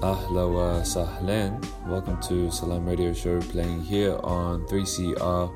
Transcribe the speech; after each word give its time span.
Ahla 0.00 0.48
wa 0.48 0.80
sahlan. 0.80 1.60
Welcome 1.86 2.18
to 2.22 2.50
Salam 2.50 2.86
Radio 2.86 3.12
Show 3.12 3.38
playing 3.52 3.82
here 3.82 4.16
on 4.24 4.64
3CR 4.64 5.52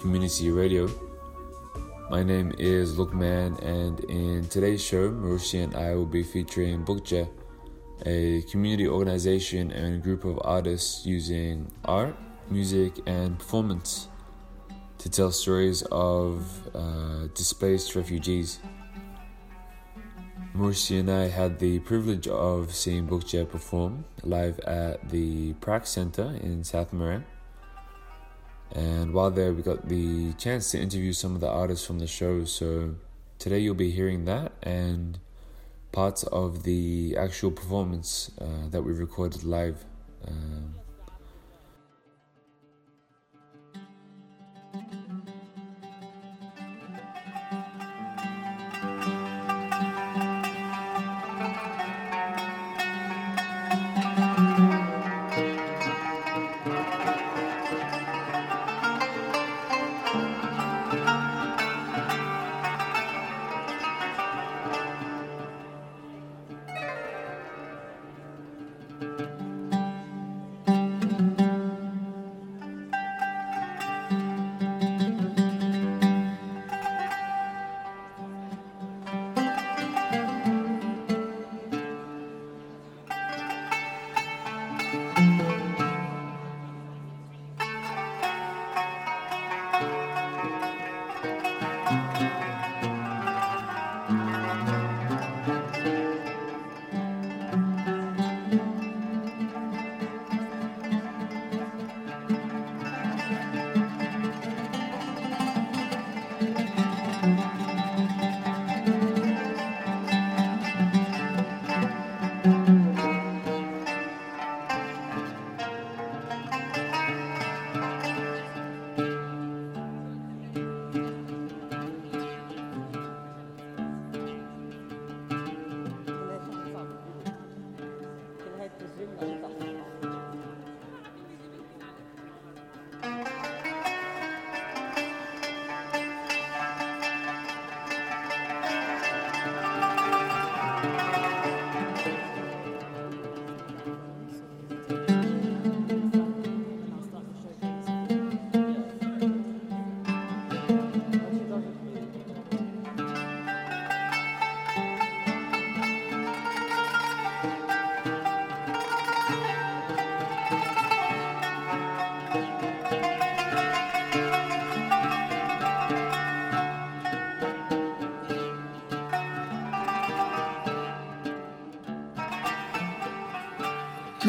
Community 0.00 0.50
Radio. 0.50 0.88
My 2.08 2.22
name 2.22 2.54
is 2.58 2.96
Lukman, 2.96 3.60
and 3.60 4.00
in 4.08 4.48
today's 4.48 4.82
show, 4.82 5.10
Marushi 5.10 5.62
and 5.62 5.76
I 5.76 5.94
will 5.94 6.06
be 6.06 6.22
featuring 6.22 6.86
Bookja, 6.86 7.28
a 8.06 8.40
community 8.50 8.88
organization 8.88 9.70
and 9.70 10.02
group 10.02 10.24
of 10.24 10.40
artists 10.42 11.04
using 11.04 11.70
art, 11.84 12.16
music, 12.48 12.98
and 13.06 13.38
performance 13.38 14.08
to 14.96 15.10
tell 15.10 15.30
stories 15.30 15.82
of 15.92 16.48
uh, 16.74 17.26
displaced 17.34 17.94
refugees. 17.94 18.58
Mursi 20.54 21.00
and 21.00 21.10
I 21.10 21.28
had 21.28 21.60
the 21.60 21.78
privilege 21.78 22.28
of 22.28 22.74
seeing 22.74 23.08
Bookja 23.08 23.48
perform 23.48 24.04
live 24.22 24.60
at 24.60 25.08
the 25.08 25.54
PRACC 25.54 25.86
Center 25.86 26.38
in 26.42 26.62
South 26.62 26.92
Morang. 26.92 27.24
And 28.72 29.14
while 29.14 29.30
there, 29.30 29.54
we 29.54 29.62
got 29.62 29.88
the 29.88 30.34
chance 30.34 30.70
to 30.72 30.78
interview 30.78 31.14
some 31.14 31.34
of 31.34 31.40
the 31.40 31.48
artists 31.48 31.86
from 31.86 32.00
the 32.00 32.06
show. 32.06 32.44
So 32.44 32.96
today 33.38 33.60
you'll 33.60 33.74
be 33.74 33.90
hearing 33.90 34.26
that 34.26 34.52
and 34.62 35.18
parts 35.90 36.22
of 36.24 36.64
the 36.64 37.16
actual 37.18 37.50
performance 37.50 38.30
uh, 38.38 38.68
that 38.68 38.82
we 38.82 38.92
recorded 38.92 39.44
live. 39.44 39.86
Um, 40.28 40.74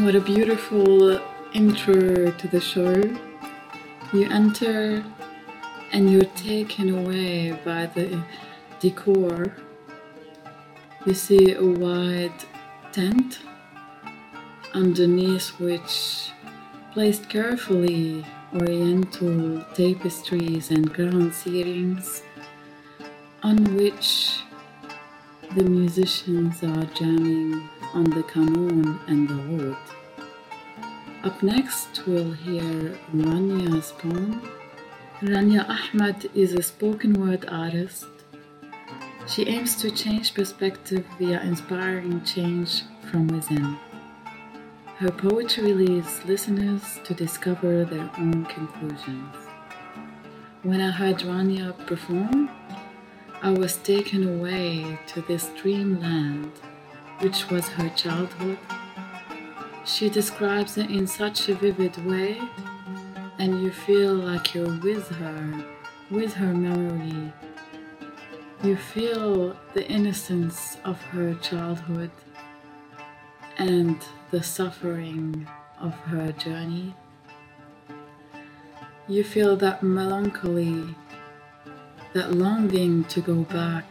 What 0.04 0.14
a 0.14 0.20
beautiful 0.20 1.18
intro 1.54 2.30
to 2.30 2.48
the 2.48 2.60
show. 2.60 2.94
You 4.12 4.28
enter 4.28 5.02
and 5.92 6.12
you're 6.12 6.30
taken 6.36 6.90
away 6.90 7.52
by 7.64 7.86
the 7.86 8.22
decor. 8.80 9.56
You 11.06 11.14
see 11.14 11.54
a 11.54 11.64
wide 11.64 12.38
tent 12.92 13.38
underneath 14.74 15.48
which 15.58 16.28
placed 16.92 17.30
carefully 17.30 18.26
oriental 18.60 19.64
tapestries 19.72 20.70
and 20.70 20.92
ground 20.92 21.32
seatings 21.32 22.20
on 23.42 23.74
which 23.74 24.40
the 25.56 25.64
musicians 25.64 26.62
are 26.62 26.84
jamming 26.92 27.70
on 27.94 28.04
the 28.04 28.22
qanun 28.24 28.98
and 29.06 29.28
the 29.28 29.68
oud. 29.68 29.76
Up 31.24 31.42
next, 31.42 32.02
we'll 32.06 32.32
hear 32.32 32.98
Rania's 33.14 33.92
poem. 33.92 34.42
Rania 35.22 35.66
Ahmad 35.68 36.28
is 36.34 36.52
a 36.52 36.62
spoken 36.62 37.14
word 37.14 37.46
artist. 37.48 38.06
She 39.26 39.46
aims 39.46 39.76
to 39.76 39.90
change 39.90 40.34
perspective 40.34 41.06
via 41.18 41.40
inspiring 41.42 42.22
change 42.24 42.82
from 43.10 43.28
within. 43.28 43.78
Her 44.98 45.10
poetry 45.10 45.72
leaves 45.72 46.24
listeners 46.24 46.82
to 47.04 47.14
discover 47.14 47.84
their 47.84 48.10
own 48.18 48.44
conclusions. 48.44 49.34
When 50.62 50.80
I 50.80 50.90
heard 50.90 51.18
Rania 51.20 51.72
perform, 51.86 52.50
I 53.40 53.50
was 53.50 53.76
taken 53.78 54.28
away 54.28 54.98
to 55.08 55.22
this 55.22 55.48
dreamland 55.60 56.52
which 57.20 57.50
was 57.50 57.68
her 57.68 57.88
childhood. 57.90 58.58
She 59.84 60.08
describes 60.08 60.78
it 60.78 60.90
in 60.90 61.06
such 61.06 61.48
a 61.48 61.54
vivid 61.54 61.96
way, 62.06 62.40
and 63.38 63.62
you 63.62 63.70
feel 63.70 64.14
like 64.14 64.54
you're 64.54 64.78
with 64.80 65.08
her, 65.08 65.64
with 66.10 66.34
her 66.34 66.54
memory. 66.54 67.32
You 68.62 68.76
feel 68.76 69.56
the 69.74 69.86
innocence 69.88 70.78
of 70.84 71.00
her 71.02 71.34
childhood 71.34 72.10
and 73.58 73.96
the 74.30 74.42
suffering 74.42 75.46
of 75.78 75.92
her 75.92 76.32
journey. 76.32 76.94
You 79.06 79.22
feel 79.22 79.54
that 79.56 79.82
melancholy, 79.82 80.94
that 82.14 82.32
longing 82.32 83.04
to 83.04 83.20
go 83.20 83.42
back 83.42 83.84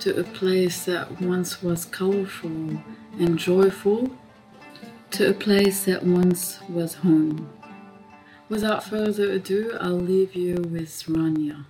to 0.00 0.20
a 0.20 0.24
place 0.24 0.84
that 0.84 1.20
once 1.20 1.62
was 1.62 1.84
colorful 1.84 2.80
and 3.18 3.38
joyful, 3.38 4.10
to 5.10 5.30
a 5.30 5.34
place 5.34 5.84
that 5.84 6.04
once 6.04 6.60
was 6.68 6.94
home. 6.94 7.50
Without 8.48 8.84
further 8.84 9.32
ado, 9.32 9.76
I'll 9.80 9.92
leave 9.92 10.34
you 10.34 10.54
with 10.70 10.88
Rania. 11.06 11.64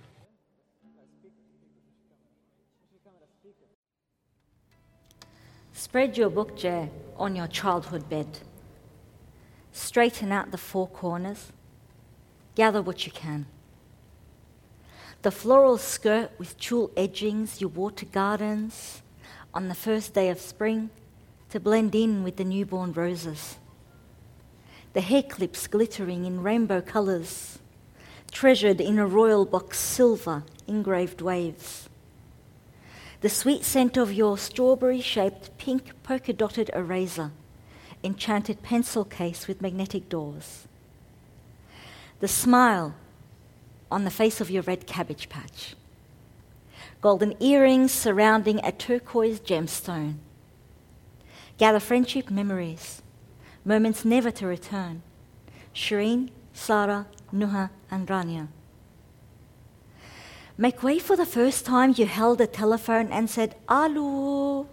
Spread 5.73 6.17
your 6.17 6.29
bookje 6.29 6.89
on 7.17 7.35
your 7.35 7.47
childhood 7.47 8.09
bed. 8.09 8.39
Straighten 9.71 10.31
out 10.31 10.51
the 10.51 10.57
four 10.57 10.87
corners. 10.87 11.51
Gather 12.55 12.81
what 12.81 13.05
you 13.05 13.11
can. 13.11 13.45
The 15.21 15.31
floral 15.31 15.77
skirt 15.77 16.31
with 16.37 16.57
tulle 16.57 16.91
edgings 16.95 17.59
you 17.59 17.67
wore 17.67 17.91
to 17.91 18.05
gardens 18.05 19.01
on 19.53 19.67
the 19.67 19.75
first 19.75 20.13
day 20.13 20.29
of 20.29 20.39
spring 20.39 20.91
to 21.49 21.59
blend 21.59 21.93
in 21.93 22.23
with 22.23 22.37
the 22.37 22.45
newborn 22.45 22.93
roses. 22.93 23.57
The 24.93 25.01
hair 25.01 25.23
clips 25.23 25.67
glittering 25.67 26.23
in 26.23 26.41
rainbow 26.41 26.79
colours, 26.79 27.59
treasured 28.31 28.79
in 28.79 28.97
a 28.97 29.05
royal 29.05 29.43
box 29.43 29.77
silver 29.77 30.43
engraved 30.67 31.21
waves. 31.21 31.89
The 33.19 33.29
sweet 33.29 33.65
scent 33.65 33.97
of 33.97 34.13
your 34.13 34.37
strawberry 34.37 35.01
shaped 35.01 35.57
pink 35.57 35.91
polka 36.01 36.31
dotted 36.31 36.69
eraser, 36.73 37.31
enchanted 38.05 38.63
pencil 38.63 39.03
case 39.03 39.49
with 39.49 39.61
magnetic 39.61 40.07
doors. 40.07 40.65
The 42.21 42.29
smile 42.29 42.95
on 43.91 44.03
the 44.03 44.11
face 44.11 44.39
of 44.41 44.49
your 44.49 44.63
red 44.63 44.85
cabbage 44.85 45.29
patch. 45.29 45.75
Golden 47.01 47.33
earrings 47.41 47.91
surrounding 47.91 48.59
a 48.63 48.71
turquoise 48.71 49.39
gemstone. 49.39 50.15
Gather 51.57 51.79
friendship 51.79 52.29
memories, 52.29 53.01
moments 53.65 54.05
never 54.05 54.31
to 54.31 54.47
return. 54.47 55.01
Shireen, 55.73 56.29
Sarah, 56.53 57.07
Nuha, 57.33 57.69
and 57.89 58.07
Rania. 58.07 58.47
Make 60.57 60.83
way 60.83 60.99
for 60.99 61.15
the 61.15 61.25
first 61.25 61.65
time 61.65 61.93
you 61.95 62.05
held 62.05 62.41
a 62.41 62.47
telephone 62.47 63.07
and 63.07 63.29
said, 63.29 63.55
Alu. 63.69 64.67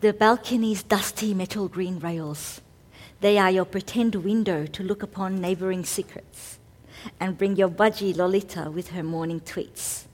The 0.00 0.12
balcony's 0.12 0.82
dusty 0.82 1.34
metal 1.34 1.68
green 1.68 1.98
rails. 1.98 2.60
They 3.20 3.38
are 3.38 3.50
your 3.50 3.64
pretend 3.64 4.14
window 4.16 4.66
to 4.66 4.82
look 4.82 5.02
upon 5.02 5.40
neighboring 5.40 5.84
secrets. 5.84 6.58
And 7.18 7.38
bring 7.38 7.56
your 7.56 7.68
budgie 7.68 8.16
Lolita 8.16 8.70
with 8.70 8.90
her 8.90 9.02
morning 9.02 9.40
tweets. 9.40 10.04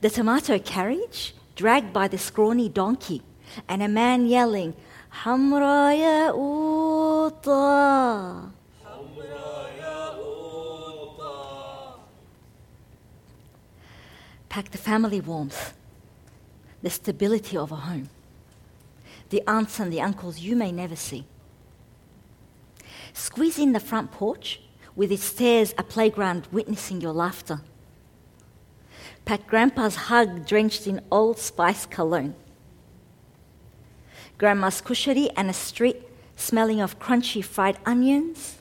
The 0.00 0.10
tomato 0.10 0.58
carriage, 0.58 1.34
dragged 1.54 1.92
by 1.92 2.08
the 2.08 2.18
scrawny 2.18 2.68
donkey, 2.68 3.22
and 3.68 3.82
a 3.82 3.88
man 3.88 4.26
yelling, 4.26 4.74
Hamraya 5.22 6.34
Uta. 6.34 8.50
Pack 14.48 14.70
the 14.70 14.78
family 14.78 15.20
warmth, 15.20 15.74
the 16.84 16.90
stability 16.90 17.56
of 17.56 17.72
a 17.72 17.76
home, 17.76 18.10
the 19.30 19.42
aunts 19.46 19.80
and 19.80 19.90
the 19.90 20.02
uncles 20.02 20.40
you 20.40 20.54
may 20.54 20.70
never 20.70 20.94
see. 20.94 21.24
Squeeze 23.14 23.58
in 23.58 23.72
the 23.72 23.80
front 23.80 24.12
porch 24.12 24.60
with 24.94 25.10
its 25.10 25.24
stairs 25.24 25.74
a 25.78 25.82
playground 25.82 26.46
witnessing 26.52 27.00
your 27.00 27.14
laughter. 27.14 27.62
Pack 29.24 29.46
Grandpa's 29.46 29.96
hug 29.96 30.46
drenched 30.46 30.86
in 30.86 31.00
old 31.10 31.38
spice 31.38 31.86
cologne. 31.86 32.34
Grandma's 34.36 34.82
kushari 34.82 35.30
and 35.38 35.48
a 35.48 35.54
street 35.54 36.02
smelling 36.36 36.82
of 36.82 36.98
crunchy 36.98 37.42
fried 37.42 37.78
onions, 37.86 38.58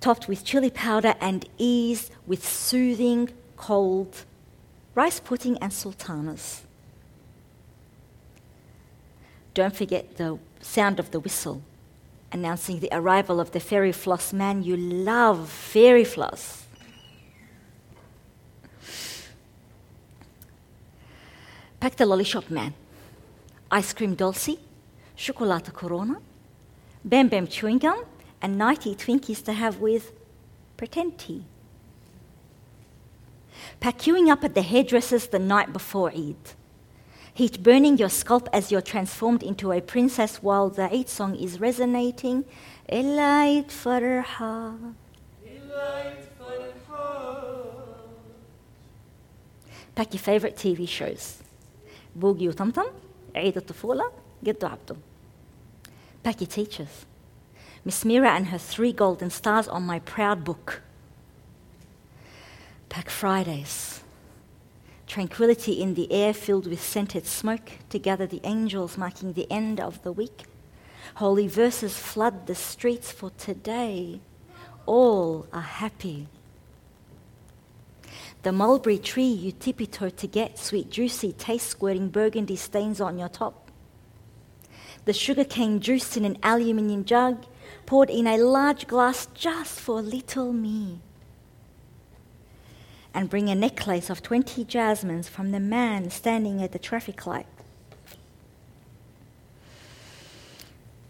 topped 0.00 0.26
with 0.26 0.44
chili 0.44 0.70
powder 0.70 1.14
and 1.20 1.48
eased 1.58 2.10
with 2.26 2.44
soothing 2.44 3.30
cold 3.56 4.24
rice 4.96 5.20
pudding 5.20 5.56
and 5.58 5.72
sultanas. 5.72 6.62
Don't 9.54 9.76
forget 9.76 10.16
the 10.16 10.38
sound 10.60 10.98
of 10.98 11.12
the 11.12 11.20
whistle 11.20 11.62
announcing 12.32 12.80
the 12.80 12.88
arrival 12.92 13.38
of 13.38 13.52
the 13.52 13.60
fairy 13.60 13.92
floss 13.92 14.32
man. 14.32 14.62
You 14.62 14.76
love 14.76 15.48
fairy 15.48 16.04
floss. 16.04 16.66
Pack 21.78 21.96
the 21.96 22.06
lolly 22.06 22.24
shop 22.24 22.50
man. 22.50 22.74
Ice 23.70 23.92
cream 23.92 24.14
dulce, 24.14 24.56
chocolate 25.14 25.72
corona, 25.72 26.16
bam 27.04 27.28
bam 27.28 27.46
chewing 27.46 27.78
gum, 27.78 28.04
and 28.40 28.56
nighty 28.56 28.94
Twinkies 28.94 29.44
to 29.44 29.52
have 29.52 29.78
with 29.78 30.12
pretend 30.76 31.18
tea 31.18 31.44
Pack 33.79 33.99
queuing 33.99 34.29
up 34.29 34.43
at 34.43 34.55
the 34.55 34.61
hairdresser's 34.61 35.27
the 35.27 35.39
night 35.39 35.73
before 35.73 36.11
Eid. 36.11 36.35
Heat 37.33 37.63
burning 37.63 37.97
your 37.97 38.09
scalp 38.09 38.49
as 38.51 38.71
you're 38.71 38.81
transformed 38.81 39.41
into 39.43 39.71
a 39.71 39.81
princess 39.81 40.43
while 40.43 40.69
the 40.69 40.91
Eid 40.93 41.09
song 41.09 41.35
is 41.35 41.59
resonating. 41.59 42.45
Eid 42.89 43.69
farha. 43.69 44.93
Pack 49.95 50.13
your 50.13 50.21
favorite 50.21 50.55
TV 50.55 50.87
shows. 50.87 51.43
Boogie 52.17 52.47
وطمطم, 52.47 52.85
عيد 53.35 53.57
الطفولة, 53.57 54.11
جدو 54.43 54.67
عبدو. 54.67 54.95
Pack 56.23 56.41
your 56.41 56.47
teachers. 56.47 57.05
Miss 57.83 58.05
Mira 58.05 58.29
and 58.29 58.47
her 58.47 58.57
three 58.57 58.93
golden 58.93 59.29
stars 59.29 59.67
on 59.67 59.83
my 59.83 59.99
proud 59.99 60.43
book. 60.43 60.81
Pack 62.96 63.10
Fridays. 63.10 64.00
Tranquility 65.06 65.82
in 65.82 65.92
the 65.92 66.10
air 66.10 66.32
filled 66.32 66.66
with 66.66 66.80
scented 66.80 67.26
smoke 67.26 67.72
to 67.90 67.98
gather 67.98 68.26
the 68.26 68.40
angels 68.42 68.96
marking 68.96 69.34
the 69.34 69.46
end 69.52 69.80
of 69.80 70.02
the 70.02 70.12
week. 70.12 70.44
Holy 71.16 71.46
verses 71.46 71.98
flood 71.98 72.46
the 72.46 72.54
streets 72.54 73.12
for 73.12 73.28
today. 73.36 74.20
All 74.86 75.46
are 75.52 75.60
happy. 75.60 76.28
The 78.44 78.52
mulberry 78.52 78.96
tree 78.96 79.24
you 79.24 79.52
tippy 79.52 79.86
toe 79.86 80.08
to 80.08 80.26
get, 80.26 80.58
sweet, 80.58 80.88
juicy 80.88 81.32
taste 81.34 81.66
squirting 81.66 82.08
burgundy 82.08 82.56
stains 82.56 82.98
on 82.98 83.18
your 83.18 83.28
top. 83.28 83.70
The 85.04 85.12
sugarcane 85.12 85.80
juice 85.80 86.16
in 86.16 86.24
an 86.24 86.38
aluminium 86.42 87.04
jug, 87.04 87.44
poured 87.84 88.08
in 88.08 88.26
a 88.26 88.38
large 88.38 88.86
glass 88.86 89.28
just 89.34 89.80
for 89.80 90.00
little 90.00 90.54
me 90.54 91.02
and 93.16 93.30
bring 93.30 93.48
a 93.48 93.54
necklace 93.54 94.10
of 94.10 94.22
20 94.22 94.62
jasmines 94.64 95.26
from 95.26 95.50
the 95.50 95.58
man 95.58 96.10
standing 96.10 96.62
at 96.62 96.72
the 96.72 96.78
traffic 96.78 97.26
light. 97.26 97.46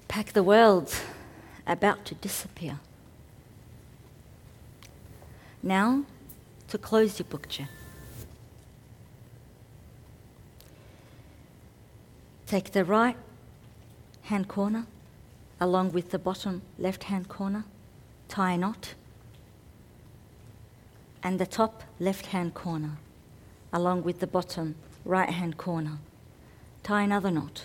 Pack 0.07 0.33
the 0.33 0.45
world 0.45 0.95
about 1.67 2.05
to 2.05 2.15
disappear. 2.15 2.79
Now, 5.65 6.05
to 6.69 6.79
close 6.79 7.19
your 7.19 7.27
bookje. 7.27 7.67
Take 12.47 12.71
the 12.71 12.85
right 12.85 13.17
hand 14.23 14.47
corner 14.47 14.87
along 15.61 15.91
with 15.91 16.13
the 16.13 16.21
bottom 16.21 16.63
left 16.79 17.05
hand 17.05 17.29
corner, 17.29 17.65
tie 18.29 18.53
a 18.53 18.59
knot 18.59 18.95
and 21.26 21.40
the 21.40 21.47
top 21.47 21.83
left 21.99 22.26
hand 22.26 22.54
corner, 22.54 22.99
along 23.73 24.04
with 24.04 24.21
the 24.21 24.28
bottom 24.28 24.76
right 25.04 25.30
hand 25.30 25.59
corner. 25.59 25.99
Tie 26.85 27.02
another 27.02 27.33
knot. 27.33 27.64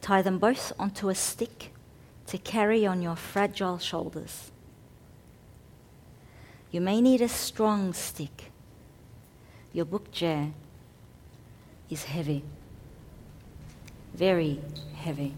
Tie 0.00 0.22
them 0.22 0.38
both 0.38 0.72
onto 0.78 1.08
a 1.08 1.14
stick 1.16 1.72
to 2.28 2.38
carry 2.38 2.86
on 2.86 3.02
your 3.02 3.16
fragile 3.16 3.80
shoulders. 3.80 4.52
You 6.70 6.80
may 6.80 7.00
need 7.00 7.20
a 7.20 7.28
strong 7.28 7.92
stick. 7.94 8.52
Your 9.72 9.84
bookje 9.84 10.52
is 11.90 12.04
heavy, 12.04 12.44
very 14.14 14.60
heavy. 14.94 15.34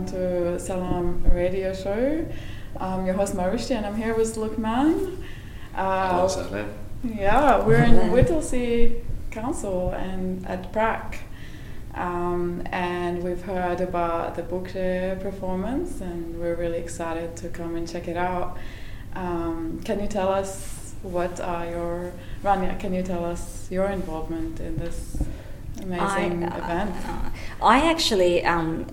Welcome 0.00 0.18
to 0.18 0.58
Salam 0.58 1.22
Radio 1.30 1.74
Show. 1.74 2.26
I'm 2.78 3.04
your 3.04 3.14
host 3.14 3.34
Marushti, 3.34 3.72
and 3.72 3.84
I'm 3.84 3.96
here 3.96 4.16
with 4.16 4.34
Lukman. 4.34 5.22
Uh, 5.74 6.64
yeah, 7.04 7.62
we're 7.62 7.82
in 7.82 8.10
Whittlesea 8.10 9.04
Council 9.30 9.90
and 9.90 10.46
at 10.46 10.72
PRACC. 10.72 11.18
Um, 11.94 12.62
and 12.72 13.22
we've 13.22 13.42
heard 13.42 13.82
about 13.82 14.36
the 14.36 14.42
book 14.42 14.72
performance, 15.20 16.00
and 16.00 16.40
we're 16.40 16.54
really 16.54 16.78
excited 16.78 17.36
to 17.36 17.50
come 17.50 17.76
and 17.76 17.86
check 17.86 18.08
it 18.08 18.16
out. 18.16 18.56
Um, 19.14 19.82
can 19.84 20.00
you 20.00 20.08
tell 20.08 20.32
us 20.32 20.94
what 21.02 21.40
are 21.42 21.66
your 21.66 22.12
Rania? 22.42 22.80
Can 22.80 22.94
you 22.94 23.02
tell 23.02 23.26
us 23.26 23.70
your 23.70 23.88
involvement 23.88 24.60
in 24.60 24.78
this 24.78 25.22
amazing 25.82 26.44
I, 26.44 26.48
uh, 26.48 26.64
event? 26.64 26.96
Uh, 27.06 27.30
I 27.62 27.90
actually 27.90 28.46
um, 28.46 28.86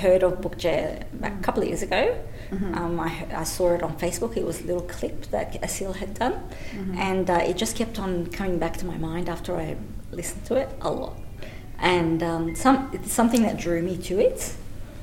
heard 0.00 0.22
of 0.22 0.40
Bookjay 0.40 1.04
a 1.22 1.30
couple 1.42 1.62
of 1.62 1.68
years 1.68 1.82
ago. 1.82 2.02
Mm-hmm. 2.50 2.74
Um, 2.74 2.98
I, 2.98 3.26
I, 3.42 3.44
saw 3.44 3.74
it 3.74 3.82
on 3.82 3.96
Facebook. 3.96 4.36
It 4.36 4.44
was 4.44 4.60
a 4.62 4.64
little 4.64 4.82
clip 4.82 5.26
that 5.26 5.62
Asil 5.62 5.94
had 5.94 6.14
done, 6.14 6.32
mm-hmm. 6.32 6.98
and 6.98 7.30
uh, 7.30 7.34
it 7.50 7.56
just 7.56 7.76
kept 7.76 7.98
on 7.98 8.26
coming 8.26 8.58
back 8.58 8.76
to 8.78 8.86
my 8.86 8.98
mind 8.98 9.28
after 9.28 9.56
I 9.56 9.76
listened 10.10 10.44
to 10.46 10.56
it 10.56 10.68
a 10.80 10.90
lot 10.90 11.16
and 11.80 12.22
um, 12.22 12.54
some 12.54 12.90
it's 12.92 13.12
something 13.12 13.42
that 13.42 13.56
drew 13.56 13.82
me 13.82 13.96
to 13.96 14.18
it. 14.18 14.54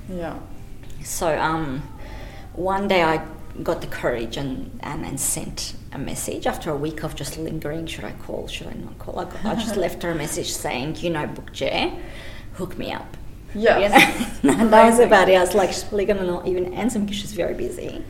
Yeah. 0.09 0.39
So 1.03 1.37
um, 1.37 1.81
one 2.53 2.87
day 2.87 3.03
I 3.03 3.25
got 3.63 3.81
the 3.81 3.87
courage 3.87 4.37
and, 4.37 4.79
and, 4.81 5.05
and 5.05 5.19
sent 5.19 5.73
a 5.91 5.97
message 5.97 6.45
after 6.45 6.69
a 6.69 6.75
week 6.75 7.03
of 7.03 7.15
just 7.15 7.37
lingering. 7.37 7.87
Should 7.87 8.03
I 8.03 8.11
call? 8.11 8.47
Should 8.47 8.67
I 8.67 8.73
not 8.73 8.99
call? 8.99 9.19
I, 9.19 9.25
got, 9.25 9.45
I 9.45 9.55
just 9.55 9.75
left 9.85 10.03
her 10.03 10.11
a 10.11 10.15
message 10.15 10.51
saying, 10.51 10.97
you 10.97 11.09
know, 11.09 11.25
Book 11.27 11.51
J, 11.51 11.97
hook 12.53 12.77
me 12.77 12.91
up. 12.91 13.17
Yeah. 13.55 13.87
Know? 14.43 14.69
that 14.69 14.89
was 14.89 14.99
about 14.99 15.29
it. 15.29 15.35
I 15.35 15.41
was 15.41 15.55
like, 15.55 15.69
she's 15.69 15.83
probably 15.83 16.05
going 16.05 16.19
to 16.19 16.25
not 16.25 16.47
even 16.47 16.73
answer 16.73 16.99
because 16.99 17.15
she's 17.15 17.33
very 17.33 17.53
busy. 17.53 18.03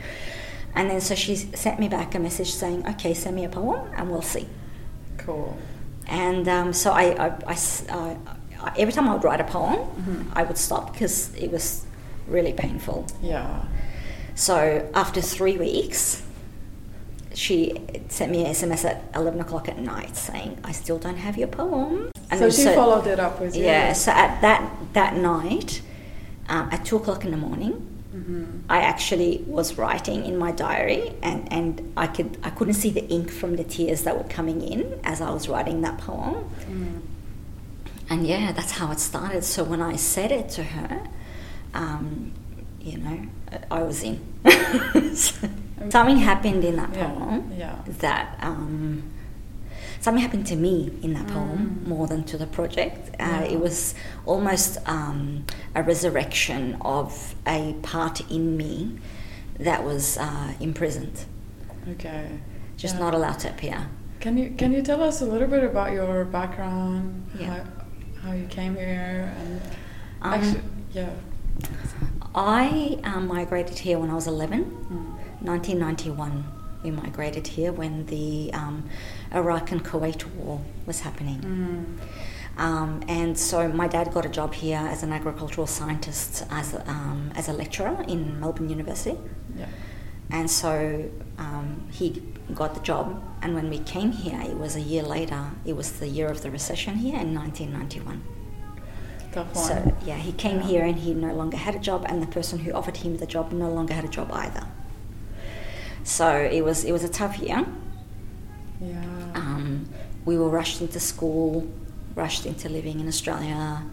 And 0.75 0.89
then 0.89 1.01
so 1.01 1.15
she 1.15 1.36
sent 1.36 1.79
me 1.79 1.88
back 1.89 2.13
a 2.15 2.20
message 2.20 2.51
saying, 2.51 2.88
okay, 2.88 3.13
send 3.13 3.36
me 3.36 3.46
a 3.46 3.50
poem 3.50 3.89
and 3.96 4.12
we'll 4.12 4.22
see. 4.22 4.48
Cool. 5.17 5.58
And 6.08 6.48
um, 6.48 6.74
so 6.74 6.91
I, 6.91 7.36
I, 7.48 7.58
I, 7.89 8.17
every 8.77 8.94
time 8.94 9.10
I 9.10 9.13
would 9.13 9.24
write 9.24 9.41
a 9.41 9.44
poem, 9.44 9.75
mm-hmm. 9.75 10.32
I 10.34 10.44
would 10.44 10.58
stop 10.58 10.94
because 10.94 11.34
it 11.36 11.51
was 11.51 11.86
really 12.27 12.53
painful. 12.53 13.08
Yeah. 13.22 13.65
So 14.36 14.88
after 14.94 15.20
three 15.22 15.58
weeks, 15.58 16.24
she 17.34 17.74
sent 18.10 18.32
me 18.32 18.46
an 18.46 18.51
SMS 18.51 18.86
at 18.86 19.03
11 19.15 19.39
o'clock 19.41 19.67
at 19.70 19.79
night 19.79 20.15
saying, 20.15 20.60
I 20.63 20.72
still 20.72 20.98
don't 20.98 21.17
have 21.17 21.38
your 21.38 21.48
poem. 21.48 22.12
And 22.29 22.39
so 22.39 22.50
she 22.50 22.63
so, 22.63 22.75
followed 22.75 23.07
it 23.07 23.19
up 23.19 23.39
with 23.39 23.55
you? 23.55 23.63
Yeah, 23.63 23.93
so 23.93 24.12
at 24.12 24.41
that, 24.41 24.69
that 24.93 25.15
night, 25.15 25.81
um, 26.50 26.69
at 26.72 26.86
2 26.86 26.98
o'clock 26.98 27.24
in 27.24 27.31
the 27.31 27.38
morning, 27.38 27.74
mm-hmm. 28.13 28.46
I 28.69 28.79
actually 28.79 29.43
was 29.48 29.77
writing 29.77 30.25
in 30.25 30.38
my 30.38 30.51
diary 30.51 31.13
and, 31.22 31.51
and 31.51 31.93
I, 31.96 32.07
could, 32.07 32.38
I 32.43 32.50
couldn't 32.50 32.74
see 32.74 32.89
the 32.89 33.05
ink 33.07 33.31
from 33.31 33.55
the 33.55 33.63
tears 33.63 34.03
that 34.03 34.17
were 34.17 34.29
coming 34.29 34.62
in 34.62 35.00
as 35.03 35.22
I 35.22 35.31
was 35.31 35.48
writing 35.48 35.81
that 35.81 35.98
poem. 36.00 36.50
Mm 36.69 37.01
and 38.10 38.25
yeah, 38.25 38.51
that's 38.51 38.72
how 38.72 38.91
it 38.91 39.00
started. 39.00 39.43
So 39.43 39.63
when 39.63 39.81
I 39.81 39.96
said 39.96 40.31
it 40.31 40.50
to 40.50 40.63
her, 40.63 41.01
um, 41.74 42.31
you 42.79 42.98
know, 42.98 43.27
I 43.69 43.84
was 43.84 44.03
in. 44.03 44.24
something 45.89 46.17
happened 46.17 46.63
in 46.63 46.75
that 46.77 46.91
poem 46.93 47.51
yeah, 47.51 47.75
yeah. 47.86 47.93
that 48.00 48.38
um, 48.41 49.03
something 50.00 50.22
happened 50.22 50.48
to 50.48 50.56
me 50.56 50.92
in 51.01 51.13
that 51.13 51.27
poem 51.27 51.82
mm. 51.84 51.88
more 51.88 52.08
than 52.08 52.24
to 52.25 52.38
the 52.38 52.48
project. 52.48 53.10
Uh, 53.20 53.24
yeah. 53.24 53.42
It 53.44 53.60
was 53.60 53.96
almost 54.25 54.77
um, 54.86 55.46
a 55.75 55.84
resurrection 55.84 56.77
of 56.82 57.36
a 57.46 57.74
part 57.82 58.22
in 58.32 58.58
me 58.58 58.98
that 59.60 59.84
was 59.84 60.18
uh, 60.18 60.54
imprisoned. 60.60 61.25
Okay. 61.92 62.39
Just 62.75 63.00
not 63.00 63.13
allowed 63.13 63.39
to 63.39 63.50
appear. 63.50 63.88
Can 64.20 64.38
you 64.38 64.51
can 64.58 64.72
you 64.72 64.82
tell 64.82 65.04
us 65.04 65.22
a 65.22 65.25
little 65.25 65.48
bit 65.48 65.63
about 65.63 65.92
your 65.92 66.25
background? 66.25 67.30
Yeah. 67.39 67.63
How, 68.22 68.30
how 68.30 68.32
you 68.34 68.48
came 68.48 68.75
here 68.75 69.34
and 69.38 69.62
um, 70.22 70.34
actually, 70.34 70.62
yeah. 70.92 71.10
I 72.36 73.00
um, 73.04 73.27
migrated 73.27 73.80
here 73.80 73.98
when 73.98 74.10
I 74.10 74.13
was 74.13 74.27
11, 74.27 74.66
mm. 74.66 75.18
1991. 75.42 76.44
We 76.84 76.92
migrated 76.92 77.48
here 77.48 77.72
when 77.72 78.06
the 78.06 78.51
um, 78.54 78.89
Iraq 79.34 79.72
and 79.72 79.84
Kuwait 79.84 80.25
war 80.36 80.62
was 80.86 81.01
happening. 81.01 81.39
Mm. 81.41 82.62
Um, 82.62 83.03
and 83.07 83.38
so 83.38 83.67
my 83.67 83.88
dad 83.88 84.12
got 84.13 84.25
a 84.25 84.29
job 84.29 84.53
here 84.53 84.79
as 84.79 85.03
an 85.03 85.13
agricultural 85.13 85.67
scientist, 85.67 86.43
as 86.50 86.74
a, 86.74 86.89
um, 86.89 87.31
as 87.36 87.48
a 87.48 87.53
lecturer 87.53 88.03
in 88.07 88.39
Melbourne 88.39 88.69
University. 88.69 89.17
Yeah. 89.55 89.67
And 90.31 90.50
so 90.50 91.10
um, 91.38 91.88
he 91.91 92.24
got 92.53 92.74
the 92.74 92.81
job. 92.81 93.24
And 93.41 93.53
when 93.53 93.69
we 93.69 93.79
came 93.79 94.12
here, 94.12 94.41
it 94.41 94.57
was 94.57 94.75
a 94.75 94.81
year 94.81 95.03
later. 95.03 95.51
It 95.65 95.75
was 95.75 96.00
the 96.00 96.07
year 96.07 96.29
of 96.29 96.41
the 96.41 96.50
recession 96.50 96.96
here 96.96 97.19
in 97.19 97.34
1991. 97.36 98.24
So 99.53 99.96
yeah, 100.03 100.15
he 100.15 100.31
came 100.31 100.57
yeah. 100.57 100.67
here 100.67 100.84
and 100.84 100.96
he 100.98 101.13
no 101.13 101.31
longer 101.34 101.57
had 101.57 101.75
a 101.75 101.79
job, 101.79 102.05
and 102.10 102.24
the 102.24 102.27
person 102.27 102.57
who 102.57 102.72
offered 102.72 102.98
him 102.98 103.17
the 103.17 103.27
job 103.27 103.51
no 103.51 103.69
longer 103.69 103.93
had 103.93 104.03
a 104.03 104.07
job 104.07 104.31
either. 104.31 104.65
So 106.03 106.27
it 106.29 106.63
was 106.63 106.84
it 106.84 106.91
was 106.91 107.03
a 107.03 107.10
tough 107.10 107.38
year. 107.38 107.65
Yeah. 108.81 109.17
Um, 109.38 109.88
we 110.25 110.38
were 110.38 110.50
rushed 110.50 110.82
into 110.82 111.00
school, 111.00 111.67
rushed 112.15 112.46
into 112.46 112.70
living 112.70 113.00
in 113.00 113.08
Australia. 113.08 113.84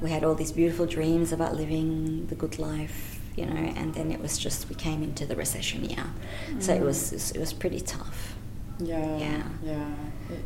We 0.00 0.10
had 0.10 0.24
all 0.24 0.34
these 0.34 0.52
beautiful 0.52 0.86
dreams 0.86 1.32
about 1.32 1.54
living 1.54 2.26
the 2.26 2.34
good 2.34 2.58
life 2.58 3.12
you 3.36 3.46
know, 3.46 3.56
and 3.56 3.94
then 3.94 4.10
it 4.10 4.20
was 4.20 4.36
just 4.38 4.68
we 4.68 4.74
came 4.74 5.02
into 5.02 5.24
the 5.24 5.34
recession 5.36 5.84
year, 5.84 6.04
mm. 6.50 6.62
so 6.62 6.74
it 6.74 6.82
was 6.82 7.32
it 7.32 7.38
was 7.38 7.52
pretty 7.52 7.80
tough. 7.80 8.34
Yeah, 8.78 9.16
yeah, 9.16 9.42
yeah. 9.64 9.94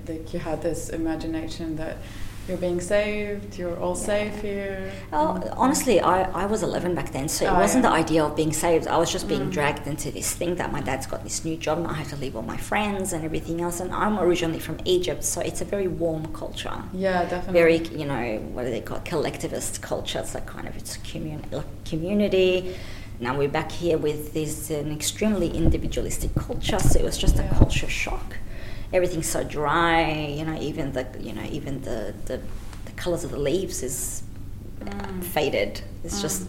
Like 0.07 0.33
you 0.33 0.39
had 0.39 0.63
this 0.63 0.91
imagination 0.91 1.77
that 1.77 1.99
you're 2.49 2.59
being 2.59 2.81
saved, 2.81 3.59
you're 3.59 3.77
all 3.79 3.97
yeah. 3.97 4.05
safe 4.05 4.41
here. 4.41 4.93
Oh, 5.13 5.43
honestly, 5.57 6.01
I, 6.01 6.23
I 6.31 6.47
was 6.47 6.63
11 6.63 6.95
back 6.95 7.11
then, 7.13 7.29
so 7.29 7.47
it 7.47 7.49
oh, 7.49 7.59
wasn't 7.59 7.83
yeah. 7.83 7.91
the 7.91 7.97
idea 7.97 8.25
of 8.25 8.37
being 8.37 8.53
saved. 8.53 8.87
I 8.87 8.97
was 8.99 9.11
just 9.11 9.27
being 9.27 9.47
mm. 9.47 9.53
dragged 9.53 9.87
into 9.87 10.11
this 10.13 10.33
thing 10.33 10.55
that 10.57 10.71
my 10.73 10.81
dad's 10.81 11.07
got 11.07 11.25
this 11.25 11.45
new 11.45 11.57
job 11.57 11.79
and 11.79 11.89
I 11.89 11.95
have 11.95 12.09
to 12.11 12.17
leave 12.17 12.37
all 12.37 12.43
my 12.43 12.57
friends 12.57 13.13
and 13.13 13.25
everything 13.25 13.61
else. 13.61 13.81
And 13.81 13.93
I'm 13.93 14.19
originally 14.19 14.61
from 14.61 14.79
Egypt, 14.85 15.25
so 15.25 15.41
it's 15.41 15.61
a 15.61 15.65
very 15.65 15.89
warm 15.89 16.33
culture. 16.33 16.83
Yeah, 16.93 17.25
definitely. 17.25 17.53
Very, 17.53 17.79
you 17.99 18.07
know, 18.07 18.39
what 18.53 18.65
do 18.65 18.71
they 18.71 18.81
call 18.81 19.01
collectivist 19.01 19.83
culture? 19.83 20.21
It's 20.21 20.35
like 20.35 20.47
kind 20.47 20.69
of 20.69 20.77
it's 20.77 20.97
a 20.97 21.01
commun- 21.01 21.45
like 21.51 21.85
community. 21.85 22.77
Now 23.19 23.37
we're 23.37 23.49
back 23.49 23.73
here 23.73 23.99
with 23.99 24.35
this 24.35 24.71
an 24.71 24.93
extremely 24.93 25.49
individualistic 25.49 26.35
culture, 26.35 26.79
so 26.79 27.01
it 27.01 27.05
was 27.05 27.17
just 27.17 27.37
yeah. 27.37 27.51
a 27.51 27.55
culture 27.55 27.89
shock 27.89 28.37
everything's 28.93 29.29
so 29.29 29.45
dry. 29.45 30.11
You 30.11 30.45
know, 30.45 30.59
even 30.61 30.93
the 30.93 31.07
you 31.21 31.33
know 31.33 31.45
even 31.45 31.83
the 31.83 32.15
the, 32.27 32.41
the 32.85 32.93
colors 32.97 33.25
of 33.25 33.31
the 33.31 33.39
leaves 33.39 33.83
is 33.83 34.23
mm. 34.81 35.25
faded. 35.25 35.83
It's 36.05 36.19
mm. 36.19 36.23
just 36.23 36.49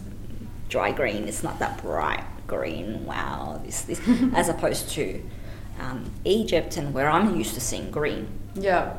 dry 0.68 0.92
green. 0.92 1.28
It's 1.28 1.42
not 1.42 1.58
that 1.58 1.82
bright 1.82 2.24
green. 2.46 3.04
Wow, 3.04 3.60
this 3.64 3.82
this 3.82 4.00
as 4.34 4.48
opposed 4.48 4.90
to 4.90 5.22
um, 5.80 6.10
Egypt 6.24 6.76
and 6.76 6.92
where 6.92 7.10
I'm 7.10 7.36
used 7.36 7.54
to 7.54 7.60
seeing 7.60 7.90
green. 7.90 8.28
Yeah, 8.54 8.94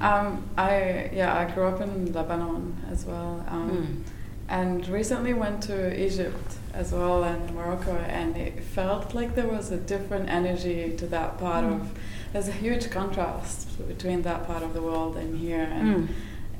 um, 0.00 0.48
I 0.56 1.10
yeah 1.12 1.36
I 1.38 1.52
grew 1.52 1.64
up 1.64 1.80
in 1.80 2.12
Lebanon 2.12 2.76
as 2.90 3.04
well, 3.04 3.44
um, 3.48 3.70
mm. 3.70 4.10
and 4.48 4.86
recently 4.88 5.34
went 5.34 5.62
to 5.64 5.76
Egypt 6.00 6.56
as 6.72 6.90
well 6.92 7.22
and 7.22 7.54
Morocco, 7.54 7.92
and 7.92 8.36
it 8.36 8.62
felt 8.62 9.14
like 9.14 9.36
there 9.36 9.46
was 9.46 9.70
a 9.70 9.76
different 9.76 10.28
energy 10.28 10.94
to 10.96 11.06
that 11.06 11.38
part 11.38 11.64
mm. 11.64 11.80
of 11.80 11.92
there's 12.34 12.48
a 12.48 12.52
huge 12.52 12.90
contrast 12.90 13.78
between 13.86 14.22
that 14.22 14.44
part 14.44 14.64
of 14.64 14.74
the 14.74 14.82
world 14.82 15.16
and 15.16 15.38
here, 15.38 15.68
and 15.70 16.08
mm. 16.08 16.14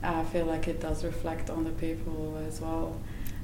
I 0.04 0.22
feel 0.22 0.46
like 0.46 0.68
it 0.68 0.80
does 0.80 1.02
reflect 1.02 1.50
on 1.50 1.64
the 1.64 1.72
people 1.72 2.40
as 2.46 2.60
well. 2.60 2.96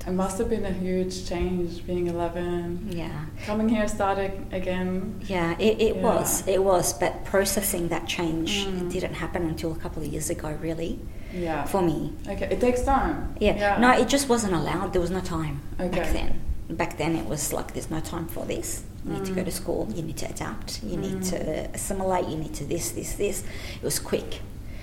It 0.06 0.12
must 0.12 0.38
have 0.38 0.49
been 0.49 0.64
a 0.64 0.72
huge 0.72 1.28
change 1.28 1.84
being 1.84 2.06
11. 2.06 2.90
Yeah. 2.92 3.26
Coming 3.44 3.68
here, 3.68 3.87
starting 3.88 4.49
again. 4.52 5.20
Yeah, 5.26 5.58
it, 5.58 5.80
it 5.80 5.96
yeah. 5.96 6.02
was. 6.02 6.46
It 6.46 6.62
was. 6.62 6.92
But 6.92 7.25
processing 7.25 7.88
that 7.88 8.06
change 8.06 8.64
mm. 8.64 8.90
didn't 8.92 9.14
happen 9.14 9.42
until 9.42 9.72
a 9.72 9.76
couple 9.76 10.04
of 10.04 10.08
years 10.08 10.30
ago, 10.30 10.56
really. 10.62 11.00
Yeah. 11.34 11.64
For 11.64 11.82
me. 11.82 12.14
Okay, 12.28 12.46
it 12.46 12.60
takes 12.60 12.82
time. 12.82 13.34
Yeah. 13.40 13.56
yeah. 13.56 13.78
No, 13.78 13.90
it 13.90 14.08
just 14.08 14.28
wasn't 14.28 14.54
allowed. 14.54 14.92
There 14.92 15.02
was 15.02 15.10
no 15.10 15.20
time 15.20 15.62
okay. 15.80 15.99
back 15.99 16.12
then. 16.12 16.40
Back 16.70 16.96
then, 16.96 17.16
it 17.16 17.26
was 17.26 17.52
like 17.52 17.75
there's 17.75 17.90
no 17.90 17.99
time 17.99 18.28
for 18.28 18.46
this. 18.46 18.84
You 19.04 19.12
need 19.12 19.23
mm. 19.23 19.26
to 19.26 19.33
go 19.33 19.45
to 19.45 19.50
school, 19.50 19.88
you 19.95 20.02
need 20.02 20.19
to 20.19 20.28
adapt, 20.28 20.83
you 20.83 20.97
mm. 20.97 21.00
need 21.00 21.23
to 21.25 21.71
assimilate, 21.75 22.28
you 22.28 22.37
need 22.37 22.54
to 22.54 22.64
this, 22.64 22.90
this, 22.90 23.14
this. 23.14 23.45
It 23.76 23.83
was 23.83 23.99
quick. 23.99 24.40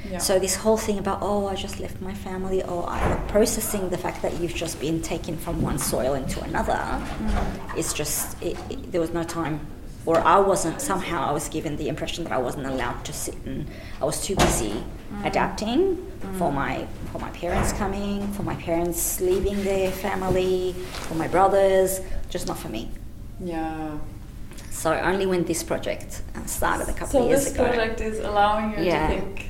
Yeah. 0.09 0.19
So 0.19 0.39
this 0.39 0.55
whole 0.55 0.77
thing 0.77 0.99
about 0.99 1.19
oh 1.21 1.47
I 1.47 1.55
just 1.55 1.79
left 1.79 2.01
my 2.01 2.13
family 2.13 2.63
or 2.63 2.87
I'm 2.87 3.27
processing 3.27 3.89
the 3.89 3.97
fact 3.97 4.21
that 4.21 4.39
you've 4.39 4.53
just 4.55 4.79
been 4.79 5.01
taken 5.01 5.37
from 5.37 5.61
one 5.61 5.79
soil 5.79 6.13
into 6.13 6.41
another 6.43 6.73
mm. 6.73 7.77
it's 7.77 7.93
just 7.93 8.41
it, 8.41 8.57
it, 8.69 8.91
there 8.91 9.01
was 9.01 9.11
no 9.11 9.23
time 9.23 9.59
or 10.05 10.19
I 10.19 10.39
wasn't 10.39 10.79
somehow 10.79 11.27
I 11.27 11.31
was 11.31 11.49
given 11.49 11.75
the 11.75 11.89
impression 11.89 12.23
that 12.23 12.31
I 12.31 12.37
wasn't 12.37 12.67
allowed 12.67 13.03
to 13.05 13.13
sit 13.13 13.35
and 13.45 13.67
I 14.01 14.05
was 14.05 14.23
too 14.23 14.35
busy 14.37 14.71
mm. 14.71 15.25
adapting 15.25 15.97
mm. 15.97 16.37
for 16.37 16.51
my 16.53 16.87
for 17.11 17.19
my 17.19 17.29
parents 17.31 17.73
coming, 17.73 18.31
for 18.33 18.43
my 18.43 18.55
parents 18.55 19.19
leaving 19.19 19.63
their 19.63 19.91
family, 19.91 20.73
for 21.07 21.15
my 21.15 21.27
brothers, 21.27 21.99
just 22.29 22.47
not 22.47 22.57
for 22.57 22.69
me. 22.69 22.89
Yeah. 23.39 23.97
So 24.71 24.93
only 24.93 25.25
when 25.25 25.43
this 25.45 25.63
project 25.63 26.21
uh, 26.35 26.45
started 26.45 26.89
a 26.89 26.93
couple 26.93 27.07
so 27.07 27.23
of 27.23 27.29
years 27.29 27.47
ago. 27.47 27.57
So 27.57 27.63
this 27.63 27.75
project 27.75 28.01
is 28.01 28.19
allowing 28.19 28.77
you 28.77 28.85
yeah. 28.85 29.07
to 29.07 29.13
think 29.13 29.45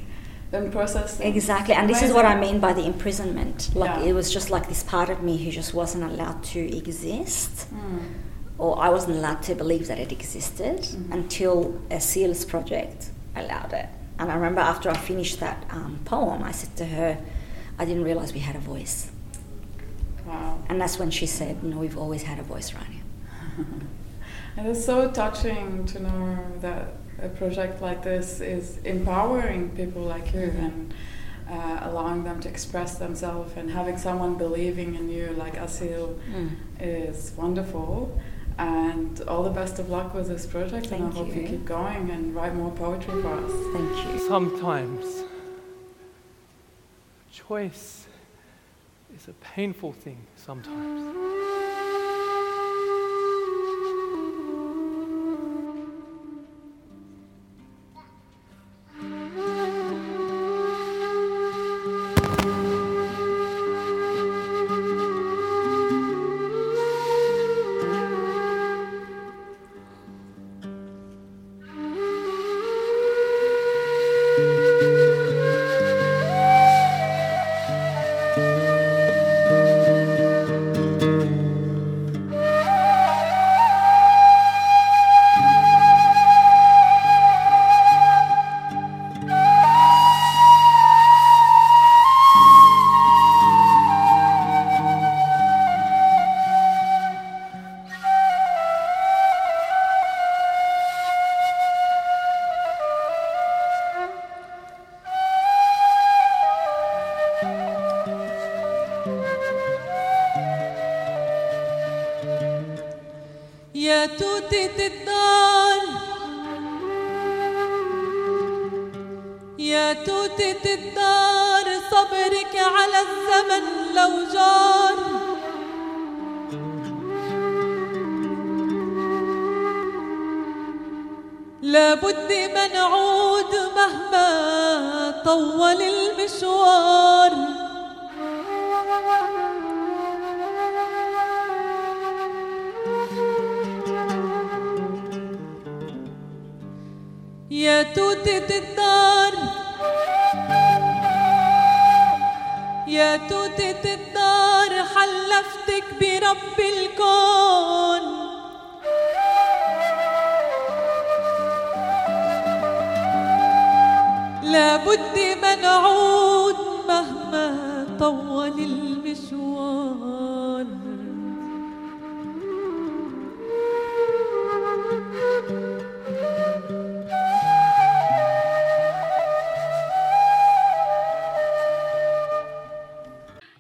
and 0.53 0.71
process. 0.71 1.19
Exactly, 1.19 1.73
and 1.73 1.89
this 1.89 2.01
is 2.01 2.13
what 2.13 2.25
I 2.25 2.39
mean 2.39 2.59
by 2.59 2.71
the 2.71 2.85
imprisonment. 2.85 3.75
Like 3.75 3.99
yeah. 3.99 4.09
it 4.09 4.13
was 4.13 4.31
just 4.31 4.49
like 4.49 4.69
this 4.69 4.81
part 4.81 5.09
of 5.09 5.21
me 5.21 5.37
who 5.37 5.51
just 5.51 5.73
wasn't 5.73 6.05
allowed 6.05 6.43
to 6.45 6.77
exist. 6.77 7.67
Mm 7.73 8.27
or 8.57 8.81
I 8.81 8.89
wasn't 8.89 9.17
allowed 9.17 9.43
to 9.43 9.55
believe 9.55 9.87
that 9.87 9.99
it 9.99 10.11
existed 10.11 10.79
mm-hmm. 10.79 11.13
until 11.13 11.79
Asil's 11.91 12.45
project 12.45 13.09
allowed 13.35 13.73
it. 13.73 13.87
And 14.19 14.31
I 14.31 14.35
remember 14.35 14.61
after 14.61 14.89
I 14.89 14.97
finished 14.97 15.39
that 15.39 15.63
um, 15.69 15.99
poem, 16.05 16.41
I 16.41 16.51
said 16.51 16.75
to 16.77 16.85
her, 16.85 17.23
I 17.77 17.85
didn't 17.85 18.03
realize 18.03 18.33
we 18.33 18.39
had 18.39 18.55
a 18.55 18.59
voice. 18.59 19.11
Wow. 20.25 20.59
And 20.69 20.81
that's 20.81 20.97
when 20.97 21.11
she 21.11 21.27
said, 21.27 21.63
No, 21.63 21.77
we've 21.77 21.97
always 21.97 22.23
had 22.23 22.39
a 22.39 22.43
voice, 22.43 22.71
Rania. 22.71 23.01
And 24.57 24.67
it's 24.67 24.83
so 24.85 25.09
touching 25.11 25.85
to 25.85 25.99
know 26.01 26.37
that 26.61 26.93
a 27.21 27.29
project 27.29 27.81
like 27.81 28.03
this 28.03 28.39
is 28.41 28.77
empowering 28.79 29.69
people 29.71 30.03
like 30.03 30.33
you 30.33 30.41
mm-hmm. 30.41 30.65
and 30.65 30.93
uh, 31.49 31.79
allowing 31.83 32.23
them 32.23 32.39
to 32.41 32.49
express 32.49 32.97
themselves 32.97 33.53
and 33.55 33.69
having 33.71 33.97
someone 33.97 34.35
believing 34.35 34.95
in 34.95 35.09
you 35.09 35.27
like 35.37 35.55
Asil 35.55 36.19
mm. 36.31 36.49
is 36.79 37.33
wonderful. 37.37 38.19
And 38.59 39.21
all 39.21 39.43
the 39.43 39.51
best 39.51 39.77
of 39.77 39.89
luck 39.89 40.15
with 40.15 40.27
this 40.27 40.47
project, 40.47 40.87
Thank 40.87 41.03
and 41.03 41.13
I 41.13 41.15
hope 41.15 41.27
you. 41.27 41.43
you 41.43 41.47
keep 41.47 41.65
going 41.65 42.09
and 42.09 42.35
write 42.35 42.55
more 42.55 42.71
poetry 42.71 43.21
for 43.21 43.33
us. 43.33 43.51
Thank 43.73 44.13
you. 44.13 44.27
Sometimes 44.27 45.23
choice 47.31 48.07
is 49.15 49.27
a 49.27 49.33
painful 49.33 49.93
thing, 49.93 50.17
sometimes. 50.35 51.56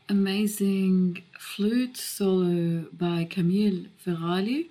Amazing 0.09 1.23
flute 1.37 1.97
solo 1.97 2.85
by 2.93 3.27
Camille 3.29 3.87
Ferrali 4.03 4.69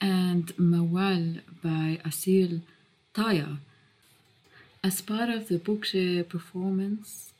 and 0.00 0.52
Mawal 0.56 1.40
by 1.62 1.98
Asil 2.04 2.62
Taya 3.14 3.58
as 4.82 5.02
part 5.02 5.28
of 5.28 5.48
the 5.48 5.58
Bukje 5.58 6.26
performance 6.28 7.32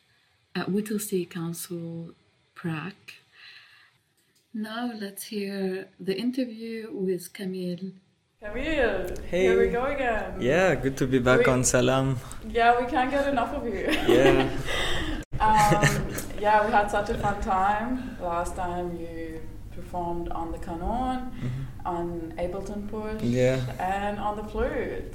at 0.54 0.66
Whittlesea 0.66 1.28
Council 1.28 2.10
PRACC. 2.54 3.14
Now 4.52 4.92
let's 4.98 5.24
hear 5.24 5.88
the 5.98 6.18
interview 6.18 6.90
with 6.92 7.32
Camille. 7.32 7.92
Camille, 8.42 9.14
hey. 9.30 9.42
here 9.42 9.60
we 9.60 9.68
go 9.68 9.84
again. 9.84 10.40
Yeah, 10.40 10.74
good 10.74 10.96
to 10.98 11.06
be 11.06 11.18
back 11.18 11.46
we, 11.46 11.52
on 11.52 11.64
Salam. 11.64 12.18
Yeah, 12.48 12.78
we 12.80 12.86
can't 12.90 13.10
get 13.10 13.28
enough 13.28 13.54
of 13.54 13.64
you. 13.64 13.86
Yeah. 14.08 14.50
um, 15.40 16.06
yeah, 16.38 16.66
we 16.66 16.72
had 16.72 16.90
such 16.90 17.10
a 17.10 17.18
fun 17.18 17.40
time. 17.40 18.16
Last 18.20 18.56
time 18.56 18.98
you 18.98 19.40
performed 19.74 20.28
on 20.30 20.52
the 20.52 20.58
qanun, 20.58 21.30
mm-hmm. 21.30 21.86
on 21.86 22.34
Ableton 22.38 22.88
Push, 22.90 23.22
yeah. 23.22 23.60
and 23.78 24.18
on 24.18 24.36
the 24.36 24.44
flute. 24.44 25.14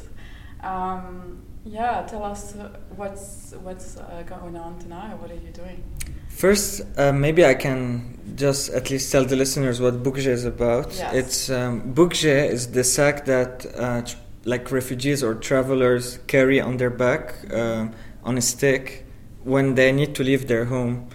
Um, 0.64 1.44
yeah, 1.66 2.06
tell 2.08 2.24
us 2.24 2.56
what's 2.96 3.54
what's 3.64 3.98
uh, 3.98 4.24
going 4.26 4.56
on 4.56 4.80
tonight. 4.80 5.16
What 5.16 5.32
are 5.32 5.36
you 5.36 5.52
doing? 5.52 5.84
First, 6.30 6.82
uh, 6.98 7.12
maybe 7.12 7.46
I 7.46 7.56
can 7.56 8.20
just 8.36 8.70
at 8.70 8.90
least 8.90 9.12
tell 9.12 9.26
the 9.26 9.36
listeners 9.36 9.82
what 9.82 10.04
Bukje 10.04 10.28
is 10.28 10.46
about. 10.46 10.94
Yes. 10.96 11.14
It's 11.14 11.50
um, 11.50 11.94
Bukje 11.94 12.50
is 12.50 12.72
the 12.72 12.84
sack 12.84 13.26
that 13.26 13.66
uh, 13.78 14.02
tr- 14.02 14.18
like 14.44 14.72
refugees 14.72 15.24
or 15.24 15.34
travelers 15.34 16.20
carry 16.28 16.62
on 16.62 16.78
their 16.78 16.92
back 16.92 17.36
uh, 17.52 17.88
on 18.24 18.38
a 18.38 18.42
stick 18.42 19.06
when 19.44 19.76
they 19.76 19.92
need 19.92 20.14
to 20.16 20.24
leave 20.24 20.48
their 20.48 20.66
home. 20.66 21.10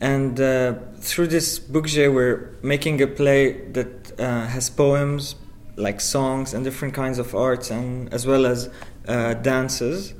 And 0.00 0.40
uh, 0.40 0.74
through 1.00 1.26
this 1.26 1.58
Bukje, 1.58 2.12
we're 2.12 2.54
making 2.62 3.02
a 3.02 3.06
play 3.06 3.52
that 3.72 4.18
uh, 4.18 4.46
has 4.46 4.70
poems, 4.70 5.34
like 5.76 6.00
songs 6.00 6.54
and 6.54 6.64
different 6.64 6.94
kinds 6.94 7.18
of 7.18 7.34
arts, 7.34 7.70
and 7.70 8.12
as 8.14 8.26
well 8.26 8.46
as 8.46 8.70
uh, 9.06 9.34
dances. 9.34 10.14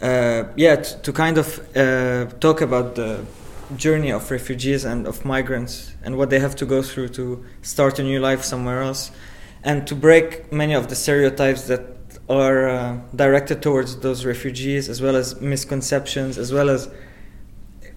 Uh, 0.00 0.44
yeah, 0.56 0.76
t- 0.76 0.94
to 1.02 1.12
kind 1.12 1.38
of 1.38 1.58
uh, 1.76 2.26
talk 2.40 2.60
about 2.60 2.94
the 2.94 3.24
journey 3.76 4.12
of 4.12 4.30
refugees 4.30 4.84
and 4.84 5.06
of 5.06 5.24
migrants 5.24 5.94
and 6.04 6.16
what 6.16 6.30
they 6.30 6.38
have 6.38 6.54
to 6.54 6.66
go 6.66 6.82
through 6.82 7.08
to 7.08 7.44
start 7.62 7.98
a 7.98 8.02
new 8.02 8.20
life 8.20 8.44
somewhere 8.44 8.82
else, 8.82 9.10
and 9.64 9.86
to 9.86 9.94
break 9.94 10.52
many 10.52 10.74
of 10.74 10.88
the 10.88 10.94
stereotypes 10.94 11.62
that 11.62 11.82
are 12.28 12.68
uh, 12.68 12.98
directed 13.14 13.62
towards 13.62 13.96
those 14.00 14.24
refugees, 14.24 14.88
as 14.88 15.00
well 15.00 15.16
as 15.16 15.40
misconceptions, 15.40 16.38
as 16.38 16.52
well 16.52 16.68
as 16.68 16.90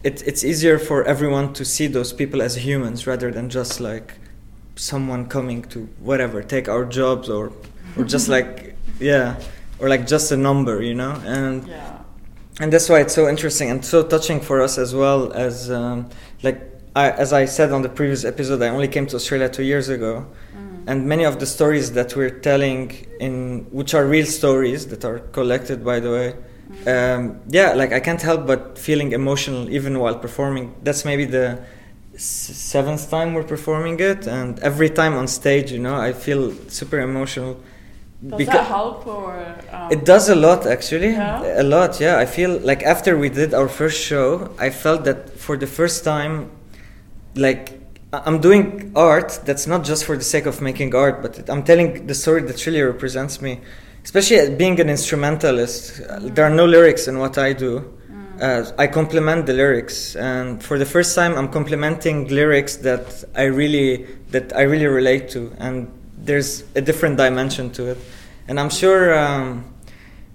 it, 0.04 0.26
it's 0.26 0.44
easier 0.44 0.80
for 0.80 1.04
everyone 1.04 1.54
to 1.54 1.66
see 1.66 1.88
those 1.88 2.14
people 2.14 2.42
as 2.42 2.56
humans 2.56 3.06
rather 3.06 3.32
than 3.32 3.50
just 3.50 3.80
like 3.80 4.14
someone 4.76 5.28
coming 5.28 5.62
to 5.64 5.90
whatever 6.00 6.42
take 6.42 6.70
our 6.70 6.86
jobs 6.86 7.30
or 7.30 7.52
or 7.98 8.06
just 8.06 8.30
like 8.36 8.76
yeah, 9.00 9.40
or 9.80 9.90
like 9.90 10.06
just 10.08 10.32
a 10.32 10.38
number, 10.38 10.82
you 10.82 10.94
know, 10.96 11.14
and 11.26 11.68
Yeah. 11.68 11.98
and 12.62 12.72
that's 12.74 12.90
why 12.90 13.00
it's 13.00 13.14
so 13.14 13.28
interesting 13.30 13.70
and 13.72 13.84
so 13.86 14.04
touching 14.04 14.40
for 14.42 14.62
us 14.62 14.78
as 14.78 14.94
well 14.94 15.32
as 15.34 15.70
um, 15.72 16.08
like 16.44 16.58
I, 16.96 17.12
as 17.12 17.32
I 17.34 17.46
said 17.46 17.72
on 17.72 17.82
the 17.82 17.90
previous 17.90 18.26
episode, 18.26 18.62
I 18.62 18.70
only 18.70 18.88
came 18.88 19.06
to 19.08 19.16
Australia 19.16 19.48
two 19.50 19.64
years 19.64 19.88
ago, 19.90 20.26
and 20.88 21.06
many 21.08 21.24
of 21.24 21.40
the 21.40 21.46
stories 21.46 21.92
that 21.94 22.16
we're 22.16 22.38
telling 22.50 22.92
in 23.20 23.66
which 23.72 23.94
are 23.94 24.06
real 24.06 24.26
stories 24.26 24.88
that 24.88 25.06
are 25.06 25.20
collected, 25.38 25.86
by 25.86 26.00
the 26.00 26.10
way. 26.18 26.30
Um, 26.94 27.40
yeah, 27.50 27.74
like 27.74 27.92
I 27.94 28.00
can't 28.00 28.22
help 28.22 28.46
but 28.48 28.78
feeling 28.78 29.12
emotional 29.14 29.70
even 29.70 30.00
while 30.00 30.16
performing. 30.16 30.74
That's 30.84 31.04
maybe 31.06 31.26
the 31.26 31.60
s- 32.16 32.52
seventh 32.74 33.10
time 33.10 33.34
we're 33.36 33.44
performing 33.56 34.00
it, 34.00 34.28
and 34.28 34.60
every 34.60 34.90
time 34.90 35.14
on 35.16 35.28
stage, 35.28 35.72
you 35.72 35.80
know, 35.80 35.96
I 35.96 36.12
feel 36.14 36.52
super 36.68 37.00
emotional. 37.00 37.58
Does 38.28 38.48
that 38.48 38.66
help 38.68 39.08
or? 39.08 39.56
Um, 39.72 39.92
It 39.92 40.04
does 40.04 40.28
a 40.28 40.36
lot, 40.36 40.66
actually. 40.66 41.12
Yeah? 41.12 41.62
A 41.62 41.64
lot, 41.64 42.00
yeah. 42.02 42.18
I 42.18 42.26
feel 42.26 42.60
like 42.60 42.84
after 42.84 43.18
we 43.18 43.30
did 43.30 43.54
our 43.54 43.70
first 43.70 44.02
show, 44.02 44.50
I 44.60 44.72
felt 44.72 45.06
that 45.06 45.30
for 45.40 45.56
the 45.56 45.68
first 45.68 46.04
time, 46.04 46.52
like 47.36 47.80
I'm 48.12 48.42
doing 48.42 48.92
art 48.96 49.40
that's 49.46 49.68
not 49.68 49.86
just 49.86 50.04
for 50.04 50.18
the 50.18 50.24
sake 50.24 50.48
of 50.48 50.62
making 50.62 50.96
art, 50.96 51.22
but 51.22 51.40
it, 51.40 51.50
I'm 51.50 51.64
telling 51.64 52.08
the 52.08 52.16
story 52.16 52.42
that 52.42 52.66
really 52.66 52.82
represents 52.82 53.42
me. 53.42 53.62
Especially 54.04 54.54
being 54.56 54.80
an 54.80 54.90
instrumentalist, 54.90 56.02
uh, 56.02 56.20
there 56.22 56.44
are 56.46 56.50
no 56.50 56.66
lyrics 56.66 57.08
in 57.08 57.20
what 57.20 57.38
I 57.38 57.54
do. 57.54 57.94
Uh, 58.42 58.66
I 58.78 58.88
complement 58.88 59.46
the 59.46 59.54
lyrics, 59.54 60.16
and 60.16 60.64
for 60.64 60.80
the 60.80 60.86
first 60.86 61.14
time, 61.14 61.36
I'm 61.36 61.50
complementing 61.50 62.30
lyrics 62.30 62.78
that 62.78 63.26
I 63.36 63.44
really 63.44 64.08
that 64.32 64.56
I 64.56 64.62
really 64.62 64.88
relate 64.88 65.28
to, 65.32 65.52
and 65.60 65.92
there's 66.30 66.64
a 66.76 66.82
different 66.82 67.18
dimension 67.18 67.72
to 67.72 67.88
it. 67.88 67.98
And 68.48 68.60
I'm 68.60 68.70
sure, 68.70 69.18
um, 69.18 69.74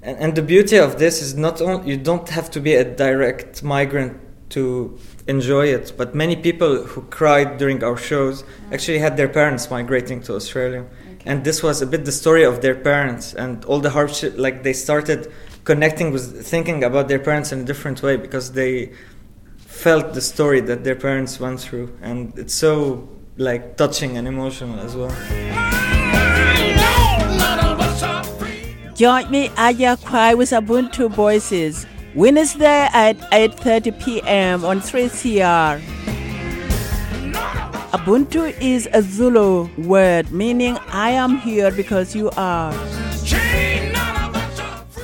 and, 0.02 0.16
and 0.18 0.34
the 0.34 0.42
beauty 0.42 0.76
of 0.76 0.98
this 0.98 1.22
is 1.22 1.36
not 1.36 1.60
only 1.62 1.88
you 1.90 1.96
don't 1.96 2.28
have 2.30 2.50
to 2.50 2.60
be 2.60 2.74
a 2.74 2.84
direct 2.84 3.62
migrant 3.62 4.20
to 4.50 4.98
enjoy 5.28 5.66
it, 5.66 5.92
but 5.96 6.12
many 6.12 6.34
people 6.34 6.82
who 6.82 7.02
cried 7.02 7.58
during 7.58 7.84
our 7.84 7.96
shows 7.96 8.42
actually 8.72 8.98
had 8.98 9.16
their 9.16 9.28
parents 9.28 9.70
migrating 9.70 10.20
to 10.22 10.34
Australia, 10.34 10.84
and 11.24 11.44
this 11.44 11.62
was 11.62 11.80
a 11.80 11.86
bit 11.86 12.04
the 12.04 12.12
story 12.12 12.44
of 12.44 12.60
their 12.60 12.74
parents 12.74 13.32
and 13.32 13.64
all 13.64 13.80
the 13.80 13.90
hardship. 13.90 14.34
Like 14.36 14.64
they 14.64 14.72
started 14.72 15.32
connecting 15.62 16.12
with 16.12 16.44
thinking 16.44 16.82
about 16.84 17.06
their 17.08 17.20
parents 17.20 17.52
in 17.52 17.60
a 17.60 17.64
different 17.64 18.02
way 18.02 18.16
because 18.16 18.52
they 18.52 18.92
felt 19.58 20.12
the 20.12 20.20
story 20.20 20.60
that 20.60 20.84
their 20.84 20.96
parents 20.96 21.40
went 21.40 21.60
through, 21.60 21.96
and 22.02 22.36
it's 22.36 22.54
so 22.54 23.08
like 23.36 23.76
touching 23.76 24.16
and 24.16 24.28
emotional 24.28 24.78
as 24.80 24.94
well. 24.96 25.10
Join 28.94 29.30
me 29.30 29.50
Aya 29.56 29.96
Cry 29.96 30.34
with 30.34 30.50
Ubuntu 30.50 31.10
Voices 31.10 31.86
Wednesday 32.14 32.88
at 32.92 33.16
8:30 33.32 33.98
p.m. 34.04 34.64
on 34.64 34.80
3CR. 34.80 35.80
Ubuntu 37.92 38.54
is 38.60 38.88
a 38.92 39.02
Zulu 39.02 39.68
word 39.78 40.30
meaning 40.30 40.78
I 40.88 41.10
am 41.10 41.38
here 41.38 41.70
because 41.72 42.14
you 42.14 42.30
are. 42.36 42.72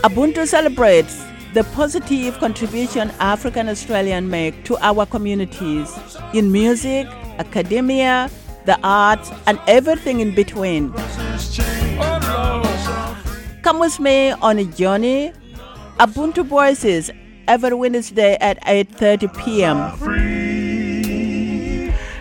Ubuntu 0.06 0.46
celebrates 0.46 1.20
the 1.52 1.64
positive 1.74 2.38
contribution 2.38 3.10
African 3.18 3.68
Australians 3.68 4.30
make 4.30 4.64
to 4.64 4.76
our 4.78 5.04
communities 5.04 5.90
in 6.32 6.52
music, 6.52 7.08
academia, 7.40 8.30
the 8.66 8.78
arts, 8.84 9.32
and 9.46 9.58
everything 9.66 10.20
in 10.20 10.34
between. 10.34 10.92
Come 13.62 13.78
with 13.80 13.98
me 13.98 14.30
on 14.30 14.58
a 14.58 14.64
journey. 14.64 15.32
Ubuntu 15.98 16.44
Voices 16.46 17.10
every 17.48 17.74
Wednesday 17.74 18.36
at 18.40 18.56
8:30 18.64 19.28
p.m. 19.40 19.78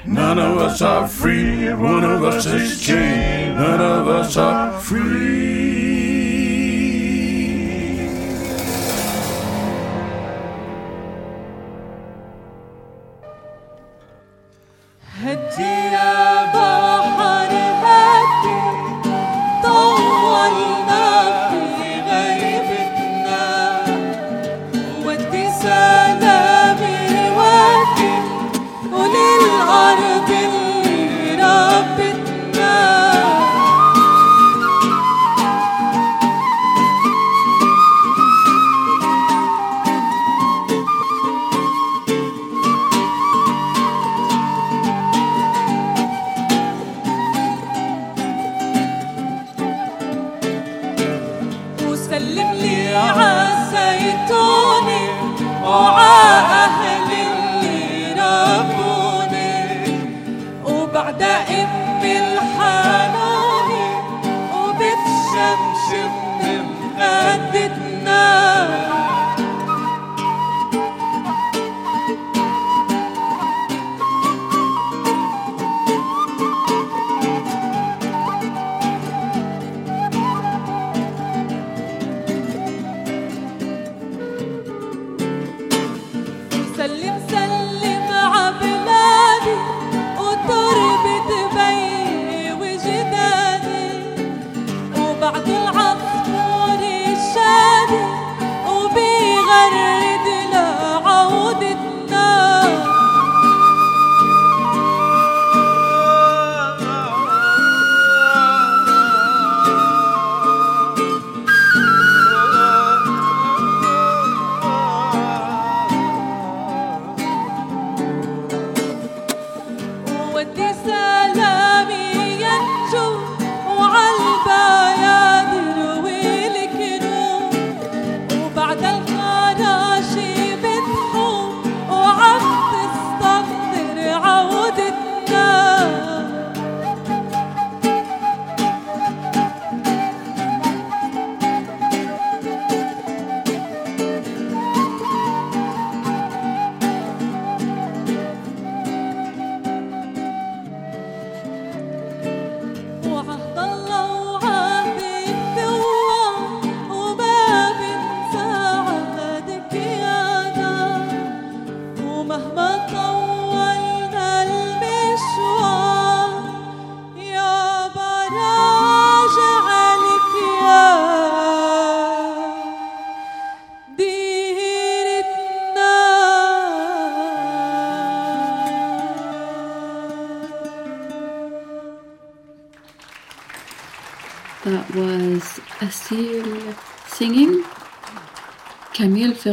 None 0.05 0.39
of 0.39 0.57
us 0.57 0.81
are 0.81 1.07
free, 1.07 1.71
one 1.73 2.03
of 2.03 2.23
us 2.23 2.45
is 2.45 2.81
chained, 2.81 3.55
none 3.55 3.79
of 3.79 4.07
us 4.07 4.35
are 4.37 4.79
free. 4.81 5.78
هدي 15.28 15.74
يا 15.92 16.44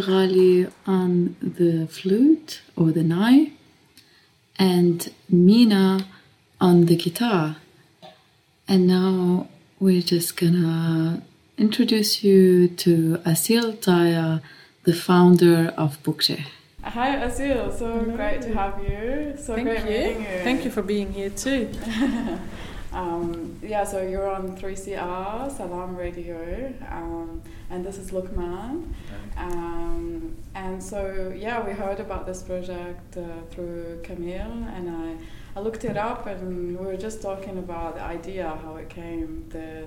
Camille 0.07 0.71
on 0.87 1.35
the 1.43 1.89
flute 1.89 2.63
or 2.77 2.93
the 2.93 3.03
nai, 3.03 3.51
and 4.57 5.13
Mina 5.29 6.07
on 6.61 6.87
the 6.87 6.95
guitar. 6.95 7.57
And 8.69 8.87
now 8.87 9.49
we're 9.81 10.03
just 10.15 10.37
gonna 10.37 11.23
introduce 11.59 12.23
you 12.23 12.69
to 12.85 13.19
Asil 13.27 13.77
Taya, 13.79 14.43
the 14.85 14.95
founder 14.95 15.75
of 15.77 16.01
Bukje. 16.05 16.47
Hi 16.85 17.17
Asil, 17.27 17.77
so 17.77 17.89
great 18.17 18.43
to 18.43 18.55
have 18.55 18.79
you. 18.89 19.35
So 19.37 19.57
Thank 19.57 19.67
great 19.69 19.85
you. 19.85 19.91
meeting 19.91 20.21
you. 20.23 20.39
Thank 20.45 20.65
you 20.65 20.71
for 20.71 20.83
being 20.83 21.13
here 21.13 21.31
too. 21.31 21.69
um, 22.97 23.59
yeah, 23.63 23.85
so 23.85 24.01
you're 24.01 24.31
on 24.31 24.57
3CR, 24.57 25.55
Salam 25.55 25.95
Radio, 25.95 26.73
um, 26.91 27.43
and 27.69 27.85
this 27.85 27.99
is 27.99 28.11
Lukman. 28.11 28.95
Um, 29.37 30.35
and 30.55 30.83
so, 30.83 31.31
yeah, 31.37 31.63
we 31.63 31.73
heard 31.73 32.01
about 32.01 32.25
this 32.25 32.43
project 32.43 33.19
uh, 33.19 33.43
through 33.51 34.01
Camille, 34.03 34.65
and 34.75 34.89
I, 34.89 35.59
I 35.59 35.63
looked 35.63 35.85
it 35.85 35.99
up, 35.99 36.27
and 36.27 36.79
we 36.79 36.87
were 36.87 36.97
just 36.97 37.21
talking 37.21 37.59
about 37.59 37.97
the 37.97 38.03
idea, 38.03 38.59
how 38.63 38.77
it 38.77 38.89
came, 38.89 39.47
the, 39.51 39.85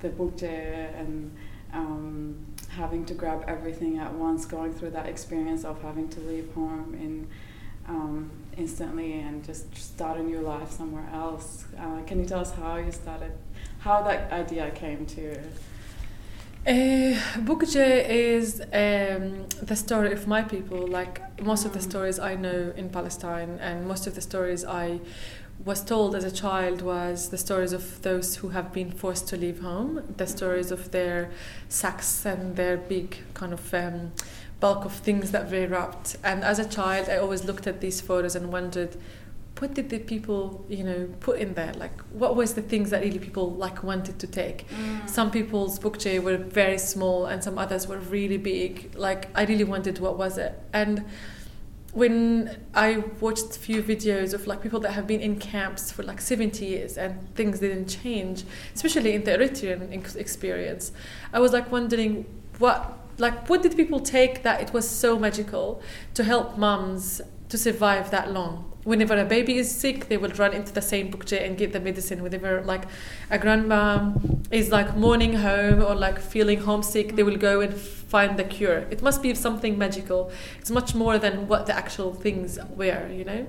the 0.00 0.08
book 0.08 0.42
and 0.42 1.30
um, 1.72 2.44
having 2.70 3.04
to 3.04 3.14
grab 3.14 3.44
everything 3.46 3.98
at 3.98 4.12
once, 4.12 4.44
going 4.46 4.74
through 4.74 4.90
that 4.90 5.06
experience 5.06 5.64
of 5.64 5.80
having 5.80 6.08
to 6.08 6.20
leave 6.22 6.52
home 6.54 6.94
in 6.94 7.28
um, 7.86 8.30
instantly 8.58 9.20
and 9.20 9.44
just 9.44 9.74
start 9.76 10.18
a 10.18 10.22
new 10.22 10.40
life 10.40 10.70
somewhere 10.70 11.08
else. 11.12 11.64
Uh, 11.78 12.02
can 12.06 12.20
you 12.20 12.26
tell 12.26 12.40
us 12.40 12.52
how 12.52 12.76
you 12.76 12.92
started, 12.92 13.32
how 13.78 14.02
that 14.02 14.32
idea 14.32 14.70
came 14.70 15.06
to 15.06 15.20
you? 15.20 15.40
Uh, 16.66 17.16
Bukje 17.38 18.06
is 18.08 18.60
um, 18.60 19.46
the 19.62 19.76
story 19.76 20.12
of 20.12 20.26
my 20.26 20.42
people. 20.42 20.86
Like 20.86 21.40
most 21.40 21.64
of 21.64 21.72
the 21.72 21.80
stories 21.80 22.18
I 22.18 22.34
know 22.34 22.74
in 22.76 22.90
Palestine, 22.90 23.58
and 23.60 23.86
most 23.86 24.06
of 24.06 24.14
the 24.14 24.20
stories 24.20 24.64
I 24.64 25.00
was 25.64 25.82
told 25.82 26.14
as 26.14 26.24
a 26.24 26.30
child 26.30 26.82
was 26.82 27.30
the 27.30 27.38
stories 27.38 27.72
of 27.72 28.02
those 28.02 28.36
who 28.36 28.50
have 28.50 28.72
been 28.72 28.90
forced 28.90 29.28
to 29.28 29.36
leave 29.36 29.60
home, 29.60 30.14
the 30.16 30.26
stories 30.26 30.70
of 30.70 30.90
their 30.90 31.30
sacks 31.68 32.24
and 32.24 32.56
their 32.56 32.76
big 32.76 33.16
kind 33.34 33.52
of 33.52 33.74
um, 33.74 34.12
bulk 34.60 34.84
of 34.84 34.92
things 34.92 35.30
that 35.30 35.50
they 35.50 35.66
wrapped. 35.66 36.16
And 36.24 36.42
as 36.42 36.58
a 36.58 36.68
child, 36.68 37.08
I 37.08 37.18
always 37.18 37.44
looked 37.44 37.66
at 37.66 37.80
these 37.80 38.00
photos 38.00 38.34
and 38.34 38.52
wondered, 38.52 38.96
what 39.58 39.74
did 39.74 39.90
the 39.90 39.98
people, 39.98 40.64
you 40.68 40.84
know, 40.84 41.08
put 41.20 41.38
in 41.38 41.54
there? 41.54 41.72
Like, 41.74 42.00
what 42.12 42.36
was 42.36 42.54
the 42.54 42.62
things 42.62 42.90
that 42.90 43.02
really 43.02 43.18
people 43.18 43.50
like 43.50 43.82
wanted 43.82 44.18
to 44.20 44.26
take? 44.26 44.68
Mm. 44.68 45.08
Some 45.08 45.30
people's 45.30 45.78
bookje 45.78 46.22
were 46.22 46.36
very 46.36 46.78
small, 46.78 47.26
and 47.26 47.42
some 47.42 47.58
others 47.58 47.88
were 47.88 47.98
really 47.98 48.36
big. 48.36 48.94
Like, 48.94 49.28
I 49.34 49.44
really 49.44 49.64
wondered 49.64 49.98
what 49.98 50.16
was 50.16 50.38
it, 50.38 50.60
and 50.72 51.04
when 51.92 52.64
I 52.74 52.98
watched 53.18 53.56
a 53.56 53.58
few 53.58 53.82
videos 53.82 54.34
of 54.34 54.46
like 54.46 54.62
people 54.62 54.78
that 54.80 54.92
have 54.92 55.06
been 55.06 55.20
in 55.20 55.38
camps 55.38 55.90
for 55.90 56.02
like 56.02 56.20
70 56.20 56.64
years 56.64 56.98
and 56.98 57.34
things 57.34 57.60
didn't 57.60 57.88
change, 57.88 58.44
especially 58.74 59.14
in 59.14 59.24
the 59.24 59.32
Eritrean 59.32 60.16
experience, 60.16 60.92
I 61.32 61.40
was 61.40 61.52
like 61.52 61.72
wondering 61.72 62.26
what 62.58 62.97
like 63.18 63.48
what 63.48 63.62
did 63.62 63.76
people 63.76 64.00
take 64.00 64.42
that 64.42 64.60
it 64.60 64.72
was 64.72 64.88
so 64.88 65.18
magical 65.18 65.82
to 66.14 66.24
help 66.24 66.56
moms 66.56 67.20
to 67.48 67.58
survive 67.58 68.10
that 68.10 68.32
long. 68.32 68.64
Whenever 68.84 69.18
a 69.18 69.24
baby 69.24 69.58
is 69.58 69.70
sick 69.70 70.08
they 70.08 70.16
will 70.16 70.30
run 70.30 70.52
into 70.54 70.72
the 70.72 70.80
same 70.80 71.10
bookje 71.10 71.44
and 71.44 71.58
get 71.58 71.72
the 71.72 71.80
medicine. 71.80 72.22
Whenever 72.22 72.62
like 72.62 72.84
a 73.30 73.38
grandma 73.38 74.12
is 74.50 74.70
like 74.70 74.96
mourning 74.96 75.34
home 75.34 75.82
or 75.82 75.94
like 75.94 76.18
feeling 76.18 76.60
homesick 76.60 77.16
they 77.16 77.22
will 77.22 77.36
go 77.36 77.60
and 77.60 77.74
find 77.74 78.38
the 78.38 78.44
cure. 78.44 78.86
It 78.90 79.02
must 79.02 79.22
be 79.22 79.34
something 79.34 79.76
magical. 79.76 80.30
It's 80.58 80.70
much 80.70 80.94
more 80.94 81.18
than 81.18 81.48
what 81.48 81.66
the 81.66 81.74
actual 81.74 82.14
things 82.14 82.58
were 82.76 83.08
you 83.12 83.24
know? 83.24 83.46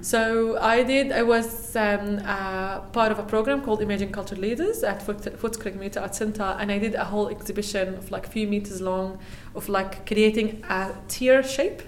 So 0.00 0.58
I 0.58 0.82
did. 0.82 1.12
I 1.12 1.22
was 1.22 1.74
um, 1.76 2.20
uh, 2.26 2.80
part 2.92 3.10
of 3.10 3.18
a 3.18 3.22
program 3.22 3.62
called 3.62 3.80
Emerging 3.80 4.12
Culture 4.12 4.36
Leaders 4.36 4.82
at 4.82 5.02
Foot, 5.02 5.38
Foot 5.38 5.58
Community 5.58 5.98
Art 5.98 6.14
Center, 6.14 6.56
and 6.60 6.70
I 6.70 6.78
did 6.78 6.94
a 6.94 7.04
whole 7.04 7.28
exhibition 7.28 7.94
of 7.94 8.10
like 8.10 8.26
a 8.26 8.30
few 8.30 8.46
meters 8.46 8.82
long, 8.82 9.18
of 9.54 9.70
like 9.70 10.06
creating 10.06 10.62
a 10.68 10.94
tear 11.08 11.42
shape 11.42 11.80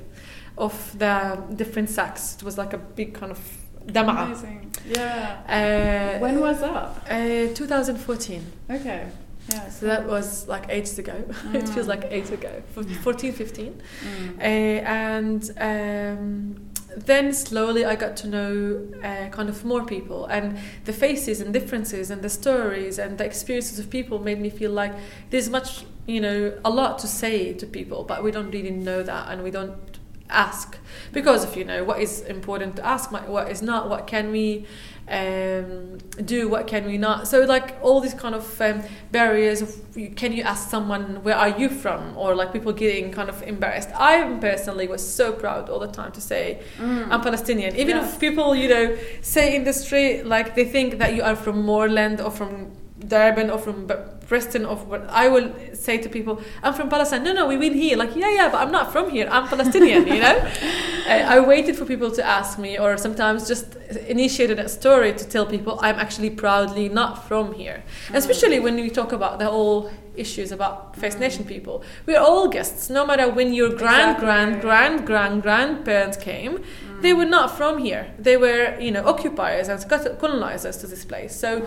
of 0.58 0.98
the 0.98 1.42
different 1.54 1.90
sacks. 1.90 2.36
It 2.36 2.42
was 2.42 2.56
like 2.58 2.72
a 2.72 2.78
big 2.78 3.14
kind 3.14 3.32
of 3.32 3.40
dama'a. 3.86 4.26
Amazing. 4.26 4.74
Yeah. 4.86 6.16
Uh, 6.16 6.20
when 6.20 6.40
was 6.40 6.60
that? 6.60 7.02
Uh, 7.08 7.54
2014. 7.54 8.44
Okay. 8.70 9.06
Yeah. 9.48 9.68
So 9.68 9.86
that 9.86 10.06
was 10.06 10.48
like 10.48 10.66
ages 10.68 10.98
ago. 10.98 11.24
it 11.54 11.68
feels 11.68 11.86
like 11.86 12.04
eight 12.10 12.30
ago. 12.30 12.62
F- 12.76 12.86
14, 13.02 13.32
15. 13.32 13.82
Mm. 14.02 14.38
Uh, 14.38 14.42
and 14.42 15.50
um, 15.58 16.70
then 16.96 17.32
slowly 17.32 17.84
I 17.84 17.94
got 17.94 18.16
to 18.18 18.28
know 18.28 18.88
uh, 19.04 19.28
kind 19.28 19.48
of 19.48 19.64
more 19.64 19.84
people, 19.84 20.26
and 20.26 20.58
the 20.84 20.92
faces 20.92 21.40
and 21.40 21.52
differences 21.52 22.10
and 22.10 22.22
the 22.22 22.30
stories 22.30 22.98
and 22.98 23.18
the 23.18 23.24
experiences 23.24 23.78
of 23.78 23.90
people 23.90 24.18
made 24.18 24.40
me 24.40 24.50
feel 24.50 24.72
like 24.72 24.94
there's 25.30 25.48
much, 25.48 25.84
you 26.06 26.20
know, 26.20 26.58
a 26.64 26.70
lot 26.70 26.98
to 27.00 27.06
say 27.06 27.52
to 27.52 27.66
people, 27.66 28.02
but 28.02 28.24
we 28.24 28.30
don't 28.30 28.50
really 28.50 28.70
know 28.70 29.02
that, 29.02 29.30
and 29.30 29.44
we 29.44 29.50
don't 29.50 29.95
ask 30.30 30.78
because 31.12 31.44
of 31.44 31.56
you 31.56 31.64
know 31.64 31.84
what 31.84 32.00
is 32.00 32.20
important 32.22 32.76
to 32.76 32.84
ask, 32.86 33.10
what 33.12 33.28
what 33.28 33.50
is 33.50 33.62
not, 33.62 33.88
what 33.88 34.06
can 34.06 34.30
we 34.30 34.66
um, 35.08 35.98
do, 36.24 36.48
what 36.48 36.66
can 36.66 36.84
we 36.86 36.98
not. 36.98 37.28
So 37.28 37.40
like 37.42 37.76
all 37.80 38.00
these 38.00 38.14
kind 38.14 38.34
of 38.34 38.60
um, 38.60 38.82
barriers 39.12 39.62
of 39.62 39.70
can 40.16 40.32
you 40.32 40.42
ask 40.42 40.68
someone 40.68 41.22
where 41.22 41.36
are 41.36 41.48
you 41.58 41.68
from, 41.68 42.16
or 42.16 42.34
like 42.34 42.52
people 42.52 42.72
getting 42.72 43.12
kind 43.12 43.28
of 43.28 43.42
embarrassed. 43.42 43.90
I 43.94 44.36
personally 44.40 44.88
was 44.88 45.06
so 45.06 45.32
proud 45.32 45.68
all 45.70 45.78
the 45.78 45.92
time 46.00 46.12
to 46.12 46.20
say 46.20 46.60
I'm 46.80 47.20
Palestinian, 47.20 47.76
even 47.76 47.96
Yes. 47.96 48.14
if 48.14 48.20
people 48.20 48.54
you 48.56 48.68
know 48.68 48.96
say 49.22 49.54
in 49.56 49.64
the 49.64 49.72
street 49.72 50.24
like 50.24 50.54
they 50.56 50.64
think 50.64 50.98
that 50.98 51.14
you 51.14 51.22
are 51.22 51.36
from 51.36 51.62
Moreland 51.62 52.20
or 52.20 52.30
from 52.30 52.72
Durban 52.98 53.50
or 53.50 53.58
from 53.58 53.90
Preston 54.26 54.64
or 54.64 54.76
what 54.76 55.08
I 55.10 55.28
will 55.28 55.52
say 55.74 55.98
to 55.98 56.08
people, 56.08 56.40
I'm 56.62 56.74
from 56.74 56.88
Palestine. 56.88 57.22
No, 57.22 57.32
no, 57.32 57.46
we 57.46 57.56
win 57.56 57.74
here. 57.74 57.96
Like, 57.96 58.16
yeah, 58.16 58.30
yeah, 58.30 58.48
but 58.50 58.58
I'm 58.58 58.72
not 58.72 58.92
from 58.92 59.10
here. 59.10 59.28
I'm 59.30 59.46
Palestinian, 59.48 60.06
you 60.06 60.20
know? 60.20 60.50
Uh, 61.06 61.10
I 61.10 61.38
waited 61.38 61.76
for 61.76 61.84
people 61.84 62.10
to 62.10 62.24
ask 62.24 62.58
me, 62.58 62.76
or 62.76 62.96
sometimes 62.96 63.46
just 63.46 63.76
initiated 64.08 64.58
a 64.58 64.68
story 64.68 65.12
to 65.12 65.24
tell 65.24 65.46
people 65.46 65.78
I'm 65.80 66.00
actually 66.00 66.30
proudly 66.30 66.88
not 66.88 67.28
from 67.28 67.54
here. 67.54 67.84
Mm. 68.08 68.16
Especially 68.16 68.58
when 68.58 68.74
we 68.74 68.90
talk 68.90 69.12
about 69.12 69.38
the 69.38 69.44
whole 69.44 69.88
issues 70.16 70.50
about 70.50 70.96
First 70.96 71.20
Nation 71.20 71.44
mm. 71.44 71.48
people. 71.48 71.84
We're 72.06 72.18
all 72.18 72.48
guests, 72.48 72.90
no 72.90 73.06
matter 73.06 73.30
when 73.30 73.54
your 73.54 73.70
grand, 73.76 74.18
grand, 74.18 74.60
grand, 74.60 75.06
grand, 75.06 75.42
grandparents 75.42 76.16
came, 76.16 76.58
they 77.02 77.12
mm. 77.12 77.18
were 77.18 77.24
not 77.24 77.56
from 77.56 77.78
here. 77.78 78.12
They 78.18 78.36
were, 78.36 78.76
you 78.80 78.90
know, 78.90 79.06
occupiers 79.06 79.68
and 79.68 79.78
colonizers 80.18 80.76
to 80.78 80.88
this 80.88 81.04
place. 81.04 81.36
So 81.36 81.64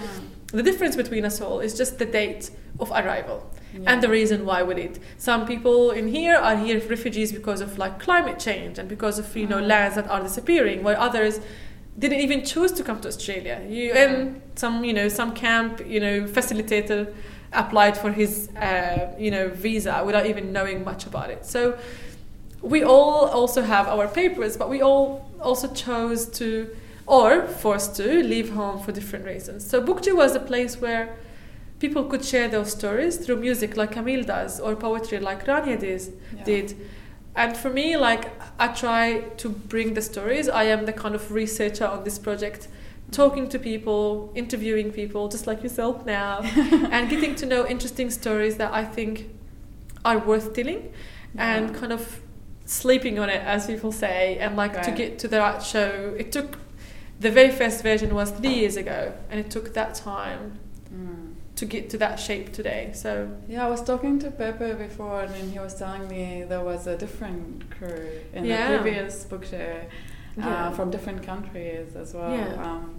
the 0.52 0.64
difference 0.64 0.96
between 0.96 1.26
us 1.26 1.42
all 1.42 1.60
is 1.60 1.78
just 1.78 2.00
the 2.00 2.06
date 2.06 2.50
of 2.80 2.92
arrival 2.92 3.50
and 3.86 4.02
the 4.02 4.10
reason 4.10 4.46
why 4.46 4.64
we 4.64 4.74
did. 4.74 5.00
Some 5.18 5.46
people 5.46 5.92
in 5.92 6.08
here 6.08 6.36
are 6.36 6.58
here 6.58 6.80
refugees 6.90 7.32
because 7.32 7.62
of 7.62 7.78
like 7.78 8.00
climate 8.00 8.40
change 8.40 8.80
and 8.80 8.90
because 8.90 9.20
of 9.20 9.36
you 9.38 9.48
know 9.48 9.60
lands 9.60 9.96
that 9.96 10.10
are 10.10 10.22
disappearing, 10.22 10.84
while 10.84 10.98
others 10.98 11.40
didn't 11.98 12.20
even 12.20 12.44
choose 12.44 12.72
to 12.74 12.84
come 12.84 13.00
to 13.02 13.08
Australia. 13.08 13.64
You 13.68 13.92
and 13.92 14.42
some 14.56 14.84
you 14.84 14.94
know 14.94 15.08
some 15.08 15.34
camp 15.34 15.86
you 15.86 16.00
know 16.00 16.24
facilitator 16.24 17.14
applied 17.54 17.98
for 17.98 18.12
his 18.12 18.50
uh, 18.56 19.14
you 19.20 19.32
know 19.32 19.50
visa 19.50 20.02
without 20.06 20.26
even 20.26 20.52
knowing 20.52 20.84
much 20.84 21.06
about 21.06 21.30
it. 21.30 21.46
So 21.46 21.78
we 22.62 22.84
all 22.84 23.28
also 23.28 23.62
have 23.62 23.88
our 23.88 24.08
papers, 24.08 24.58
but 24.58 24.70
we 24.70 24.82
all 24.82 25.30
also 25.42 25.68
chose 25.74 26.28
to 26.40 26.76
or 27.10 27.48
forced 27.48 27.96
to 27.96 28.22
leave 28.24 28.52
home 28.52 28.80
for 28.80 28.92
different 28.92 29.26
reasons. 29.26 29.68
So 29.68 29.82
Bukji 29.82 30.16
was 30.16 30.36
a 30.36 30.40
place 30.40 30.80
where 30.80 31.18
people 31.80 32.04
could 32.04 32.24
share 32.24 32.48
those 32.48 32.72
stories 32.72 33.18
through 33.18 33.38
music 33.38 33.76
like 33.76 33.94
Camille 33.94 34.24
does 34.24 34.60
or 34.60 34.76
poetry 34.76 35.20
like 35.20 35.46
Rania 35.48 35.80
does, 35.80 36.12
did. 36.46 36.78
And 37.36 37.58
for 37.58 37.72
me, 37.72 37.98
like 37.98 38.32
I 38.60 38.68
try 38.68 39.22
to 39.38 39.50
bring 39.50 39.96
the 39.96 40.04
stories. 40.04 40.48
I 40.48 40.66
am 40.66 40.86
the 40.86 40.94
kind 40.94 41.16
of 41.16 41.32
researcher 41.32 41.88
on 41.88 42.04
this 42.04 42.20
project, 42.20 42.68
talking 43.12 43.50
to 43.50 43.58
people, 43.58 44.32
interviewing 44.36 44.92
people, 44.92 45.30
just 45.30 45.48
like 45.48 45.64
yourself 45.64 46.06
now, 46.06 46.42
and 46.92 47.10
getting 47.10 47.34
to 47.36 47.48
know 47.48 47.66
interesting 47.66 48.12
stories 48.12 48.58
that 48.58 48.72
I 48.72 48.86
think 48.86 49.30
are 50.06 50.20
worth 50.20 50.54
telling, 50.54 50.94
and 51.36 51.74
kind 51.74 51.92
of 51.92 52.22
sleeping 52.66 53.18
on 53.18 53.30
it, 53.30 53.42
as 53.42 53.66
people 53.66 53.92
say, 53.92 54.38
and 54.38 54.56
like 54.56 54.84
to 54.84 54.92
get 54.92 55.18
to 55.20 55.28
the 55.28 55.40
right 55.40 55.64
show. 55.64 56.14
It 56.16 56.32
took 56.32 56.58
the 57.20 57.32
very 57.32 57.52
first 57.52 57.84
version 57.84 58.14
was 58.16 58.32
three 58.32 58.54
years 58.54 58.78
ago, 58.78 59.14
and 59.30 59.40
it 59.40 59.50
took 59.52 59.74
that 59.74 59.96
time 59.96 60.60
to 61.56 61.66
get 61.66 61.90
to 61.90 61.98
that 61.98 62.18
shape 62.18 62.54
today. 62.54 62.92
So 62.94 63.30
Yeah, 63.50 63.66
I 63.66 63.70
was 63.70 63.84
talking 63.84 64.18
to 64.20 64.32
Pepe 64.32 64.74
before, 64.76 65.22
and 65.24 65.34
then 65.34 65.50
he 65.52 65.60
was 65.60 65.74
telling 65.76 66.08
me 66.08 66.44
there 66.48 66.64
was 66.64 66.88
a 66.88 66.96
different 66.98 67.70
crew 67.70 68.08
in 68.34 68.46
Yeah. 68.46 68.72
the 68.72 68.78
previous 68.80 69.26
Bukje 69.26 69.82
uh, 69.82 69.86
Yeah. 70.38 70.72
from 70.72 70.90
different 70.90 71.22
countries 71.22 71.98
as 71.98 72.14
well. 72.14 72.32
Yeah. 72.32 72.64
Um, 72.64 72.96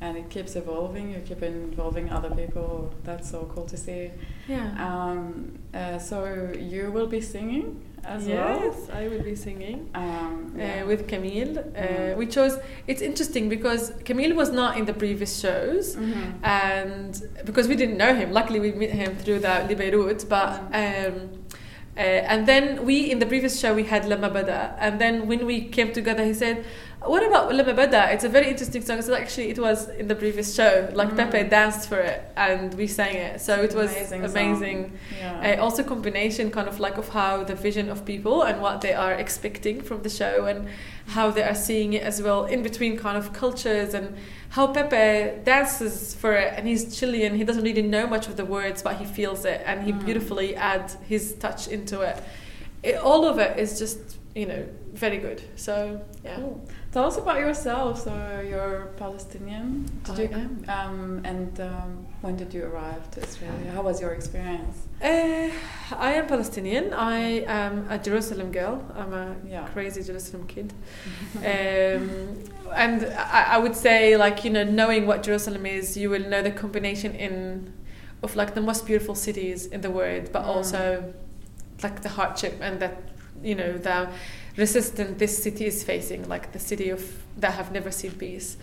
and 0.00 0.16
it 0.16 0.30
keeps 0.30 0.54
evolving. 0.54 1.10
You 1.10 1.20
keep 1.26 1.42
involving 1.42 2.08
other 2.10 2.30
people. 2.30 2.92
That's 3.02 3.28
so 3.28 3.50
cool 3.52 3.66
to 3.66 3.76
see. 3.76 4.12
Yeah. 4.46 4.68
Um, 4.88 5.58
uh, 5.74 5.98
so 5.98 6.52
you 6.56 6.92
will 6.92 7.08
be 7.08 7.20
singing 7.20 7.80
as 8.06 8.26
yes, 8.26 8.74
well. 8.88 8.96
I 8.98 9.08
will 9.08 9.22
be 9.22 9.34
singing. 9.34 9.88
Um, 9.94 10.54
yeah. 10.56 10.82
Uh, 10.82 10.86
with 10.86 11.06
Camille, 11.08 11.58
uh, 11.58 11.62
Mhm. 11.80 12.16
we 12.16 12.26
chose. 12.26 12.58
It's 12.86 13.02
interesting 13.02 13.48
because 13.48 13.92
Camille 14.04 14.34
was 14.34 14.50
not 14.50 14.76
in 14.78 14.84
the 14.84 14.94
previous 14.94 15.32
shows, 15.40 15.96
Mhm. 15.96 16.34
and 16.42 17.22
because 17.44 17.66
we 17.68 17.76
didn't 17.76 17.96
know 17.96 18.14
him. 18.14 18.32
Luckily, 18.32 18.60
we 18.60 18.72
met 18.72 18.90
him 18.90 19.16
through 19.16 19.40
the 19.40 19.54
Le 19.68 19.74
Beirut, 19.76 20.24
but. 20.28 20.50
Um, 20.72 21.14
uh, 21.96 22.00
and 22.32 22.46
then 22.46 22.84
we 22.84 22.96
in 23.12 23.18
the 23.20 23.26
previous 23.26 23.60
show 23.60 23.72
we 23.74 23.84
had 23.84 24.04
Lama 24.04 24.28
Bada, 24.28 24.74
and 24.80 25.00
then 25.00 25.28
when 25.28 25.46
we 25.46 25.56
came 25.76 25.92
together, 25.92 26.24
he 26.24 26.34
said, 26.34 26.64
"What 27.06 27.22
about 27.26 27.54
Lama 27.54 27.74
Bada? 27.74 28.12
It's 28.14 28.24
a 28.24 28.28
very 28.28 28.48
interesting 28.48 28.82
song." 28.82 29.02
So 29.02 29.14
actually, 29.14 29.48
it 29.50 29.58
was 29.58 29.88
in 30.00 30.06
the 30.08 30.14
previous 30.14 30.54
show. 30.54 30.88
Like 31.00 31.10
Mm. 31.10 31.16
Pepe 31.16 31.42
danced 31.48 31.88
for 31.88 31.98
it, 32.12 32.20
and 32.36 32.72
we 32.74 32.86
sang 32.86 33.14
it. 33.16 33.40
So 33.40 33.52
it 33.62 33.74
was 33.74 33.90
Amazing 33.92 34.24
amazing. 34.24 34.78
Yeah. 35.20 35.56
Uh, 35.58 35.64
also 35.64 35.82
combination 35.82 36.50
kind 36.50 36.68
of 36.68 36.80
like 36.80 36.96
of 36.98 37.08
how 37.10 37.44
the 37.44 37.54
vision 37.54 37.88
of 37.90 38.04
people 38.04 38.42
and 38.42 38.60
what 38.60 38.80
they 38.80 38.94
are 38.94 39.12
expecting 39.24 39.80
from 39.88 40.02
the 40.02 40.10
show 40.10 40.34
and 40.46 40.68
how 41.16 41.30
they 41.30 41.42
are 41.42 41.54
seeing 41.68 41.92
it 41.92 42.02
as 42.02 42.22
well 42.22 42.46
in 42.46 42.62
between 42.62 42.96
kind 42.96 43.16
of 43.18 43.32
cultures 43.32 43.92
and 43.94 44.06
how 44.56 44.66
Pepe 44.68 45.42
dances 45.44 46.14
for 46.14 46.32
it 46.32 46.50
and 46.56 46.66
he's 46.66 46.82
Chilean 46.98 47.34
he 47.34 47.44
doesn't 47.44 47.64
really 47.70 47.82
know 47.82 48.06
much 48.06 48.26
of 48.28 48.36
the 48.36 48.44
words 48.44 48.82
but 48.82 48.96
he 48.96 49.04
feels 49.04 49.44
it 49.44 49.60
and 49.66 49.82
he 49.86 49.92
Mm. 49.92 50.04
beautifully 50.04 50.56
adds 50.56 50.96
his 51.12 51.34
touch 51.44 51.68
into 51.68 52.00
it. 52.10 52.16
it 52.82 52.96
all 53.08 53.22
of 53.30 53.38
it 53.38 53.52
is 53.58 53.78
just 53.78 53.98
you 54.34 54.46
know 54.46 54.62
very 55.04 55.18
good 55.26 55.40
so 55.56 55.74
yeah 56.24 56.36
Cool. 56.36 56.60
Tell 56.94 57.06
us 57.06 57.16
about 57.16 57.40
yourself. 57.40 58.04
So 58.04 58.12
you're 58.48 58.86
Palestinian. 58.96 59.84
Did 60.04 60.14
I 60.18 60.22
you, 60.22 60.28
am. 60.28 60.64
Um, 60.68 61.20
and 61.24 61.60
um, 61.60 62.06
when 62.20 62.36
did 62.36 62.54
you 62.54 62.66
arrive 62.66 63.10
to 63.10 63.22
Australia? 63.24 63.72
How 63.72 63.82
was 63.82 64.00
your 64.00 64.12
experience? 64.12 64.76
Uh, 65.02 65.50
I 66.08 66.12
am 66.12 66.28
Palestinian. 66.28 66.94
I 66.94 67.18
am 67.48 67.88
a 67.90 67.98
Jerusalem 67.98 68.52
girl. 68.52 68.80
I'm 68.96 69.12
a 69.12 69.34
Yeah. 69.44 69.66
crazy 69.72 70.04
Jerusalem 70.04 70.46
kid. 70.46 70.72
um, 71.38 72.38
and 72.84 73.04
I, 73.38 73.54
I 73.54 73.58
would 73.58 73.74
say, 73.74 74.16
like 74.16 74.44
you 74.44 74.50
know, 74.50 74.62
knowing 74.62 75.08
what 75.08 75.24
Jerusalem 75.24 75.66
is, 75.66 75.96
you 75.96 76.10
will 76.10 76.28
know 76.28 76.42
the 76.42 76.52
combination 76.52 77.12
in 77.16 77.72
of 78.22 78.36
like 78.36 78.54
the 78.54 78.60
most 78.62 78.86
beautiful 78.86 79.16
cities 79.16 79.66
in 79.66 79.80
the 79.80 79.90
world, 79.90 80.30
but 80.32 80.42
Mm. 80.44 80.54
also 80.54 81.12
like 81.82 82.02
the 82.02 82.08
hardship 82.10 82.54
and 82.60 82.78
that 82.78 82.94
you 83.42 83.56
know 83.56 83.72
the 83.76 84.08
resistance 84.56 85.18
this 85.18 85.42
city 85.42 85.66
is 85.66 85.82
facing, 85.82 86.28
like 86.28 86.52
the 86.52 86.58
city 86.58 86.90
of 86.90 87.02
that 87.38 87.52
have 87.54 87.72
never 87.72 87.90
seen 87.90 88.12
peace. 88.12 88.56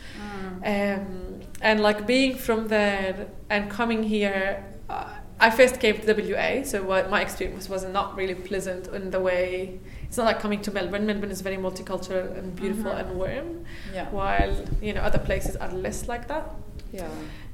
Um, 0.64 1.42
and 1.62 1.80
like 1.82 2.08
being 2.08 2.36
from 2.38 2.68
there 2.68 3.28
and 3.50 3.70
coming 3.70 4.04
here, 4.04 4.64
uh, 4.90 5.10
I 5.40 5.50
first 5.50 5.80
came 5.80 6.00
to 6.00 6.14
WA, 6.14 6.64
so 6.64 6.84
what 6.84 7.10
my 7.10 7.22
experience 7.22 7.68
was 7.68 7.84
not 7.86 8.16
really 8.16 8.36
pleasant 8.36 8.88
in 8.88 9.10
the 9.12 9.20
way. 9.20 9.80
It's 10.04 10.18
not 10.18 10.26
like 10.28 10.40
coming 10.40 10.62
to 10.62 10.72
Melbourne. 10.72 11.06
Melbourne 11.08 11.32
is 11.32 11.42
very 11.42 11.58
multicultural 11.58 12.38
and 12.38 12.56
beautiful 12.56 12.92
Mhm. 12.92 13.00
and 13.00 13.18
warm, 13.18 13.66
Yeah. 13.94 14.08
while 14.12 14.56
you 14.82 14.94
know 14.94 15.02
other 15.02 15.18
places 15.20 15.56
are 15.56 15.72
less 15.72 16.08
like 16.08 16.28
that. 16.28 16.46
Yeah. 16.94 17.08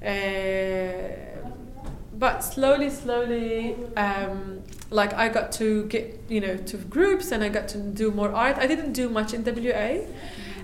Uh, 0.03 1.47
but 2.17 2.43
slowly, 2.43 2.89
slowly, 2.89 3.75
um, 3.95 4.63
like 4.89 5.13
I 5.13 5.29
got 5.29 5.51
to 5.53 5.85
get 5.85 6.19
you 6.29 6.41
know 6.41 6.57
to 6.57 6.77
groups 6.77 7.31
and 7.31 7.43
I 7.43 7.49
got 7.49 7.67
to 7.69 7.77
do 7.77 8.11
more 8.11 8.31
art. 8.31 8.57
I 8.57 8.67
didn't 8.67 8.93
do 8.93 9.09
much 9.09 9.33
in 9.33 9.43
WA, 9.43 10.01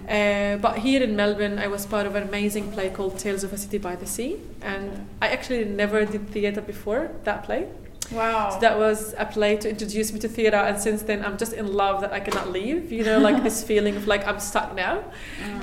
uh, 0.10 0.58
but 0.58 0.80
here 0.80 1.04
in 1.04 1.16
Melbourne, 1.16 1.60
I 1.60 1.68
was 1.68 1.86
part 1.86 2.08
of 2.08 2.16
an 2.16 2.24
amazing 2.24 2.72
play 2.72 2.90
called 2.90 3.20
Tales 3.20 3.44
of 3.44 3.54
a 3.54 3.58
City 3.58 3.78
by 3.78 3.96
the 3.96 4.08
Sea, 4.08 4.40
and 4.62 5.08
I 5.22 5.28
actually 5.30 5.66
never 5.66 6.06
did 6.06 6.30
theatre 6.30 6.62
before 6.62 7.12
that 7.24 7.44
play. 7.44 7.68
Wow. 8.12 8.50
So 8.50 8.60
that 8.60 8.78
was 8.78 9.16
a 9.18 9.26
play 9.26 9.58
to 9.58 9.70
introduce 9.70 10.12
me 10.12 10.20
to 10.20 10.28
theatre, 10.28 10.58
and 10.58 10.80
since 10.80 11.04
then 11.04 11.24
I'm 11.24 11.38
just 11.38 11.54
in 11.54 11.72
love 11.72 12.02
that 12.02 12.12
I 12.12 12.20
cannot 12.20 12.52
leave. 12.52 12.92
You 12.92 13.04
know, 13.04 13.20
like 13.20 13.44
this 13.48 13.64
feeling 13.64 13.96
of 13.96 14.08
like 14.08 14.28
I'm 14.28 14.40
stuck 14.40 14.76
now. 14.76 15.04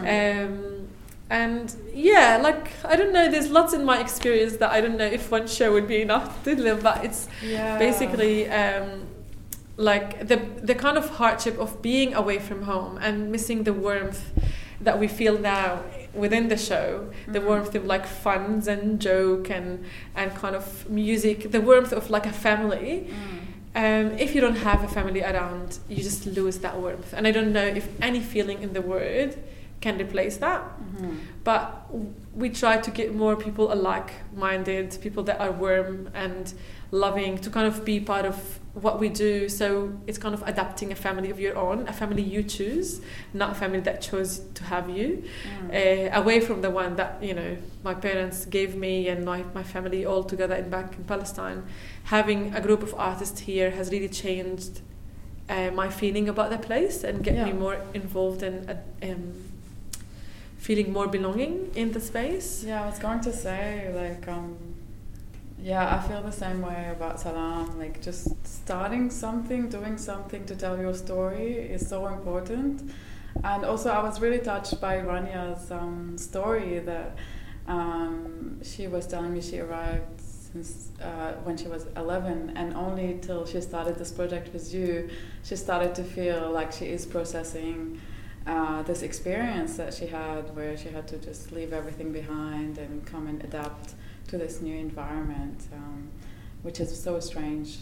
Um, 0.00 0.80
and 1.31 1.75
yeah, 1.95 2.38
like 2.43 2.73
I 2.85 2.97
don't 2.97 3.12
know. 3.12 3.31
There's 3.31 3.51
lots 3.51 3.73
in 3.73 3.85
my 3.85 3.99
experience 4.01 4.57
that 4.57 4.71
I 4.73 4.81
don't 4.81 4.97
know 4.99 5.07
if 5.07 5.31
one 5.31 5.47
show 5.47 5.73
would 5.73 5.87
be 5.88 6.03
enough 6.03 6.43
to 6.45 6.55
live, 6.61 6.83
but 6.83 7.05
it's 7.05 7.29
Yeah. 7.43 7.79
basically 7.79 8.49
um, 8.51 9.07
like 9.77 10.27
the 10.29 10.37
the 10.62 10.75
kind 10.75 10.99
of 10.99 11.09
hardship 11.11 11.57
of 11.59 11.81
being 11.83 12.14
away 12.14 12.38
from 12.38 12.62
home 12.62 12.99
and 13.01 13.31
missing 13.33 13.64
the 13.64 13.73
warmth 13.73 14.23
that 14.81 14.99
we 14.99 15.09
feel 15.09 15.38
now 15.38 15.81
within 16.14 16.49
the 16.49 16.57
show 16.57 16.87
the 17.29 17.38
Mhm. 17.38 17.47
warmth 17.47 17.75
of 17.75 17.85
like 17.85 18.07
funs 18.07 18.66
and 18.66 19.01
joke 19.01 19.49
and 19.51 19.85
and 20.16 20.35
kind 20.35 20.57
of 20.57 20.64
music 20.90 21.51
the 21.53 21.61
warmth 21.61 21.93
of 21.93 22.11
like 22.11 22.27
a 22.27 22.33
family 22.33 23.07
um, 23.77 24.07
if 24.19 24.35
you 24.35 24.40
don't 24.40 24.57
have 24.69 24.83
a 24.83 24.88
family 24.88 25.23
around 25.23 25.79
you 25.88 26.03
just 26.03 26.27
lose 26.27 26.59
that 26.59 26.75
warmth 26.83 27.12
and 27.16 27.27
i 27.29 27.31
don't 27.31 27.53
know 27.53 27.64
if 27.81 27.87
any 28.03 28.21
feeling 28.21 28.59
in 28.62 28.73
the 28.73 28.81
world 28.93 29.37
can 29.81 29.99
replace 29.99 30.37
that. 30.38 30.62
Mhm. 30.81 31.16
but 31.45 31.87
we 32.35 32.49
try 32.51 32.77
to 32.87 32.90
get 32.90 33.14
more 33.14 33.35
people 33.47 33.73
alike 33.73 34.11
minded 34.37 34.88
people 35.01 35.23
that 35.29 35.38
are 35.40 35.53
warm 35.53 36.09
and 36.14 36.53
loving 36.93 37.38
to 37.38 37.49
kind 37.51 37.66
of 37.66 37.85
be 37.85 37.99
part 38.01 38.25
of 38.27 38.37
what 38.75 39.01
we 39.01 39.09
do. 39.09 39.49
So 39.49 39.66
it's 40.07 40.19
kind 40.19 40.35
of 40.35 40.43
adapting 40.47 40.93
a 40.93 40.95
family 40.95 41.31
of 41.31 41.38
your 41.40 41.57
own 41.57 41.88
a 41.88 41.93
family 41.93 42.23
you 42.23 42.43
choose 42.43 43.01
not 43.33 43.49
a 43.53 43.55
family 43.55 43.81
that 43.88 44.01
chose 44.01 44.31
to 44.55 44.62
have 44.64 44.87
you. 44.99 45.09
Mm. 45.19 46.11
uh, 46.12 46.21
away 46.21 46.38
from 46.40 46.61
the 46.62 46.71
one 46.83 46.97
that 46.97 47.12
you 47.29 47.35
know 47.35 47.57
my 47.88 47.95
parents 47.95 48.38
gave 48.57 48.71
me 48.77 49.09
and 49.09 49.25
my, 49.25 49.45
my 49.55 49.62
family 49.75 50.05
all 50.11 50.23
together 50.33 50.55
in 50.62 50.69
back 50.71 50.88
in 50.99 51.05
palestine. 51.05 51.61
Having 52.05 52.40
a 52.55 52.61
group 52.61 52.83
of 52.83 52.93
artists 53.11 53.40
here 53.40 53.71
has 53.79 53.90
really 53.90 54.09
changed 54.25 54.81
uh, 55.49 55.71
my 55.83 55.88
feeling 56.01 56.29
about 56.29 56.51
the 56.51 56.59
place 56.59 57.03
and 57.09 57.25
get 57.25 57.35
me 57.47 57.53
more 57.53 57.79
involved 57.95 58.43
in 58.43 58.55
uh, 58.69 58.77
um, 59.11 59.33
feeling 60.61 60.92
more 60.92 61.09
belonging 61.09 61.70
in 61.75 61.90
the 61.92 62.01
space 62.01 62.62
Yeah, 62.64 62.83
I 62.85 62.87
was 62.87 62.99
going 62.99 63.20
to 63.20 63.33
say, 63.33 63.90
like, 63.94 64.29
um, 64.29 64.57
yeah, 65.59 65.96
I 65.96 66.07
feel 66.07 66.23
the 66.23 66.33
same 66.33 66.61
way 66.61 66.90
about 66.90 67.18
Salam. 67.18 67.79
Like, 67.79 68.03
just 68.03 68.29
starting 68.46 69.11
something, 69.11 69.68
doing 69.68 69.96
something 69.96 70.44
to 70.44 70.55
tell 70.55 70.79
your 70.79 70.94
story 70.94 71.53
is 71.77 71.88
so 71.88 72.07
important. 72.07 72.92
And 73.42 73.64
also, 73.64 73.90
I 73.90 74.03
was 74.03 74.20
really 74.20 74.38
touched 74.38 74.81
by 74.81 74.99
Rania's 74.99 75.70
um, 75.70 76.18
story 76.18 76.79
that 76.81 77.16
um, 77.66 78.61
she 78.62 78.87
was 78.87 79.07
telling 79.07 79.33
me 79.33 79.40
she 79.40 79.61
arrived 79.61 80.20
since 80.53 80.88
uh, 81.01 81.33
when 81.44 81.57
she 81.57 81.68
was 81.68 81.87
11, 81.96 82.53
and 82.57 82.75
only 82.75 83.18
till 83.23 83.46
she 83.46 83.61
started 83.61 83.96
this 83.96 84.11
project 84.11 84.53
with 84.53 84.75
you, 84.75 85.09
she 85.44 85.57
started 85.57 85.94
to 85.94 86.03
feel 86.03 86.51
like 86.51 86.73
she 86.73 86.87
is 86.87 87.07
processing 87.07 88.01
uh, 88.46 88.83
this 88.83 89.03
experience 89.03 89.76
that 89.76 89.92
she 89.94 90.07
had 90.07 90.55
where 90.57 90.76
she 90.76 90.88
had 90.88 91.07
to 91.09 91.18
just 91.18 91.53
leave 91.53 91.72
everything 91.72 92.12
behind 92.12 92.79
and 92.79 93.05
come 93.07 93.26
and 93.26 93.42
adapt 93.44 93.94
to 94.29 94.38
this 94.38 94.61
new 94.61 94.76
environment, 94.76 95.66
um, 95.74 96.09
which 96.62 96.80
is 96.80 96.91
so 97.03 97.20
strange 97.20 97.78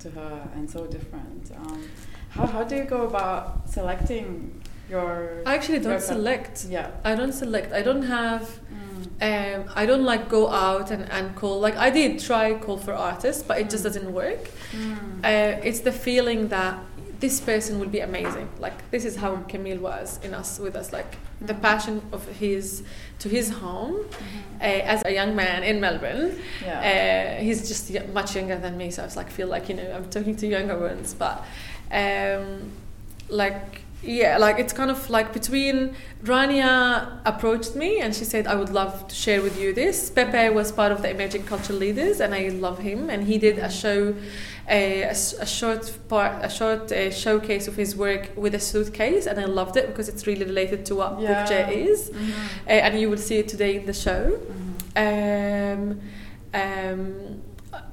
to 0.00 0.10
her 0.10 0.48
and 0.54 0.68
so 0.70 0.86
different. 0.86 1.50
Um, 1.56 1.88
how, 2.30 2.46
how 2.46 2.64
do 2.64 2.76
you 2.76 2.84
go 2.84 3.02
about 3.06 3.68
selecting 3.68 4.60
your. 4.90 5.42
i 5.46 5.54
actually 5.54 5.78
don't 5.78 6.02
select 6.02 6.66
Yeah. 6.68 6.90
i 7.04 7.14
don't 7.14 7.32
select 7.32 7.72
i 7.72 7.82
don't 7.82 8.02
have 8.02 8.58
Mm. 8.72 9.58
um, 9.64 9.70
I 9.76 9.86
don't 9.86 10.04
like 10.04 10.28
go 10.28 10.48
out 10.50 10.90
and, 10.90 11.08
and 11.10 11.34
call 11.36 11.60
like 11.60 11.76
I 11.76 11.90
did 11.90 12.18
try 12.18 12.54
call 12.54 12.76
for 12.78 12.92
artists 12.92 13.42
but 13.42 13.58
it 13.60 13.70
just 13.70 13.82
Mm. 13.84 13.88
doesn't 13.88 14.12
work 14.12 14.50
Mm. 14.72 15.24
uh, 15.24 15.60
it's 15.68 15.80
the 15.80 15.92
feeling 15.92 16.48
that 16.48 16.74
this 17.24 17.40
person 17.40 17.72
will 17.80 17.92
be 17.98 18.00
amazing 18.10 18.48
like 18.64 18.78
this 18.94 19.04
is 19.08 19.14
how 19.22 19.32
Camille 19.52 19.78
was 19.90 20.18
in 20.26 20.32
us 20.40 20.50
with 20.64 20.74
us 20.80 20.88
like 20.98 21.10
the 21.50 21.54
Mhm. 21.54 21.62
passion 21.68 21.94
of 22.16 22.22
his 22.42 22.64
to 23.22 23.26
his 23.36 23.46
home 23.62 23.96
Mhm. 23.96 24.60
uh, 24.68 24.92
as 24.94 25.00
a 25.10 25.12
young 25.18 25.32
man 25.42 25.60
in 25.70 25.76
Melbourne 25.86 26.30
Yeah. 26.68 26.88
uh, 26.90 27.44
he's 27.46 27.60
just 27.70 27.84
much 28.18 28.30
younger 28.38 28.58
than 28.64 28.74
me 28.82 28.86
so 28.94 28.98
I 29.02 29.06
was 29.10 29.16
like 29.20 29.30
feel 29.38 29.48
like 29.56 29.64
you 29.70 29.76
know 29.78 29.88
I'm 29.96 30.08
talking 30.16 30.36
to 30.42 30.46
younger 30.56 30.76
ones 30.90 31.08
but 31.24 31.36
um, 32.02 32.44
like 33.42 33.62
yeah 34.20 34.32
like 34.46 34.56
it's 34.62 34.74
kind 34.80 34.90
of 34.96 35.00
like 35.16 35.28
between 35.40 35.76
Rania 36.30 36.72
approached 37.32 37.72
me 37.82 37.90
and 38.02 38.10
she 38.18 38.24
said 38.32 38.42
I 38.52 38.56
would 38.60 38.72
love 38.80 38.94
to 39.10 39.14
share 39.24 39.40
with 39.46 39.56
you 39.62 39.68
this 39.82 39.96
Pepe 40.18 40.44
was 40.58 40.68
part 40.80 40.90
of 40.96 40.98
the 41.04 41.10
emerging 41.16 41.44
Culture 41.52 41.76
leaders 41.84 42.16
and 42.22 42.30
I 42.34 42.42
love 42.66 42.78
him 42.90 43.00
and 43.12 43.20
he 43.30 43.36
did 43.46 43.56
a 43.58 43.70
show 43.70 44.00
a, 44.68 45.02
a 45.40 45.46
short 45.46 45.90
part 46.08 46.44
a 46.44 46.48
short 46.48 46.92
uh, 46.92 47.10
showcase 47.10 47.66
of 47.68 47.74
his 47.76 47.96
work 47.96 48.30
with 48.36 48.54
a 48.54 48.60
suitcase 48.60 49.26
and 49.26 49.38
I 49.40 49.44
loved 49.46 49.76
it 49.76 49.86
because 49.88 50.08
it's 50.08 50.26
really 50.26 50.44
related 50.44 50.86
to 50.86 50.94
what 50.94 51.20
Yeah. 51.20 51.44
Bookje 51.44 51.70
is 51.88 52.10
Mhm. 52.10 52.30
uh, 52.66 52.70
and 52.70 53.00
you 53.00 53.10
will 53.10 53.18
see 53.28 53.38
it 53.38 53.48
today 53.48 53.76
in 53.76 53.86
the 53.86 53.92
show 54.06 54.38
Mhm. 54.96 55.02
um, 55.06 56.00
um, 56.54 57.42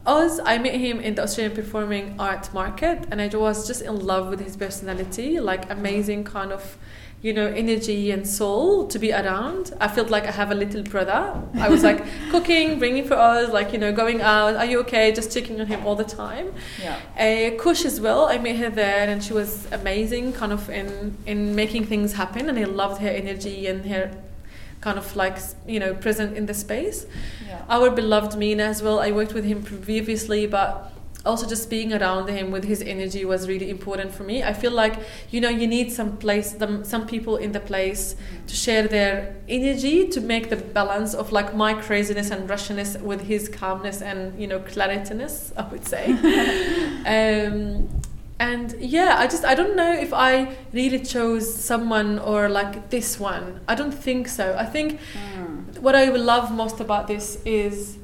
Oz, 0.05 0.39
I 0.43 0.57
met 0.57 0.73
him 0.75 0.99
in 0.99 1.15
the 1.15 1.23
Australian 1.23 1.55
Performing 1.55 2.15
Art 2.19 2.53
Market, 2.53 3.05
and 3.11 3.21
I 3.21 3.27
was 3.27 3.65
just 3.67 3.81
in 3.81 3.95
love 4.05 4.29
with 4.29 4.41
his 4.41 4.57
personality, 4.57 5.39
like 5.39 5.69
amazing 5.71 6.23
kind 6.25 6.51
of 6.51 6.77
you 7.21 7.33
know, 7.33 7.47
energy 7.47 8.11
and 8.11 8.25
soul 8.25 8.87
to 8.87 8.97
be 8.97 9.11
around. 9.11 9.73
I 9.81 9.89
felt 9.89 10.09
like 10.09 10.25
I 10.25 10.31
have 10.31 10.51
a 10.51 10.55
little 10.55 10.83
brother. 10.83 11.41
I 11.55 11.67
was 11.67 11.83
like 11.83 12.01
cooking, 12.31 12.79
bringing 12.79 13.05
for 13.05 13.15
us, 13.15 13.51
like, 13.51 13.73
you 13.73 13.77
know, 13.77 13.91
going 13.91 14.21
out, 14.21 14.55
are 14.55 14.65
you 14.65 14.79
okay? 14.81 15.11
Just 15.11 15.33
checking 15.33 15.59
on 15.59 15.67
him 15.67 15.85
all 15.85 15.95
the 15.95 16.05
time. 16.05 16.53
Yeah. 16.81 16.97
Uh, 17.19 17.61
Kush 17.61 17.83
as 17.83 17.99
well, 17.99 18.25
I 18.25 18.37
met 18.37 18.55
her 18.57 18.69
there 18.69 19.09
and 19.09 19.21
she 19.21 19.33
was 19.33 19.67
amazing 19.73 20.31
kind 20.31 20.53
of 20.53 20.69
in, 20.69 21.17
in 21.25 21.55
making 21.55 21.87
things 21.87 22.13
happen 22.13 22.47
and 22.47 22.57
I 22.57 22.63
loved 22.63 23.01
her 23.01 23.09
energy 23.09 23.67
and 23.67 23.85
her 23.85 24.11
kind 24.79 24.97
of 24.97 25.13
like, 25.17 25.37
you 25.67 25.79
know, 25.81 25.93
present 25.93 26.37
in 26.37 26.45
the 26.45 26.53
space. 26.53 27.05
Yeah. 27.45 27.61
Our 27.67 27.89
beloved 27.91 28.37
Mina 28.37 28.63
as 28.63 28.81
well, 28.81 29.01
I 29.01 29.11
worked 29.11 29.33
with 29.33 29.43
him 29.43 29.61
previously, 29.61 30.47
but 30.47 30.93
also 31.25 31.45
just 31.47 31.69
being 31.69 31.93
around 31.93 32.29
him 32.29 32.49
with 32.49 32.63
his 32.63 32.81
energy 32.81 33.25
was 33.25 33.47
really 33.47 33.69
important 33.69 34.13
for 34.13 34.23
me. 34.23 34.41
I 34.41 34.53
feel 34.53 34.71
like, 34.71 34.95
you 35.31 35.41
know, 35.41 35.49
you 35.49 35.67
need 35.67 35.91
some 35.91 36.17
place, 36.17 36.55
some 36.83 37.07
people 37.07 37.35
in 37.35 37.51
the 37.51 37.59
place 37.59 38.15
to 38.47 38.55
share 38.55 38.87
their 38.87 39.35
energy 39.49 40.07
to 40.09 40.21
make 40.21 40.49
the 40.49 40.55
balance 40.55 41.13
of 41.13 41.31
like 41.31 41.53
my 41.53 41.73
craziness 41.73 42.31
and 42.31 42.49
rushiness 42.49 42.99
with 43.01 43.21
his 43.21 43.49
calmness 43.49 44.01
and, 44.01 44.39
you 44.39 44.47
know, 44.47 44.59
clarityness, 44.59 45.51
I 45.57 45.67
would 45.67 45.85
say. 45.85 46.05
um, 47.45 47.89
and 48.41 48.73
yeah 48.79 49.15
i 49.19 49.27
just 49.27 49.43
i 49.43 49.53
don't 49.53 49.75
know 49.75 49.91
if 49.91 50.13
i 50.13 50.55
really 50.71 50.99
chose 50.99 51.53
someone 51.53 52.17
or 52.19 52.47
like 52.47 52.89
this 52.89 53.19
one 53.19 53.59
i 53.67 53.75
don't 53.75 53.91
think 53.91 54.29
so 54.29 54.55
i 54.57 54.65
think 54.65 54.97
what 55.81 55.93
i 55.93 56.05
love 56.05 56.49
most 56.49 56.79
about 56.79 57.05
this 57.05 57.37
is 57.43 57.97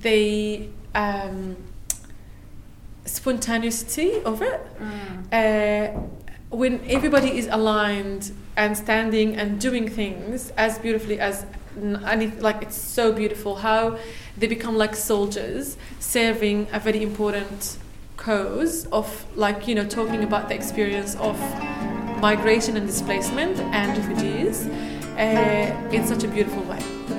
the 0.00 0.66
um, 0.94 1.56
spontaneity 3.14 4.22
of 4.22 4.42
it. 4.42 4.60
Uh, 5.32 6.00
when 6.50 6.80
everybody 6.88 7.36
is 7.36 7.46
aligned 7.50 8.32
and 8.56 8.76
standing 8.76 9.36
and 9.36 9.60
doing 9.60 9.88
things 9.88 10.50
as 10.56 10.78
beautifully 10.78 11.18
as 11.18 11.46
and 11.76 12.22
it, 12.22 12.40
like 12.40 12.62
it's 12.62 12.76
so 12.76 13.12
beautiful 13.12 13.56
how 13.56 13.98
they 14.38 14.46
become 14.46 14.76
like 14.76 14.94
soldiers 14.94 15.76
serving 15.98 16.68
a 16.72 16.78
very 16.78 17.02
important 17.02 17.78
cause 18.16 18.86
of 18.86 19.26
like 19.36 19.66
you 19.66 19.74
know 19.74 19.84
talking 19.84 20.22
about 20.22 20.48
the 20.48 20.54
experience 20.54 21.16
of 21.16 21.36
migration 22.20 22.76
and 22.76 22.86
displacement 22.86 23.58
and 23.58 23.98
refugees 23.98 24.66
uh, 25.18 25.90
in 25.92 26.06
such 26.06 26.22
a 26.22 26.28
beautiful 26.28 26.62
way 26.62 27.13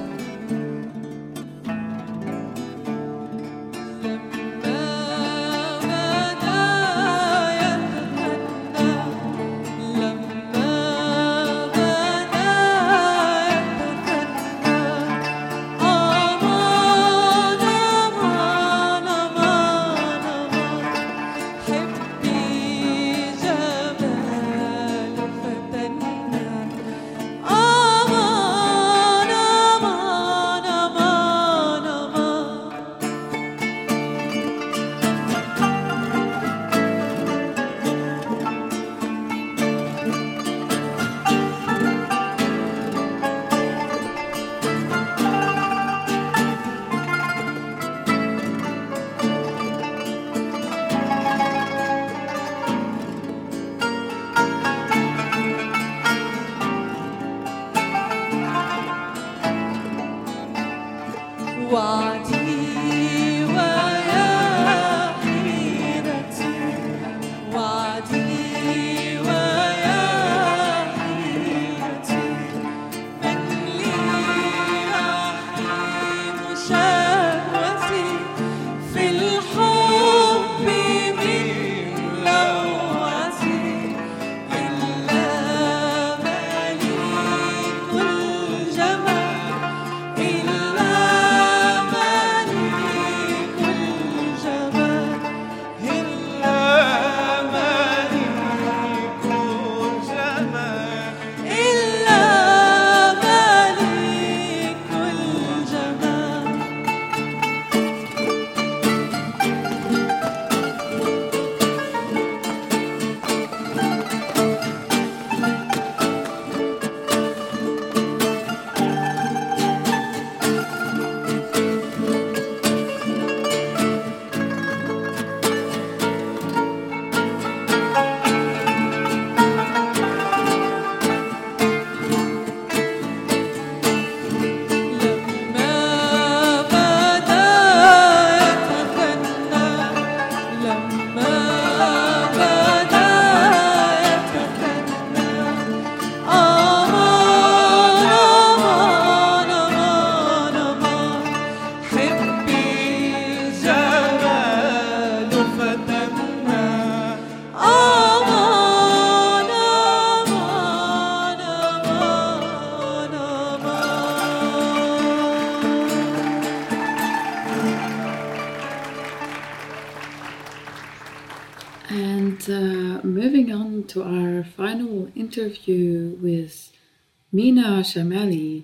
Shamali, 177.96 178.64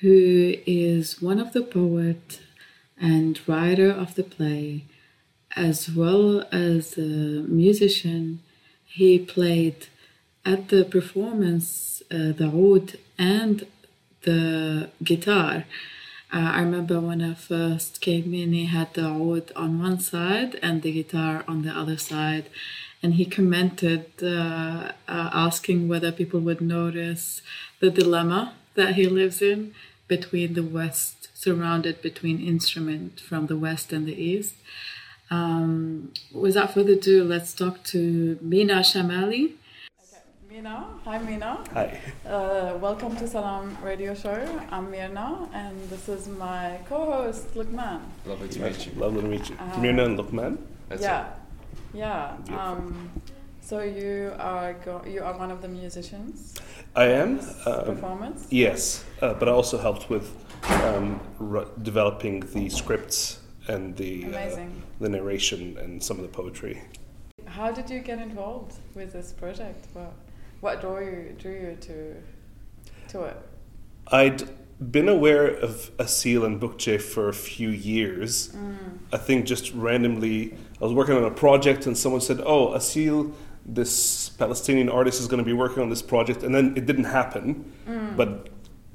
who 0.00 0.54
is 0.66 1.20
one 1.20 1.40
of 1.40 1.52
the 1.52 1.62
poet 1.62 2.40
and 3.00 3.40
writer 3.48 3.90
of 3.90 4.14
the 4.14 4.22
play, 4.22 4.84
as 5.56 5.90
well 5.90 6.44
as 6.52 6.96
a 6.96 7.00
musician. 7.00 8.40
He 8.84 9.18
played 9.18 9.88
at 10.44 10.68
the 10.68 10.84
performance 10.84 12.02
uh, 12.10 12.32
the 12.32 12.50
oud 12.54 12.98
and 13.18 13.66
the 14.22 14.90
guitar. 15.02 15.64
Uh, 16.32 16.38
I 16.38 16.60
remember 16.60 17.00
when 17.00 17.20
I 17.20 17.34
first 17.34 18.00
came 18.00 18.32
in, 18.32 18.52
he 18.52 18.66
had 18.66 18.94
the 18.94 19.06
oud 19.06 19.50
on 19.56 19.80
one 19.80 19.98
side 19.98 20.58
and 20.62 20.82
the 20.82 20.92
guitar 20.92 21.44
on 21.48 21.62
the 21.62 21.70
other 21.70 21.96
side. 21.96 22.46
And 23.02 23.14
he 23.14 23.24
commented, 23.24 24.06
uh, 24.22 24.92
uh, 25.08 25.30
asking 25.46 25.88
whether 25.88 26.12
people 26.12 26.40
would 26.40 26.60
notice 26.60 27.42
the 27.80 27.90
dilemma 27.90 28.54
that 28.74 28.94
he 28.94 29.06
lives 29.06 29.42
in 29.42 29.74
between 30.06 30.54
the 30.54 30.62
West, 30.62 31.28
surrounded 31.34 32.00
between 32.00 32.40
instrument 32.40 33.18
from 33.18 33.46
the 33.46 33.56
West 33.56 33.92
and 33.92 34.06
the 34.06 34.14
East. 34.14 34.54
Um, 35.30 36.12
without 36.32 36.74
further 36.74 36.92
ado, 36.92 37.24
let's 37.24 37.52
talk 37.54 37.82
to 37.84 38.38
Mina 38.40 38.80
Shamali. 38.80 39.52
Mina 40.48 40.62
Mina. 40.62 40.86
Hi, 41.04 41.18
Mina. 41.18 41.64
Hi. 41.72 42.00
Uh, 42.24 42.76
welcome 42.78 43.16
to 43.16 43.26
Salam 43.26 43.76
Radio 43.82 44.14
Show. 44.14 44.38
I'm 44.70 44.92
Mirna, 44.92 45.48
and 45.52 45.76
this 45.88 46.08
is 46.08 46.28
my 46.28 46.78
co-host 46.88 47.54
Lukman. 47.54 48.00
Lovely 48.26 48.48
to 48.48 48.60
meet 48.60 48.86
you. 48.86 48.92
Lovely 48.92 49.22
to 49.22 49.28
meet 49.28 49.48
you. 49.50 49.56
Um, 49.58 49.82
Mirna 49.82 50.04
and 50.04 50.18
Lukman. 50.18 50.58
That's 50.88 51.02
yeah, 51.02 51.32
yeah. 51.94 52.36
Um, 52.58 53.10
so 53.60 53.80
you 53.80 54.32
are 54.38 54.74
go- 54.84 55.04
you 55.06 55.22
are 55.22 55.36
one 55.38 55.50
of 55.50 55.62
the 55.62 55.68
musicians. 55.68 56.54
I 56.94 57.04
am. 57.06 57.40
Um, 57.66 57.84
performance. 57.84 58.46
yes, 58.50 59.04
uh, 59.22 59.34
but 59.34 59.48
I 59.48 59.52
also 59.52 59.78
helped 59.78 60.10
with 60.10 60.26
um, 60.68 61.20
r- 61.40 61.66
developing 61.82 62.40
the 62.40 62.68
scripts 62.68 63.38
and 63.68 63.96
the 63.96 64.24
uh, 64.24 64.28
Amazing. 64.28 64.82
the 65.00 65.08
narration 65.08 65.76
and 65.78 66.02
some 66.02 66.16
of 66.18 66.22
the 66.22 66.28
poetry. 66.28 66.82
How 67.46 67.70
did 67.70 67.88
you 67.90 68.00
get 68.00 68.18
involved 68.18 68.74
with 68.94 69.12
this 69.12 69.32
project? 69.32 69.86
What 69.94 70.12
what 70.60 70.80
drew 70.80 71.00
you 71.04 71.36
drew 71.38 71.52
you 71.52 71.76
to 71.80 72.14
to 73.12 73.24
it? 73.24 73.36
I'd 74.08 74.42
been 74.90 75.08
aware 75.08 75.46
of 75.46 75.90
Asil 75.98 76.44
and 76.44 76.60
Bukje 76.60 77.00
for 77.00 77.28
a 77.28 77.34
few 77.34 77.68
years. 77.68 78.48
Mm. 78.48 78.98
I 79.12 79.16
think 79.18 79.46
just 79.46 79.72
randomly, 79.74 80.54
I 80.80 80.84
was 80.84 80.92
working 80.92 81.16
on 81.16 81.24
a 81.24 81.30
project 81.30 81.86
and 81.86 81.96
someone 81.96 82.20
said, 82.20 82.40
"Oh, 82.44 82.68
Asil, 82.68 83.32
this 83.64 84.30
Palestinian 84.30 84.88
artist, 84.88 85.20
is 85.20 85.28
going 85.28 85.38
to 85.38 85.44
be 85.44 85.52
working 85.52 85.82
on 85.82 85.90
this 85.90 86.02
project," 86.02 86.42
and 86.42 86.54
then 86.54 86.74
it 86.76 86.86
didn't 86.86 87.04
happen. 87.04 87.72
Mm. 87.86 88.16
But 88.16 88.48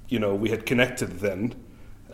you 0.10 0.20
know, 0.20 0.36
we 0.36 0.50
had 0.50 0.66
connected 0.66 1.20
then. 1.20 1.56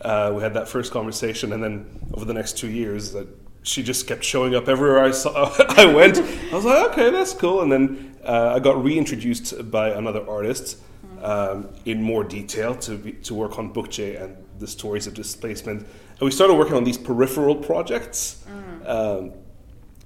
Uh, 0.01 0.33
we 0.35 0.41
had 0.41 0.53
that 0.53 0.67
first 0.67 0.91
conversation, 0.91 1.53
and 1.53 1.63
then 1.63 1.85
over 2.13 2.25
the 2.25 2.33
next 2.33 2.57
two 2.57 2.69
years, 2.69 3.13
that 3.13 3.27
she 3.63 3.81
just 3.81 4.07
kept 4.07 4.23
showing 4.23 4.55
up 4.55 4.67
everywhere 4.67 5.03
I 5.03 5.11
saw. 5.11 5.53
I 5.69 5.85
went. 5.85 6.17
I 6.17 6.55
was 6.55 6.65
like, 6.65 6.91
okay, 6.91 7.09
that's 7.09 7.33
cool. 7.33 7.61
And 7.61 7.71
then 7.71 8.15
uh, 8.25 8.53
I 8.55 8.59
got 8.59 8.83
reintroduced 8.83 9.71
by 9.71 9.89
another 9.89 10.27
artist 10.29 10.77
um, 11.23 11.69
in 11.85 12.01
more 12.01 12.23
detail 12.23 12.75
to 12.75 12.97
be, 12.97 13.13
to 13.13 13.33
work 13.33 13.57
on 13.57 13.73
Bukje 13.73 14.21
and 14.21 14.37
the 14.59 14.67
stories 14.67 15.07
of 15.07 15.13
displacement. 15.13 15.81
And 15.81 16.21
we 16.21 16.31
started 16.31 16.55
working 16.55 16.75
on 16.75 16.83
these 16.83 16.97
peripheral 16.97 17.55
projects 17.55 18.43
um, 18.85 19.31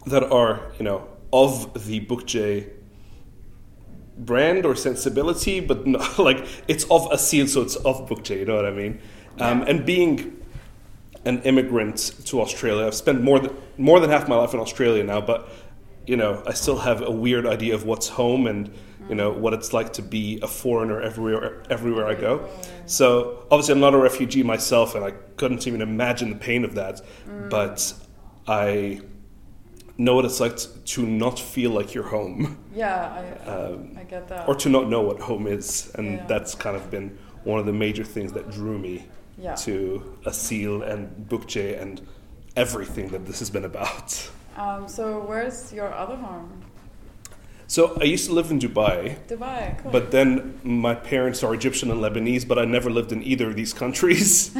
that 0.05 0.23
are, 0.23 0.71
you 0.77 0.85
know, 0.85 1.07
of 1.33 1.85
the 1.87 2.05
Bukje 2.05 2.69
brand 4.17 4.65
or 4.65 4.75
sensibility, 4.75 5.59
but 5.59 5.85
not, 5.85 6.19
like 6.29 6.45
it's 6.67 6.83
of 6.85 7.09
Asil, 7.09 7.47
so 7.49 7.61
it's 7.61 7.75
of 7.77 8.07
Bukje. 8.07 8.37
You 8.39 8.45
know 8.45 8.55
what 8.55 8.65
I 8.65 8.71
mean? 8.71 9.01
Um, 9.39 9.63
and 9.63 9.85
being 9.85 10.43
an 11.25 11.41
immigrant 11.43 12.13
to 12.25 12.41
Australia, 12.41 12.87
I've 12.87 12.95
spent 12.95 13.21
more 13.21 13.39
than 13.39 13.55
more 13.77 13.99
than 13.99 14.09
half 14.09 14.27
my 14.27 14.35
life 14.35 14.53
in 14.53 14.59
Australia 14.59 15.03
now, 15.03 15.21
but 15.21 15.49
you 16.05 16.15
know, 16.15 16.41
I 16.47 16.53
still 16.53 16.79
have 16.79 17.01
a 17.01 17.11
weird 17.11 17.45
idea 17.45 17.75
of 17.75 17.83
what's 17.83 18.07
home 18.07 18.47
and 18.47 18.71
you 19.09 19.15
know 19.15 19.31
what 19.31 19.53
it's 19.53 19.73
like 19.73 19.93
to 19.93 20.01
be 20.01 20.39
a 20.41 20.47
foreigner 20.47 21.01
everywhere 21.01 21.63
everywhere 21.69 22.07
I 22.07 22.15
go. 22.15 22.47
So 22.85 23.45
obviously, 23.51 23.73
I'm 23.73 23.79
not 23.79 23.93
a 23.93 23.97
refugee 23.97 24.43
myself, 24.43 24.95
and 24.95 25.03
I 25.05 25.11
couldn't 25.37 25.65
even 25.67 25.81
imagine 25.81 26.29
the 26.29 26.35
pain 26.35 26.63
of 26.65 26.75
that. 26.75 27.01
But 27.49 27.93
I 28.47 29.01
know 29.97 30.15
what 30.15 30.25
it's 30.25 30.39
like 30.39 30.57
to 30.85 31.05
not 31.05 31.39
feel 31.39 31.71
like 31.71 31.93
you're 31.95 32.03
home, 32.09 32.57
Yeah, 32.73 33.33
I 33.45 33.49
um, 33.49 33.97
I 33.97 34.03
get 34.03 34.27
that. 34.27 34.47
or 34.47 34.53
to 34.55 34.69
not 34.69 34.89
know 34.89 35.01
what 35.01 35.19
home 35.19 35.47
is, 35.47 35.91
and 35.95 36.17
Yeah. 36.17 36.25
that's 36.27 36.53
kind 36.53 36.75
of 36.75 36.91
been 36.91 37.17
one 37.43 37.59
of 37.59 37.65
the 37.65 37.73
major 37.73 38.03
things 38.03 38.31
that 38.33 38.51
drew 38.51 38.77
me 38.77 39.05
Yeah. 39.39 39.55
to 39.55 40.17
Asil 40.25 40.81
and 40.87 41.27
Bukje 41.29 41.81
and 41.81 42.01
everything 42.55 43.09
that 43.09 43.25
this 43.25 43.39
has 43.39 43.49
been 43.49 43.65
about. 43.65 44.29
Um, 44.55 44.87
so 44.87 45.19
where's 45.27 45.71
your 45.73 45.91
other 45.93 46.15
home? 46.15 46.61
So 47.67 47.97
I 47.99 48.05
used 48.05 48.25
to 48.27 48.33
live 48.33 48.49
in 48.49 48.59
Dubai, 48.59 49.17
Dubai. 49.27 49.77
Cool. 49.81 49.91
but 49.91 50.11
then 50.11 50.59
my 50.63 50.95
parents 50.95 51.43
are 51.43 51.53
Egyptian 51.53 51.91
and 51.91 51.99
Lebanese, 52.01 52.47
but 52.47 52.57
I 52.57 52.63
never 52.65 52.89
lived 52.89 53.11
in 53.11 53.21
either 53.23 53.49
of 53.49 53.55
these 53.55 53.73
countries. 53.73 54.51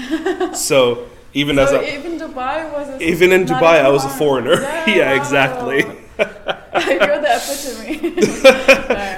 so 0.67 1.07
even 1.33 1.55
so 1.55 1.63
as 1.63 1.71
a, 1.71 1.97
even 1.97 2.19
Dubai 2.19 2.71
was 2.73 2.89
a, 2.89 3.01
even 3.01 3.31
in 3.31 3.45
not 3.45 3.61
Dubai, 3.63 3.75
I 3.85 3.89
was 3.89 4.03
a 4.05 4.09
foreigner. 4.09 4.55
Yeah, 4.61 4.89
Yeah, 4.95 5.11
wow. 5.11 5.21
exactly. 5.21 5.79
You're 6.19 7.21
the 7.25 7.33
epitome. 7.39 8.13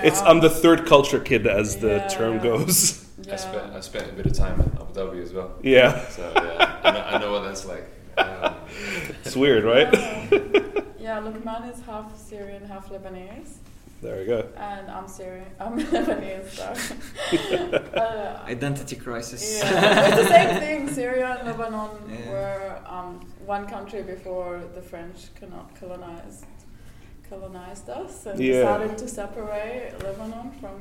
it's 0.07 0.21
I'm 0.21 0.39
the 0.39 0.49
third 0.49 0.85
culture 0.85 1.19
kid, 1.19 1.47
as 1.47 1.77
the 1.77 1.95
Yeah. 1.97 2.07
term 2.07 2.39
goes. 2.39 3.05
yeah. 3.25 3.33
I 3.33 3.37
spent 3.37 3.73
I 3.73 3.79
spent 3.81 4.05
a 4.09 4.13
bit 4.13 4.25
of 4.27 4.33
time 4.33 4.55
in 4.61 4.67
Abu 4.81 4.93
Dhabi 4.93 5.23
as 5.23 5.33
well. 5.33 5.51
Yeah, 5.63 6.07
So 6.09 6.23
yeah, 6.35 6.79
I 6.83 6.91
know, 6.91 7.03
I 7.13 7.17
know 7.21 7.31
what 7.31 7.43
that's 7.47 7.65
like. 7.65 7.85
Um, 8.17 8.53
it's 9.25 9.35
weird, 9.35 9.63
right? 9.63 9.89
Yeah, 10.99 11.21
Lukman 11.25 11.73
is 11.73 11.79
half 11.89 12.07
Syrian, 12.17 12.63
half 12.65 12.89
Lebanese, 12.89 13.53
There 14.01 14.17
we 14.17 14.25
go. 14.25 14.47
and 14.55 14.89
I'm 14.89 15.07
Syrian. 15.07 15.45
I'm 15.59 15.77
Lebanese. 15.79 16.49
Sorry. 16.51 17.73
uh, 17.95 18.39
Identity 18.47 18.95
crisis. 18.95 19.59
yeah, 19.61 20.07
it's 20.07 20.17
the 20.17 20.27
same 20.27 20.59
thing. 20.59 20.87
Syria 20.99 21.37
and 21.39 21.47
Lebanon 21.49 21.89
Yeah. 22.09 22.29
were 22.31 22.81
um, 22.87 23.19
one 23.45 23.67
country 23.67 24.01
before 24.03 24.61
the 24.75 24.81
French 24.81 25.27
colonized 25.79 26.45
colonized 27.29 27.89
us 27.89 28.25
and 28.25 28.39
Yeah. 28.39 28.53
decided 28.61 28.97
to 28.97 29.07
separate 29.07 29.91
Lebanon 30.03 30.51
from 30.61 30.79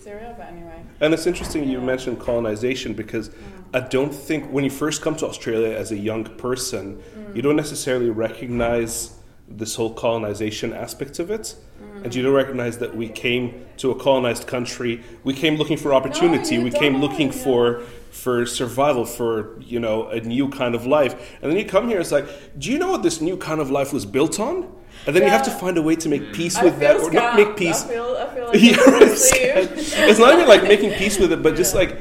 Syria. 0.00 0.34
But 0.38 0.46
anyway, 0.46 0.80
And 1.00 1.12
it's 1.12 1.26
interesting 1.26 1.68
you 1.68 1.80
Yeah. 1.80 1.84
mentioned 1.84 2.20
colonization 2.20 2.94
because 2.94 3.30
I 3.74 3.80
don't 3.80 4.14
think 4.14 4.50
when 4.50 4.62
you 4.64 4.70
first 4.70 5.02
come 5.02 5.16
to 5.16 5.26
Australia 5.26 5.76
as 5.76 5.90
a 5.90 5.96
young 5.98 6.24
person, 6.24 7.02
Mm. 7.16 7.34
you 7.36 7.42
don't 7.42 7.56
necessarily 7.56 8.08
recognize 8.10 9.17
this 9.48 9.74
whole 9.76 9.92
colonization 9.94 10.72
aspect 10.72 11.18
of 11.18 11.30
it. 11.30 11.54
Mm. 11.82 12.04
And 12.04 12.14
you 12.14 12.22
don't 12.22 12.34
recognize 12.34 12.78
that 12.78 12.94
we 12.94 13.08
came 13.08 13.66
to 13.78 13.90
a 13.90 13.94
colonized 13.94 14.46
country. 14.46 15.02
We 15.24 15.34
came 15.34 15.56
looking 15.56 15.76
for 15.76 15.94
opportunity. 15.94 16.56
you 16.56 16.62
we 16.62 16.70
came 16.70 17.00
looking 17.00 17.28
yeah. 17.28 17.44
for 17.44 17.82
for 18.10 18.46
survival, 18.46 19.04
for 19.04 19.60
you 19.60 19.78
know 19.78 20.08
a 20.08 20.20
new 20.20 20.48
kind 20.48 20.74
of 20.74 20.86
life. 20.86 21.38
And 21.40 21.50
then 21.50 21.58
you 21.58 21.64
come 21.64 21.88
here, 21.88 22.00
it's 22.00 22.12
like, 22.12 22.26
do 22.58 22.70
you 22.70 22.78
know 22.78 22.90
what 22.90 23.02
this 23.02 23.20
new 23.20 23.36
kind 23.36 23.60
of 23.60 23.70
life 23.70 23.92
was 23.92 24.04
built 24.04 24.40
on? 24.40 24.72
And 25.06 25.14
then 25.14 25.22
you 25.22 25.30
have 25.30 25.44
to 25.44 25.50
find 25.50 25.78
a 25.78 25.82
way 25.82 25.94
to 25.96 26.08
make 26.08 26.32
peace 26.32 26.56
I 26.56 26.64
with 26.64 26.78
feel 26.78 26.98
that, 26.98 27.00
or 27.00 27.10
not 27.12 27.36
make 27.36 27.56
peace. 27.56 27.84
I 27.84 27.88
feel, 27.88 28.16
I 28.16 28.34
feel 28.34 28.46
like 28.48 28.60
Yeah, 28.60 28.76
I'm 28.84 28.92
right, 28.94 29.16
sleeve. 29.16 29.68
scam. 29.70 30.08
it's 30.08 30.18
not 30.18 30.34
even 30.34 30.48
like 30.48 30.64
making 30.64 30.92
peace 30.92 31.18
with 31.18 31.32
it, 31.32 31.42
but 31.42 31.54
just 31.56 31.72
Yeah. 31.74 31.80
like, 31.80 32.00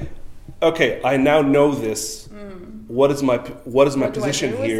okay, 0.61 0.99
I 1.03 1.17
now 1.17 1.41
know 1.41 1.73
this. 1.75 2.27
What 2.87 3.11
is 3.11 3.21
my 3.21 3.37
what 3.65 3.87
is 3.87 3.95
my 3.97 4.05
What 4.05 4.13
position 4.13 4.55
here? 4.57 4.77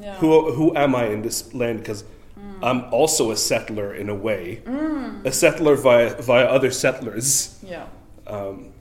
Yeah. 0.00 0.16
Who 0.16 0.52
who 0.52 0.76
am 0.76 0.94
I 0.94 1.06
in 1.06 1.22
this 1.22 1.52
land? 1.54 1.80
Because 1.80 2.04
mm. 2.38 2.58
I'm 2.62 2.84
also 2.92 3.30
a 3.30 3.36
settler 3.36 3.94
in 3.94 4.08
a 4.08 4.14
way, 4.14 4.62
mm. 4.64 5.24
a 5.24 5.32
settler 5.32 5.74
via 5.74 6.14
via 6.22 6.44
other 6.46 6.70
settlers, 6.70 7.58
Yeah, 7.62 7.86
um, 8.26 8.72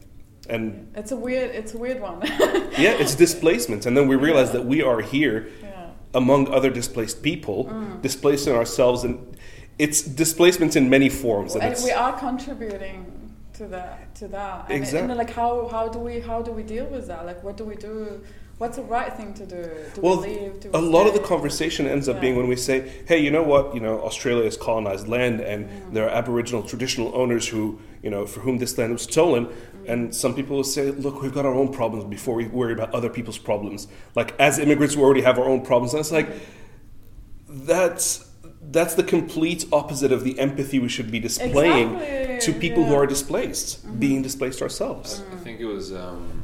and 0.49 0.91
it's 0.95 1.11
a 1.11 1.17
weird, 1.17 1.51
it's 1.55 1.73
a 1.73 1.77
weird 1.77 2.01
one. 2.01 2.21
yeah, 2.77 3.01
it's 3.01 3.15
displacement. 3.15 3.85
And 3.85 3.97
then 3.97 4.07
we 4.07 4.15
realize 4.15 4.51
that 4.51 4.65
we 4.65 4.81
are 4.81 5.01
here 5.01 5.49
yeah. 5.61 5.89
among 6.13 6.47
other 6.53 6.69
displaced 6.69 7.23
people, 7.23 7.65
mm. 7.65 8.01
displacing 8.01 8.53
ourselves, 8.53 9.03
and 9.03 9.37
it's 9.79 10.01
displacement 10.01 10.75
in 10.75 10.89
many 10.89 11.09
forms. 11.09 11.55
And, 11.55 11.63
and 11.63 11.73
it's, 11.73 11.83
we 11.83 11.91
are 11.91 12.17
contributing 12.17 13.17
to 13.53 13.67
that 13.67 14.13
to 14.15 14.27
that 14.27 14.65
and, 14.69 14.77
Exactly. 14.77 15.09
and 15.09 15.17
like 15.17 15.31
how 15.31 15.67
how 15.67 15.87
do 15.87 15.99
we 15.99 16.19
how 16.19 16.41
do 16.41 16.51
we 16.51 16.63
deal 16.63 16.85
with 16.85 17.07
that 17.07 17.25
like 17.25 17.43
what 17.43 17.57
do 17.57 17.65
we 17.65 17.75
do 17.75 18.21
what's 18.57 18.77
the 18.77 18.83
right 18.83 19.13
thing 19.13 19.33
to 19.35 19.45
do 19.45 19.69
do 19.93 20.01
well, 20.01 20.21
we 20.21 20.27
leave 20.27 20.59
do 20.59 20.69
a 20.73 20.81
we 20.81 20.87
lot 20.87 21.07
of 21.07 21.13
the 21.13 21.19
conversation 21.19 21.87
ends 21.87 22.09
up 22.09 22.15
Yeah. 22.15 22.21
being 22.21 22.35
when 22.37 22.47
we 22.47 22.55
say, 22.55 22.91
"Hey, 23.05 23.19
you 23.19 23.31
know 23.31 23.43
what? 23.43 23.73
You 23.75 23.81
know, 23.81 24.01
Australia 24.01 24.45
is 24.45 24.57
colonized 24.57 25.07
land, 25.07 25.39
and 25.41 25.67
there 25.93 26.05
are 26.05 26.09
Aboriginal 26.09 26.63
traditional 26.63 27.11
owners 27.15 27.47
who, 27.47 27.79
you 28.03 28.09
know, 28.09 28.25
for 28.25 28.39
whom 28.41 28.57
this 28.57 28.77
land 28.77 28.93
was 28.93 29.03
stolen." 29.03 29.47
And 29.87 30.13
some 30.13 30.33
people 30.33 30.57
will 30.57 30.63
say, 30.63 30.91
"Look, 30.91 31.21
we've 31.21 31.33
got 31.33 31.45
our 31.45 31.53
own 31.53 31.69
problems 31.71 32.03
before 32.05 32.35
we 32.35 32.45
worry 32.47 32.73
about 32.73 32.93
other 32.93 33.09
people's 33.09 33.37
problems." 33.37 33.87
Like 34.15 34.33
as 34.39 34.59
immigrants, 34.59 34.95
we 34.95 35.03
already 35.03 35.21
have 35.21 35.37
our 35.39 35.45
own 35.45 35.61
problems, 35.61 35.93
and 35.93 35.99
it's 36.01 36.11
like 36.11 36.27
that's 37.49 38.25
that's 38.69 38.95
the 38.95 39.03
complete 39.03 39.65
opposite 39.71 40.11
of 40.11 40.23
the 40.25 40.37
empathy 40.39 40.77
we 40.79 40.89
should 40.89 41.09
be 41.09 41.19
displaying 41.19 41.95
Exactly, 41.95 42.53
to 42.53 42.59
people 42.59 42.83
who 42.83 42.93
are 42.93 43.05
displaced, 43.07 43.99
being 43.99 44.21
displaced 44.21 44.61
ourselves. 44.61 45.23
I 45.31 45.37
think 45.37 45.61
it 45.61 45.65
was 45.65 45.93
um, 45.93 46.43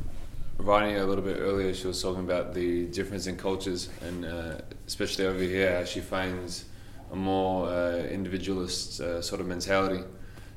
writing 0.64 0.98
a 0.98 1.06
little 1.06 1.24
bit 1.24 1.38
earlier. 1.40 1.74
She 1.74 1.88
was 1.88 2.02
talking 2.02 2.24
about 2.24 2.54
the 2.54 2.86
difference 2.88 3.28
in 3.28 3.38
cultures, 3.38 3.90
and 4.02 4.26
uh, 4.26 4.58
especially 4.88 5.26
over 5.26 5.40
here, 5.44 5.86
she 5.86 6.00
finds 6.00 6.66
a 7.12 7.16
more 7.16 7.68
uh, 7.68 7.98
individualist 7.98 9.02
uh, 9.02 9.22
sort 9.22 9.42
of 9.42 9.48
mentality, 9.48 10.04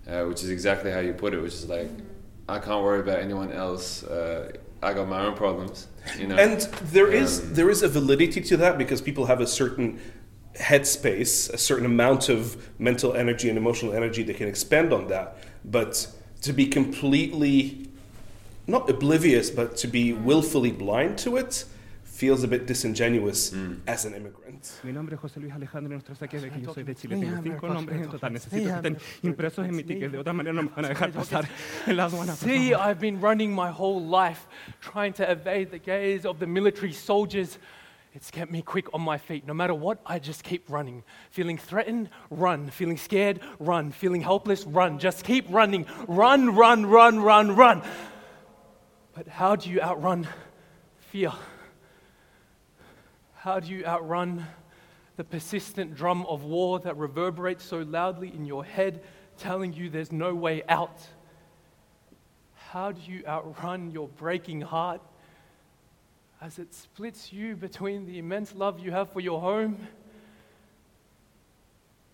uh, 0.08 0.24
which 0.24 0.42
is 0.42 0.50
exactly 0.50 0.90
how 0.90 1.00
you 1.00 1.12
put 1.12 1.34
it. 1.34 1.40
Which 1.42 1.54
is 1.54 1.68
like, 1.68 1.90
I 2.48 2.58
can't 2.58 2.82
worry 2.82 3.00
about 3.00 3.18
anyone 3.18 3.52
else. 3.52 4.04
Uh, 4.04 4.52
I 4.82 4.92
got 4.92 5.08
my 5.08 5.20
own 5.26 5.34
problems. 5.34 5.88
You 6.18 6.28
know. 6.28 6.36
And 6.36 6.60
there 6.92 7.10
is 7.12 7.40
Um, 7.40 7.54
there 7.54 7.70
is 7.70 7.82
a 7.82 7.88
validity 7.88 8.40
to 8.40 8.56
that 8.58 8.78
because 8.78 9.00
people 9.00 9.26
have 9.26 9.40
a 9.40 9.46
certain 9.46 9.98
headspace, 10.54 11.52
a 11.52 11.58
certain 11.58 11.86
amount 11.86 12.28
of 12.28 12.56
mental 12.78 13.14
energy 13.14 13.48
and 13.48 13.58
emotional 13.58 13.92
energy 13.92 14.22
they 14.22 14.34
can 14.34 14.48
expend 14.48 14.92
on 14.92 15.08
that. 15.08 15.36
But 15.64 16.08
to 16.42 16.52
be 16.52 16.66
completely 16.66 17.85
not 18.66 18.88
oblivious, 18.90 19.50
but 19.50 19.76
to 19.78 19.88
be 19.88 20.12
willfully 20.12 20.72
blind 20.72 21.18
to 21.18 21.36
it 21.36 21.64
feels 22.16 22.42
a 22.42 22.48
bit 22.48 22.66
disingenuous 22.66 23.50
mm. 23.50 23.78
as 23.86 24.06
an 24.06 24.14
immigrant. 24.14 24.80
Mi 24.82 24.92
nombre 24.92 25.14
es 25.14 25.20
José 25.20 25.38
Luis 25.38 25.52
Alejandro 25.52 25.90
y 25.90 25.96
nuestro 25.96 26.14
saque 26.14 26.40
de 26.40 26.50
que 26.50 26.60
yo 26.62 26.72
soy 26.72 26.82
de 26.82 26.94
Chile. 26.94 27.16
Tengo 27.20 27.42
cinco 27.42 27.68
nombres 27.68 28.00
en 28.00 28.10
total. 28.10 28.32
Necesito 28.32 28.64
que 28.64 28.74
estén 28.74 28.98
impresos 29.22 29.66
en 29.66 29.76
mi 29.76 29.82
ticket. 29.82 30.10
De 30.10 30.18
otra 30.18 30.32
manera 30.32 30.54
no 30.54 30.62
me 30.62 30.70
van 30.74 30.86
a 30.86 30.88
dejar 30.88 31.12
pasar 31.12 31.46
en 31.86 31.96
la 31.96 32.06
aduana. 32.06 32.34
See. 32.34 32.74
I've 32.74 32.98
been 32.98 33.20
running 33.20 33.54
my 33.54 33.70
whole 33.70 34.00
life 34.00 34.46
trying 34.80 35.12
to 35.14 35.30
evade 35.30 35.70
the 35.70 35.78
gaze 35.78 36.24
of 36.24 36.38
the 36.38 36.46
military 36.46 36.92
soldiers. 36.92 37.58
It's 38.14 38.30
kept 38.30 38.50
me 38.50 38.62
quick 38.62 38.86
on 38.94 39.02
my 39.02 39.18
feet. 39.18 39.46
No 39.46 39.52
matter 39.52 39.74
what, 39.74 39.98
I 40.06 40.18
just 40.18 40.42
keep 40.42 40.70
running. 40.70 41.02
Feeling 41.30 41.58
threatened, 41.58 42.08
run. 42.30 42.70
Feeling 42.70 42.96
scared, 42.96 43.40
run. 43.60 43.92
Feeling 43.92 44.22
helpless, 44.22 44.64
run. 44.64 44.98
Just 44.98 45.22
keep 45.22 45.44
running. 45.50 45.84
Run, 46.08 46.56
run, 46.56 46.86
run, 46.86 47.20
run, 47.20 47.54
run. 47.54 47.82
But 49.16 49.28
how 49.28 49.56
do 49.56 49.70
you 49.70 49.80
outrun 49.80 50.28
fear? 50.98 51.32
How 53.36 53.60
do 53.60 53.72
you 53.72 53.86
outrun 53.86 54.46
the 55.16 55.24
persistent 55.24 55.94
drum 55.94 56.26
of 56.26 56.44
war 56.44 56.80
that 56.80 56.98
reverberates 56.98 57.64
so 57.64 57.78
loudly 57.78 58.28
in 58.28 58.44
your 58.44 58.62
head, 58.62 59.02
telling 59.38 59.72
you 59.72 59.88
there's 59.88 60.12
no 60.12 60.34
way 60.34 60.62
out? 60.68 61.00
How 62.56 62.92
do 62.92 63.00
you 63.10 63.22
outrun 63.26 63.90
your 63.90 64.08
breaking 64.08 64.60
heart 64.60 65.00
as 66.42 66.58
it 66.58 66.74
splits 66.74 67.32
you 67.32 67.56
between 67.56 68.04
the 68.04 68.18
immense 68.18 68.54
love 68.54 68.80
you 68.80 68.90
have 68.90 69.10
for 69.10 69.20
your 69.20 69.40
home 69.40 69.78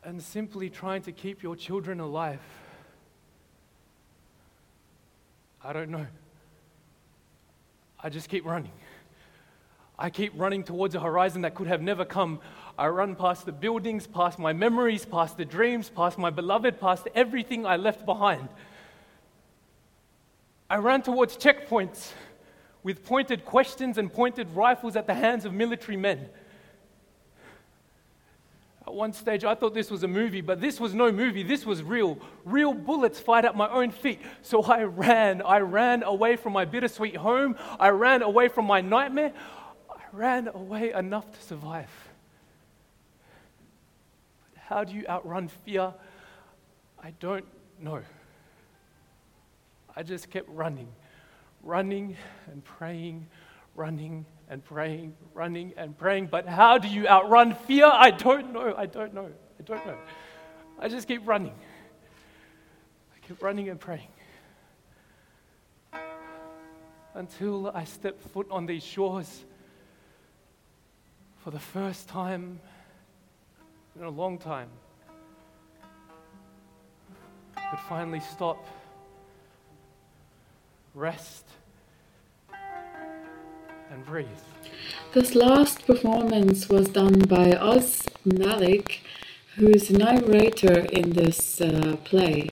and 0.04 0.22
simply 0.22 0.70
trying 0.70 1.02
to 1.02 1.10
keep 1.10 1.42
your 1.42 1.56
children 1.56 1.98
alive? 1.98 2.38
I 5.64 5.72
don't 5.72 5.90
know. 5.90 6.06
I 8.02 8.08
just 8.08 8.28
keep 8.28 8.44
running. 8.44 8.72
I 9.98 10.10
keep 10.10 10.32
running 10.36 10.64
towards 10.64 10.94
a 10.94 11.00
horizon 11.00 11.42
that 11.42 11.54
could 11.54 11.68
have 11.68 11.80
never 11.80 12.04
come. 12.04 12.40
I 12.78 12.88
run 12.88 13.14
past 13.14 13.46
the 13.46 13.52
buildings, 13.52 14.06
past 14.06 14.38
my 14.38 14.52
memories, 14.52 15.04
past 15.04 15.36
the 15.36 15.44
dreams, 15.44 15.88
past 15.88 16.18
my 16.18 16.30
beloved, 16.30 16.80
past 16.80 17.06
everything 17.14 17.66
I 17.66 17.76
left 17.76 18.04
behind. 18.04 18.48
I 20.68 20.76
ran 20.76 21.02
towards 21.02 21.36
checkpoints 21.36 22.12
with 22.82 23.04
pointed 23.04 23.44
questions 23.44 23.98
and 23.98 24.12
pointed 24.12 24.50
rifles 24.56 24.96
at 24.96 25.06
the 25.06 25.14
hands 25.14 25.44
of 25.44 25.52
military 25.52 25.96
men. 25.96 26.28
At 28.84 28.94
one 28.94 29.12
stage, 29.12 29.44
I 29.44 29.54
thought 29.54 29.74
this 29.74 29.90
was 29.90 30.02
a 30.02 30.08
movie, 30.08 30.40
but 30.40 30.60
this 30.60 30.80
was 30.80 30.92
no 30.92 31.12
movie. 31.12 31.44
This 31.44 31.64
was 31.64 31.82
real. 31.82 32.18
Real 32.44 32.74
bullets 32.74 33.20
fired 33.20 33.44
at 33.44 33.56
my 33.56 33.68
own 33.68 33.92
feet. 33.92 34.20
So 34.42 34.62
I 34.62 34.82
ran. 34.82 35.40
I 35.42 35.58
ran 35.58 36.02
away 36.02 36.34
from 36.34 36.52
my 36.52 36.64
bittersweet 36.64 37.16
home. 37.16 37.56
I 37.78 37.90
ran 37.90 38.22
away 38.22 38.48
from 38.48 38.64
my 38.64 38.80
nightmare. 38.80 39.32
I 39.88 40.00
ran 40.12 40.48
away 40.48 40.92
enough 40.92 41.30
to 41.30 41.42
survive. 41.42 41.90
But 44.52 44.62
how 44.62 44.82
do 44.82 44.94
you 44.94 45.04
outrun 45.08 45.48
fear? 45.64 45.94
I 47.02 47.12
don't 47.20 47.44
know. 47.80 48.02
I 49.94 50.02
just 50.02 50.28
kept 50.28 50.48
running, 50.48 50.88
running 51.62 52.16
and 52.50 52.64
praying, 52.64 53.28
running 53.76 54.26
and 54.52 54.62
praying, 54.62 55.14
running 55.32 55.72
and 55.78 55.96
praying. 55.96 56.26
But 56.26 56.46
how 56.46 56.76
do 56.76 56.86
you 56.86 57.08
outrun 57.08 57.54
fear? 57.54 57.86
I 57.86 58.10
don't 58.10 58.52
know. 58.52 58.74
I 58.76 58.84
don't 58.84 59.14
know. 59.14 59.30
I 59.58 59.62
don't 59.62 59.86
know. 59.86 59.96
I 60.78 60.88
just 60.88 61.08
keep 61.08 61.26
running. 61.26 61.54
I 63.14 63.26
keep 63.26 63.42
running 63.42 63.70
and 63.70 63.80
praying. 63.80 64.10
Until 67.14 67.72
I 67.74 67.84
step 67.84 68.20
foot 68.20 68.46
on 68.50 68.66
these 68.66 68.82
shores 68.82 69.42
for 71.38 71.50
the 71.50 71.58
first 71.58 72.10
time 72.10 72.60
in 73.96 74.04
a 74.04 74.10
long 74.10 74.36
time. 74.36 74.68
But 77.54 77.80
finally 77.88 78.20
stop 78.20 78.66
rest, 80.94 81.48
and 83.92 84.06
breathe. 84.06 84.26
This 85.12 85.34
last 85.34 85.86
performance 85.86 86.68
was 86.68 86.88
done 86.88 87.20
by 87.20 87.52
Oz 87.54 88.08
Malik, 88.24 89.00
who's 89.56 89.88
the 89.88 89.98
narrator 89.98 90.86
in 91.00 91.10
this 91.10 91.60
uh, 91.60 91.96
play. 92.02 92.48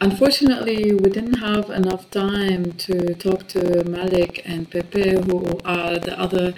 Unfortunately, 0.00 0.92
we 0.92 1.08
didn't 1.08 1.38
have 1.50 1.70
enough 1.70 2.10
time 2.10 2.72
to 2.72 3.14
talk 3.14 3.48
to 3.48 3.84
Malik 3.84 4.42
and 4.44 4.70
Pepe, 4.70 5.12
who 5.26 5.58
are 5.64 5.98
the 5.98 6.20
other 6.20 6.52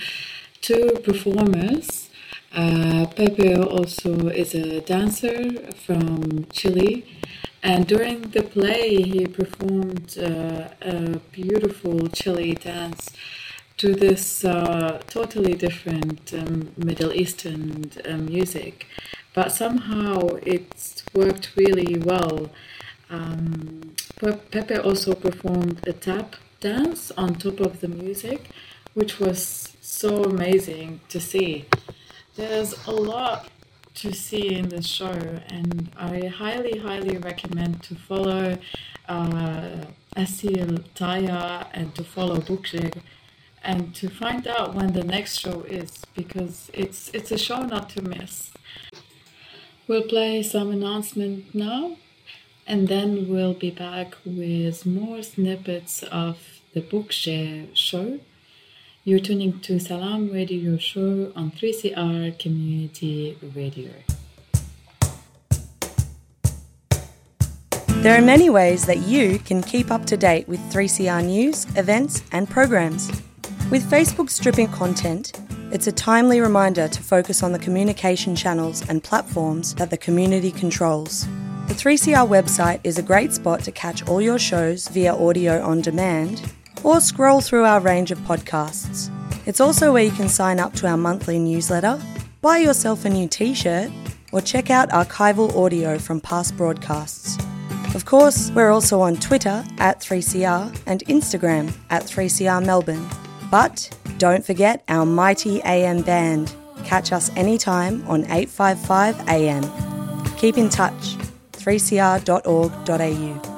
two 0.60 0.98
performers. 1.04 2.10
Uh, 2.52 3.06
Pepe 3.14 3.54
also 3.54 4.28
is 4.28 4.52
a 4.54 4.80
dancer 4.80 5.70
from 5.86 6.46
Chile, 6.50 7.04
and 7.62 7.86
during 7.86 8.22
the 8.22 8.42
play, 8.42 9.00
he 9.02 9.26
performed 9.26 10.18
uh, 10.18 10.70
a 10.80 11.20
beautiful 11.30 12.08
Chile 12.08 12.54
dance 12.54 13.10
to 13.78 13.94
this 13.94 14.44
uh, 14.44 15.00
totally 15.06 15.54
different 15.54 16.34
um, 16.34 16.72
Middle 16.76 17.12
Eastern 17.12 17.90
uh, 18.04 18.16
music, 18.16 18.86
but 19.34 19.52
somehow 19.52 20.18
it 20.42 21.04
worked 21.14 21.52
really 21.56 21.96
well. 21.96 22.50
Um, 23.08 23.94
Pepe 24.50 24.78
also 24.78 25.14
performed 25.14 25.86
a 25.86 25.92
tap 25.92 26.34
dance 26.60 27.12
on 27.12 27.36
top 27.36 27.60
of 27.60 27.80
the 27.80 27.86
music, 27.86 28.50
which 28.94 29.20
was 29.20 29.76
so 29.80 30.24
amazing 30.24 31.00
to 31.08 31.20
see. 31.20 31.66
There's 32.34 32.74
a 32.86 32.90
lot 32.90 33.48
to 33.94 34.12
see 34.12 34.54
in 34.54 34.70
the 34.70 34.82
show, 34.82 35.18
and 35.48 35.90
I 35.96 36.26
highly, 36.26 36.78
highly 36.80 37.16
recommend 37.18 37.84
to 37.84 37.94
follow 37.94 38.58
uh, 39.08 39.84
Asil 40.16 40.82
Taya 40.96 41.66
and 41.72 41.94
to 41.94 42.02
follow 42.02 42.38
Bukje 42.38 42.92
and 43.62 43.94
to 43.96 44.08
find 44.08 44.46
out 44.46 44.74
when 44.74 44.92
the 44.92 45.04
next 45.04 45.38
show 45.38 45.62
is 45.62 46.04
because 46.14 46.70
it's 46.72 47.10
it's 47.12 47.30
a 47.30 47.38
show 47.38 47.62
not 47.62 47.88
to 47.90 48.02
miss. 48.02 48.50
We'll 49.86 50.02
play 50.02 50.42
some 50.42 50.70
announcement 50.70 51.54
now, 51.54 51.96
and 52.66 52.88
then 52.88 53.28
we'll 53.28 53.54
be 53.54 53.70
back 53.70 54.16
with 54.24 54.84
more 54.84 55.22
snippets 55.22 56.02
of 56.02 56.38
the 56.74 56.82
Bukje 56.82 57.68
show. 57.74 58.20
You're 59.04 59.20
tuning 59.20 59.60
to 59.60 59.80
Salam 59.80 60.30
Radio 60.30 60.76
Show 60.76 61.32
on 61.34 61.50
3CR 61.52 62.38
Community 62.38 63.38
Radio. 63.56 63.90
There 68.02 68.16
are 68.16 68.22
many 68.22 68.48
ways 68.50 68.84
that 68.86 68.98
you 68.98 69.38
can 69.40 69.62
keep 69.62 69.90
up 69.90 70.04
to 70.06 70.16
date 70.16 70.46
with 70.46 70.60
3CR 70.70 71.24
news, 71.24 71.66
events, 71.76 72.22
and 72.30 72.48
programs. 72.48 73.10
With 73.70 73.90
Facebook 73.90 74.30
stripping 74.30 74.68
content, 74.68 75.38
it's 75.70 75.86
a 75.86 75.92
timely 75.92 76.40
reminder 76.40 76.88
to 76.88 77.02
focus 77.02 77.42
on 77.42 77.52
the 77.52 77.58
communication 77.58 78.34
channels 78.34 78.82
and 78.88 79.04
platforms 79.04 79.74
that 79.74 79.90
the 79.90 79.98
community 79.98 80.50
controls. 80.50 81.26
The 81.66 81.74
3CR 81.74 82.26
website 82.26 82.80
is 82.82 82.96
a 82.96 83.02
great 83.02 83.34
spot 83.34 83.62
to 83.64 83.70
catch 83.70 84.08
all 84.08 84.22
your 84.22 84.38
shows 84.38 84.88
via 84.88 85.14
audio 85.14 85.62
on 85.62 85.82
demand 85.82 86.50
or 86.82 86.98
scroll 87.02 87.42
through 87.42 87.64
our 87.64 87.78
range 87.78 88.10
of 88.10 88.18
podcasts. 88.20 89.10
It's 89.44 89.60
also 89.60 89.92
where 89.92 90.04
you 90.04 90.12
can 90.12 90.30
sign 90.30 90.60
up 90.60 90.72
to 90.76 90.86
our 90.86 90.96
monthly 90.96 91.38
newsletter, 91.38 92.00
buy 92.40 92.56
yourself 92.56 93.04
a 93.04 93.10
new 93.10 93.28
t 93.28 93.52
shirt, 93.52 93.90
or 94.32 94.40
check 94.40 94.70
out 94.70 94.88
archival 94.88 95.54
audio 95.54 95.98
from 95.98 96.22
past 96.22 96.56
broadcasts. 96.56 97.36
Of 97.94 98.06
course, 98.06 98.50
we're 98.52 98.70
also 98.70 99.02
on 99.02 99.16
Twitter 99.16 99.62
at 99.76 100.00
3CR 100.00 100.74
and 100.86 101.04
Instagram 101.04 101.70
at 101.90 102.04
3CR 102.04 102.64
Melbourne. 102.64 103.06
But 103.50 103.96
don't 104.18 104.44
forget 104.44 104.84
our 104.88 105.06
mighty 105.06 105.62
AM 105.62 106.02
band. 106.02 106.54
Catch 106.84 107.12
us 107.12 107.30
anytime 107.36 108.06
on 108.06 108.24
855 108.24 109.28
AM. 109.28 109.64
Keep 110.36 110.58
in 110.58 110.68
touch. 110.68 111.16
3cr.org.au. 111.52 113.54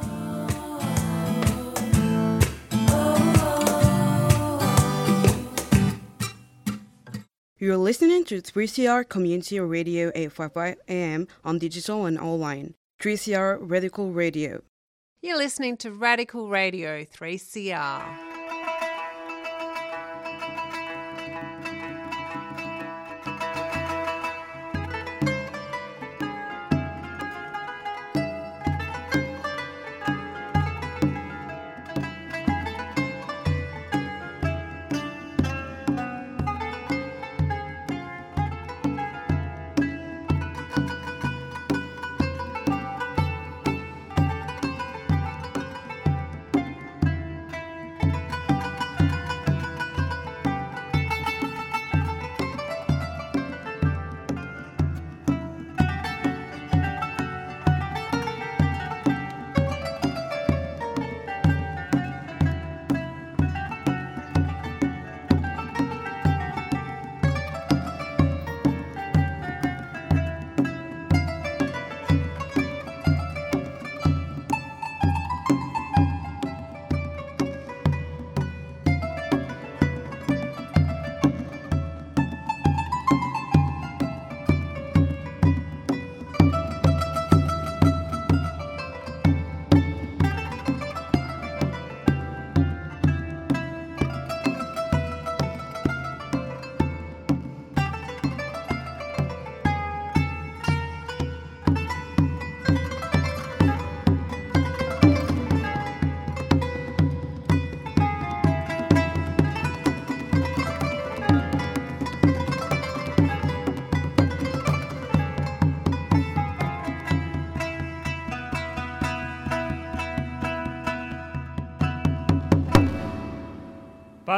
You're 7.59 7.77
listening 7.77 8.25
to 8.25 8.41
3CR 8.41 9.07
Community 9.07 9.61
Radio 9.61 10.11
855 10.15 10.77
AM 10.89 11.29
on 11.45 11.59
digital 11.59 12.07
and 12.07 12.19
online. 12.19 12.75
3CR 13.03 13.59
Radical 13.61 14.13
Radio. 14.13 14.63
You're 15.21 15.37
listening 15.37 15.77
to 15.79 15.93
Radical 15.93 16.49
Radio 16.49 17.05
3CR. 17.05 18.30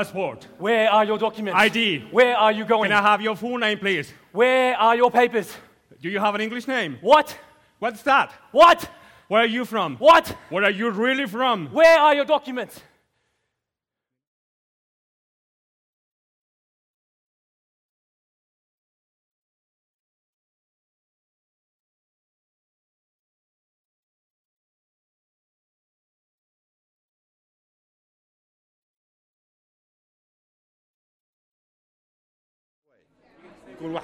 Passport. 0.03 0.49
Where 0.59 0.91
are 0.91 1.05
your 1.05 1.17
documents? 1.17 1.57
ID. 1.57 2.09
Where 2.11 2.37
are 2.37 2.51
you 2.51 2.65
going? 2.65 2.91
Can 2.91 2.99
I 2.99 3.09
have 3.09 3.23
your 3.23 3.37
full 3.37 3.57
name, 3.57 3.79
please? 3.79 4.13
Where 4.33 4.77
are 4.77 4.97
your 4.97 5.13
papers? 5.13 5.55
Do 6.01 6.09
you 6.09 6.19
have 6.19 6.35
an 6.35 6.41
English 6.41 6.67
name? 6.67 6.99
What? 7.01 7.39
What's 7.79 8.03
that? 8.03 8.33
What? 8.51 8.91
Where 9.29 9.43
are 9.43 9.47
you 9.47 9.65
from? 9.65 9.97
What? 9.99 10.27
Where 10.51 10.65
are 10.65 10.73
you 10.73 10.91
really 10.91 11.27
from? 11.27 11.69
Where 11.69 12.01
are 12.01 12.17
your 12.17 12.25
documents? 12.25 12.81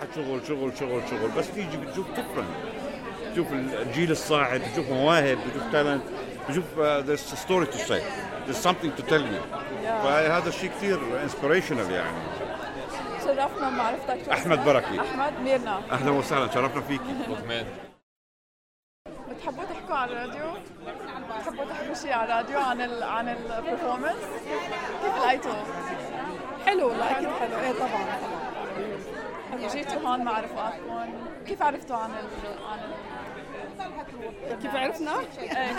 واحد 0.08 0.16
شغل 0.16 0.46
شغل 0.46 0.78
شغل 0.78 1.02
شغل. 1.10 1.30
بس 1.30 1.50
تيجي 1.50 1.76
بتشوف 1.76 2.06
تفرن 2.10 2.46
بتشوف 3.30 3.52
الجيل 3.52 4.10
الصاعد 4.10 4.60
بتشوف 4.60 4.90
مواهب 4.90 5.38
بتشوف 5.38 5.72
تالنت 5.72 6.02
بتشوف 6.48 6.64
uh, 6.64 7.02
there's 7.06 7.32
a 7.32 7.36
story 7.36 7.66
to 7.66 7.78
say. 7.78 8.02
There's 8.46 8.62
something 8.68 8.92
to 8.96 9.02
tell 9.02 9.22
you. 9.22 9.42
فهذا 9.84 10.48
الشيء 10.48 10.70
كثير 10.70 10.98
inspirational 11.28 11.90
يعني. 11.90 12.16
شرفنا 13.24 13.70
بمعرفتك 13.70 14.28
اسمك؟ 14.28 14.58
بركي. 14.58 15.00
أحمد 15.00 15.32
ميرنا. 15.44 15.80
أهلا 15.90 16.10
وسهلا. 16.10 16.50
شرفنا 16.50 16.80
فيك. 16.80 17.00
لقمان 17.28 17.66
بتحبوا 19.30 19.64
تحكوا 19.64 19.96
على 19.96 20.12
الراديو؟ 20.12 20.52
بتحبوا 21.36 21.64
تحكوا 21.64 21.94
شيء 21.94 22.12
على 22.12 22.32
الراديو 22.32 22.58
عن 22.58 22.80
ال 22.80 23.02
عن 23.02 23.28
البرفورمانس؟ 23.28 24.24
كيف 25.02 25.16
لقيتوا؟ 25.24 25.52
حلو 26.66 26.92
لا 26.92 27.10
أكيد 27.10 27.28
حلو. 27.28 27.58
إيه 27.58 27.72
طبعا. 27.72 28.27
طبعا 29.58 29.72
جيتوا 29.72 30.00
هون 30.00 30.24
مع 30.24 30.40
رفقاتكم 30.40 31.10
كيف 31.46 31.62
عرفتوا 31.62 31.96
عن 31.96 32.10
ال 32.10 32.14
عن 32.70 32.78
ال 32.78 34.62
كيف 34.62 34.74
عرفنا؟ 34.74 35.12
إيه، 35.42 35.50
آه، 35.52 35.72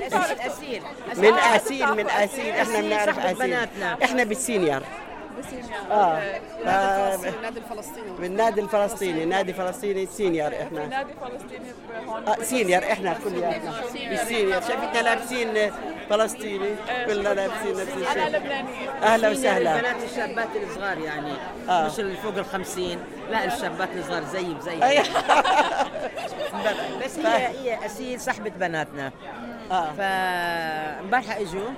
من 1.18 1.34
أسير 1.34 1.94
من 1.94 2.10
أسير 2.10 2.62
إحنا 2.62 2.82
بنعرف 2.82 3.40
بناتنا. 3.40 3.98
إحنا 4.04 4.24
بالسينيور 4.24 4.82
آه. 5.92 6.18
النادي 6.18 7.60
الفلسطيني. 7.60 8.12
بالنادي 8.20 8.62
الفلسطيني. 8.62 9.26
نادي 9.26 9.54
فلسطيني 9.54 10.06
سينيور 10.06 10.48
إحنا. 10.62 10.86
نادي 10.86 11.14
فلسطيني 11.22 11.72
هون. 12.08 12.28
آه 12.28 12.44
سينيور 12.44 12.84
إحنا 12.84 13.18
كلياتنا. 13.24 13.82
بالسينيور 14.10 14.62
شايفتنا 14.62 15.02
لابسين 15.02 15.72
فلسطيني 16.10 16.76
كلنا 17.06 17.30
لابسين 17.30 17.72
نفس 17.72 18.12
أنا 18.12 18.28
الشيء 18.28 18.40
لبنانيه 18.40 18.90
أهلا 19.04 19.30
وسهلا. 19.30 19.76
البنات 19.76 20.04
الشابات 20.04 20.48
الصغار 20.70 20.98
يعني 20.98 21.34
آه. 21.70 21.88
مش 21.88 22.00
اللي 22.00 22.18
فوق 22.18 22.38
الخمسين. 22.38 23.00
لا 23.32 23.46
الشابات 23.46 23.90
الصغار 23.96 24.24
زي 24.24 24.54
بزي. 24.54 24.80
بس 27.06 27.20
هي 27.20 27.48
هي 27.48 27.86
أسيل 27.86 28.22
صاحبة 28.22 28.50
بناتنا. 28.50 29.12
آه. 29.72 29.92
فامبارحة 29.98 31.42
إجوا. 31.42 31.70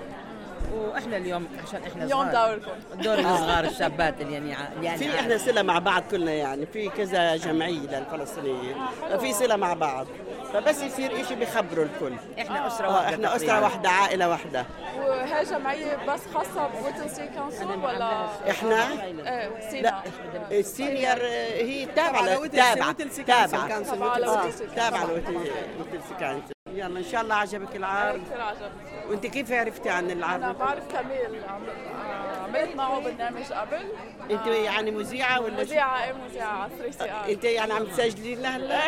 وإحنا 0.73 1.17
اليوم 1.17 1.47
عشان 1.67 1.81
إحنا 1.83 2.03
اليوم 2.03 2.31
صغار. 2.31 2.57
دوركم. 2.57 3.01
دور 3.01 3.13
آه. 3.13 3.33
الصغار 3.33 3.63
الشابات 3.63 4.21
اللي 4.21 4.33
يعني 4.33 4.49
يعني 4.85 4.97
في. 4.97 5.19
إحنا 5.19 5.37
صلة 5.37 5.61
مع 5.61 5.79
بعض 5.79 6.03
كلنا 6.11 6.31
يعني 6.31 6.65
في 6.65 6.89
كذا 6.89 7.35
جمعية 7.35 7.79
للفلسطينيين 7.99 8.75
في 9.19 9.33
صلة 9.33 9.55
مع 9.55 9.73
بعض. 9.73 10.07
فبس 10.53 10.81
يصير 10.81 11.21
إشي 11.21 11.35
بيخبروا 11.35 11.85
الكل. 11.85 12.13
إحنا 12.39 12.67
أسرة 12.67 12.87
آه، 12.87 12.93
واحدة 12.95 13.15
إحنا 13.15 13.35
أسرة. 13.35 13.61
واحدة 13.61 13.89
عائلة 13.89 14.29
واحدة. 14.29 14.65
وهي 14.99 15.43
جمعية 15.43 15.95
بس 16.07 16.21
خاصة 16.33 16.67
بويتنسي 16.67 17.29
كونسل 17.37 17.65
ولا؟ 17.67 18.25
إحنا؟ 18.49 18.87
إيه 19.03 19.69
سينا 19.69 19.81
لا 19.81 20.59
السينيور 20.59 21.17
آه، 21.21 21.61
هي 21.63 21.85
تابعة 21.85 22.35
تابعة. 22.47 22.91
تابعة. 22.91 23.81
تابعه 23.81 24.17
آه،. 24.27 24.49
تابعة 24.75 25.05
لويتل- 25.05 25.35
ويتلسي 25.79 26.13
كانسل 26.19 26.53
يلا 26.67 26.99
إن 26.99 27.03
شاء 27.03 27.21
الله 27.21 27.35
عجبك 27.35 27.75
العرض. 27.75 28.21
كثير 28.25 28.41
عجبني. 28.41 28.90
وانت 29.11 29.27
كيف 29.27 29.51
عرفتي 29.51 29.89
عن 29.89 30.03
أنا 30.11 30.13
العرض؟ 30.37 30.57
بعرف 30.57 30.83
كميل 30.91 31.43
عم- 31.49 31.61
آه، 32.05 32.43
عملت 32.43 32.75
معه 32.75 32.99
برنامج 32.99 33.43
قبل. 33.53 33.91
انت 34.31 34.47
يعني 34.47 34.91
مذيعة 34.91 35.41
ولا؟ 35.41 35.57
مذيعة 35.57 36.03
إيه 36.03 36.13
مذيعة 36.13 36.47
على 36.47 36.71
3 36.79 36.91
سي 37.03 37.11
ار 37.11 37.29
انت 37.29 37.43
يعني 37.43 37.73
عم 37.73 37.83
تسجلي 37.85 38.35
لنا 38.35 38.57
هلا؟ 38.57 38.79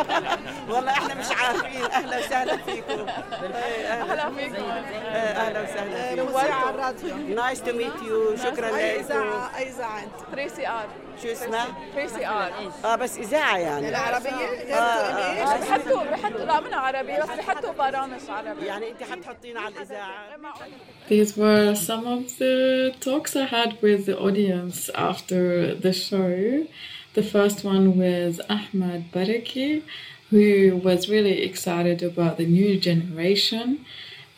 والله 0.74 0.90
إحنا 0.92 1.14
مش 1.14 1.26
عارفين. 1.30 1.82
أهلا 1.84 2.18
وسهلا 2.18 2.56
فيكم. 2.56 3.06
أهلا 3.08 4.30
فيكم. 4.30 4.62
آه، 4.64 5.16
أهلا 5.16 5.62
وسهلا 5.62 6.10
فيكم. 6.14 6.36
على 6.36 6.70
الراديو. 6.70 7.16
نايس 7.16 7.62
تو 7.62 7.72
ميت 7.72 8.02
يو 8.08 8.36
شكرا 8.36 8.66
لكم 8.70 8.76
إذاعة- 9.08 9.56
أي 9.56 9.68
إذاعة 9.68 9.98
أنت. 10.02 10.12
3 10.32 10.48
سي 10.56 10.68
ار 10.68 10.86
شو 11.21 11.27
اسمها؟ 11.27 11.67
3 11.93 12.07
سي 12.07 12.27
ار 12.27 12.51
اه 12.85 12.95
بس 12.95 13.17
اذاعه 13.17 13.57
يعني 13.57 13.89
العربيه 13.89 14.29
آه، 14.29 14.73
آه. 14.73 15.53
آه، 15.53 15.59
بحطوا 15.59 16.03
بحطوا 16.03 16.45
لا 16.45 16.59
من 16.59 16.73
عربي 16.73 17.17
بس 17.17 17.27
بحطوا 17.27 17.71
برامج 17.71 18.19
عربي 18.29 18.65
يعني 18.65 18.91
انت 18.91 19.03
حتحطينا 19.03 19.59
على 19.59 19.75
الاذاعه 19.75 20.31
These 21.09 21.35
were 21.35 21.75
some 21.75 22.05
of 22.15 22.21
the 22.39 22.55
talks 23.07 23.35
I 23.35 23.45
had 23.57 23.71
with 23.81 24.01
the 24.09 24.17
audience 24.27 24.89
after 25.09 25.41
the 25.85 25.93
show. 26.07 26.31
The 27.19 27.25
first 27.35 27.59
one 27.73 27.85
with 28.03 28.35
Ahmad 28.57 29.01
Baraki, 29.13 29.71
who 30.31 30.47
was 30.87 30.99
really 31.15 31.37
excited 31.49 31.99
about 32.11 32.33
the 32.41 32.47
new 32.59 32.71
generation 32.89 33.67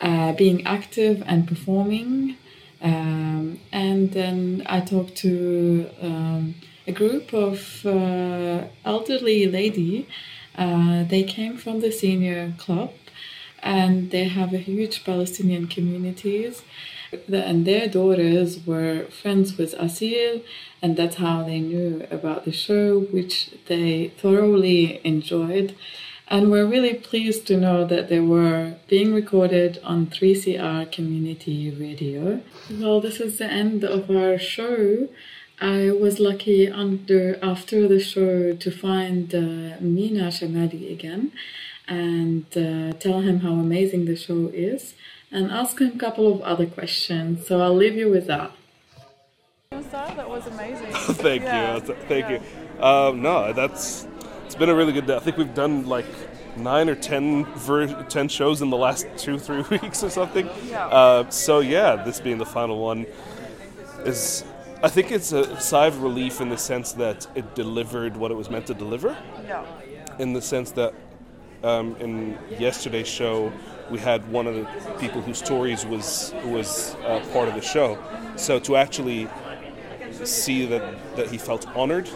uh, 0.08 0.32
being 0.42 0.58
active 0.66 1.16
and 1.30 1.40
performing. 1.52 2.36
Um, 2.82 3.60
and 3.72 4.12
then 4.18 4.38
I 4.66 4.80
talked 4.80 5.14
to 5.26 5.32
um, 6.08 6.54
a 6.89 6.91
group 6.91 7.33
of 7.33 7.85
uh, 7.85 8.63
elderly 8.83 9.45
lady. 9.45 10.07
Uh, 10.55 11.03
they 11.03 11.23
came 11.23 11.55
from 11.63 11.79
the 11.81 11.91
senior 11.91 12.53
club 12.57 12.91
and 13.61 14.09
they 14.11 14.25
have 14.39 14.51
a 14.53 14.57
huge 14.57 14.95
Palestinian 15.05 15.67
communities. 15.67 16.63
And 17.51 17.65
their 17.65 17.87
daughters 17.87 18.49
were 18.65 19.05
friends 19.21 19.57
with 19.57 19.73
Asil, 19.85 20.43
and 20.81 20.95
that's 20.95 21.15
how 21.15 21.37
they 21.43 21.59
knew 21.59 22.05
about 22.11 22.45
the 22.45 22.51
show, 22.51 22.99
which 23.15 23.49
they 23.67 24.09
thoroughly 24.21 25.01
enjoyed. 25.03 25.75
And 26.27 26.51
we're 26.51 26.67
really 26.67 26.93
pleased 26.93 27.47
to 27.47 27.57
know 27.57 27.79
that 27.85 28.09
they 28.09 28.19
were 28.19 28.75
being 28.87 29.11
recorded 29.21 29.79
on 29.83 30.05
3CR 30.05 30.91
Community 30.91 31.71
Radio. 31.71 32.41
Well, 32.79 33.01
this 33.01 33.19
is 33.19 33.39
the 33.39 33.51
end 33.63 33.83
of 33.83 34.11
our 34.11 34.37
show. 34.37 35.09
I 35.61 35.91
was 35.91 36.19
lucky 36.19 36.69
under 36.69 37.37
after 37.43 37.87
the 37.87 37.99
show 37.99 38.53
to 38.55 38.71
find 38.71 39.33
uh, 39.35 39.75
Mina 39.81 40.29
Shamadi 40.29 40.91
again 40.91 41.31
and 41.87 42.45
uh, 42.55 42.93
tell 42.93 43.21
him 43.21 43.39
how 43.41 43.53
amazing 43.53 44.05
the 44.05 44.15
show 44.15 44.49
is 44.53 44.93
and 45.31 45.51
ask 45.51 45.79
him 45.79 45.91
a 45.95 45.99
couple 45.99 46.31
of 46.33 46.41
other 46.41 46.65
questions. 46.65 47.45
So 47.47 47.61
I'll 47.61 47.75
leave 47.75 47.95
you 47.95 48.09
with 48.09 48.27
that. 48.27 48.51
That 49.71 50.29
was 50.29 50.47
amazing. 50.47 50.87
Thank 51.15 51.43
Yeah, 51.43 51.75
you. 51.75 51.81
Thank 51.81 52.29
yeah. 52.29 52.39
you. 52.77 52.83
Um, 52.83 53.21
no, 53.21 53.53
that's 53.53 54.07
it's 54.45 54.55
been 54.55 54.69
a 54.69 54.75
really 54.75 54.93
good 54.93 55.07
day. 55.07 55.15
I 55.15 55.19
think 55.19 55.37
we've 55.37 55.53
done 55.53 55.85
like 55.87 56.05
nine 56.57 56.89
or 56.89 56.95
ten 56.95 57.45
ver- 57.55 58.03
ten 58.03 58.27
shows 58.29 58.61
in 58.61 58.69
the 58.69 58.77
last 58.77 59.07
two 59.17 59.37
three 59.39 59.61
weeks 59.71 60.03
or 60.03 60.09
something. 60.09 60.49
Yeah. 60.67 60.87
Uh, 60.87 61.29
so 61.29 61.59
yeah, 61.59 61.95
this 61.97 62.19
being 62.19 62.37
the 62.37 62.45
final 62.45 62.79
one 62.79 63.05
is. 64.05 64.43
I 64.81 64.87
think 64.87 65.11
it's 65.11 65.33
a 65.33 65.59
sigh 65.59 65.87
of 65.87 66.01
relief 66.01 66.39
in 66.39 66.49
the 66.49 66.57
sense 66.57 66.93
that 66.93 67.27
it 67.35 67.53
delivered 67.53 68.15
what 68.15 68.31
it 68.31 68.35
was 68.35 68.49
meant 68.49 68.67
to 68.67 68.73
deliver. 68.73 69.17
Yeah. 69.45 69.65
In 70.19 70.31
the 70.31 70.41
sense 70.41 70.71
that 70.71 70.93
um, 71.63 71.97
in 71.97 72.37
yesterday's 72.57 73.07
show, 73.07 73.51
we 73.91 73.99
had 73.99 74.29
one 74.31 74.47
of 74.47 74.55
the 74.55 74.65
people 74.99 75.21
whose 75.21 75.37
stories 75.37 75.85
was 75.85 76.33
was 76.45 76.95
uh, 77.05 77.19
part 77.33 77.49
of 77.49 77.55
the 77.55 77.61
show. 77.61 77.97
So 78.37 78.59
to 78.59 78.77
actually 78.77 79.27
see 80.23 80.65
that 80.67 81.15
that 81.17 81.29
he 81.29 81.37
felt 81.37 81.67
honored, 81.75 82.09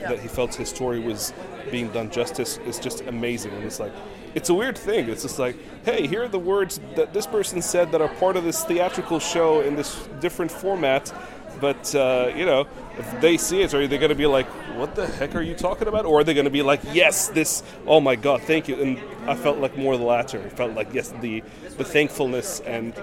that 0.00 0.18
he 0.18 0.28
felt 0.28 0.54
his 0.56 0.68
story 0.68 0.98
was 0.98 1.32
being 1.70 1.88
done 1.92 2.10
justice 2.10 2.58
is 2.66 2.78
just 2.78 3.02
amazing. 3.02 3.52
And 3.52 3.64
it's 3.64 3.78
like 3.78 3.92
it's 4.34 4.48
a 4.48 4.54
weird 4.54 4.76
thing. 4.76 5.08
It's 5.08 5.22
just 5.22 5.38
like, 5.38 5.56
hey, 5.84 6.06
here 6.06 6.24
are 6.24 6.28
the 6.28 6.38
words 6.38 6.80
that 6.96 7.12
this 7.12 7.26
person 7.26 7.62
said 7.62 7.92
that 7.92 8.00
are 8.00 8.08
part 8.08 8.36
of 8.36 8.44
this 8.44 8.64
theatrical 8.64 9.20
show 9.20 9.60
in 9.60 9.76
this 9.76 10.08
different 10.20 10.50
format. 10.50 11.12
But 11.60 11.94
uh, 11.94 12.32
you 12.34 12.46
know, 12.46 12.66
if 12.96 13.20
they 13.20 13.36
see 13.36 13.62
it, 13.62 13.74
are 13.74 13.86
they 13.86 13.98
going 13.98 14.10
to 14.10 14.14
be 14.14 14.26
like, 14.26 14.46
"What 14.76 14.94
the 14.94 15.06
heck 15.06 15.34
are 15.34 15.42
you 15.42 15.54
talking 15.54 15.88
about?" 15.88 16.04
Or 16.04 16.20
are 16.20 16.24
they 16.24 16.34
going 16.34 16.44
to 16.44 16.50
be 16.50 16.62
like, 16.62 16.80
"Yes, 16.92 17.28
this. 17.28 17.62
Oh 17.86 18.00
my 18.00 18.16
God, 18.16 18.42
thank 18.42 18.68
you." 18.68 18.80
And 18.80 18.98
I 19.28 19.34
felt 19.34 19.58
like 19.58 19.76
more 19.76 19.96
the 19.96 20.04
latter. 20.04 20.40
I 20.44 20.48
felt 20.48 20.74
like 20.74 20.92
yes, 20.92 21.12
the 21.20 21.42
the 21.76 21.84
thankfulness 21.84 22.60
and 22.60 22.94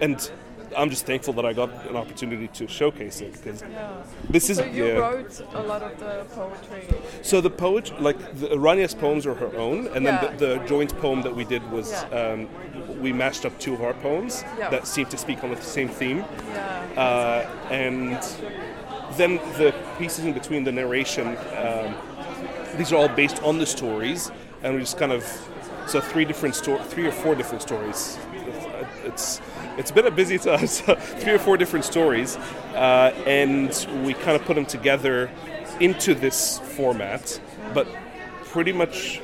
and 0.00 0.30
I'm 0.76 0.90
just 0.90 1.06
thankful 1.06 1.32
that 1.34 1.46
I 1.46 1.52
got 1.52 1.70
an 1.86 1.96
opportunity 1.96 2.48
to 2.48 2.66
showcase 2.68 3.20
it 3.20 3.32
because 3.32 3.62
Yeah. 3.62 4.02
this 4.28 4.50
is 4.50 4.58
so 4.58 4.64
you 4.64 4.86
yeah. 4.86 4.92
wrote 4.94 5.40
a 5.54 5.62
lot 5.62 5.82
of 5.82 5.98
the 5.98 6.24
poetry. 6.34 6.86
So 7.22 7.40
the 7.40 7.50
poet, 7.50 8.00
like 8.00 8.18
the, 8.40 8.48
Rania's 8.58 8.94
poems 8.94 9.26
are 9.26 9.34
her 9.34 9.54
own, 9.56 9.86
and 9.88 10.04
Yeah. 10.04 10.20
then 10.20 10.36
the, 10.36 10.46
the 10.58 10.66
joint 10.66 10.96
poem 10.98 11.22
that 11.22 11.34
we 11.34 11.44
did 11.44 11.62
was 11.70 11.92
um, 12.12 12.48
we 13.00 13.12
mashed 13.12 13.44
up 13.46 13.58
two 13.58 13.74
of 13.74 13.82
our 13.82 13.94
poems 13.94 14.42
that 14.58 14.86
seemed 14.86 15.10
to 15.10 15.16
speak 15.16 15.42
on 15.44 15.50
the 15.50 15.60
same 15.62 15.88
theme, 15.88 16.24
uh, 16.96 17.44
and 17.70 18.18
then 19.16 19.36
the 19.58 19.74
pieces 19.98 20.24
in 20.24 20.32
between 20.32 20.64
the 20.64 20.72
narration. 20.72 21.36
Um, 21.56 21.94
these 22.76 22.92
are 22.92 22.96
all 22.96 23.08
based 23.08 23.42
on 23.42 23.58
the 23.58 23.66
stories, 23.66 24.30
and 24.62 24.74
we 24.74 24.80
just 24.80 24.98
kind 24.98 25.12
of 25.12 25.22
so 25.86 26.00
three 26.00 26.24
different 26.24 26.54
sto- 26.54 26.82
three 26.82 27.06
or 27.06 27.12
four 27.12 27.34
different 27.34 27.62
stories. 27.62 28.18
It's 29.04 29.40
it's 29.78 29.90
been 29.90 30.06
a 30.06 30.10
busy 30.10 30.38
time, 30.48 30.66
so 30.66 30.94
three 30.94 31.32
or 31.32 31.38
four 31.38 31.56
different 31.56 31.84
stories, 31.84 32.36
uh, 32.74 33.14
and 33.26 33.86
we 34.04 34.14
kind 34.14 34.36
of 34.36 34.44
put 34.44 34.54
them 34.54 34.66
together 34.66 35.30
into 35.80 36.14
this 36.14 36.58
format, 36.60 37.40
but 37.72 37.86
pretty 38.46 38.72
much 38.72 39.20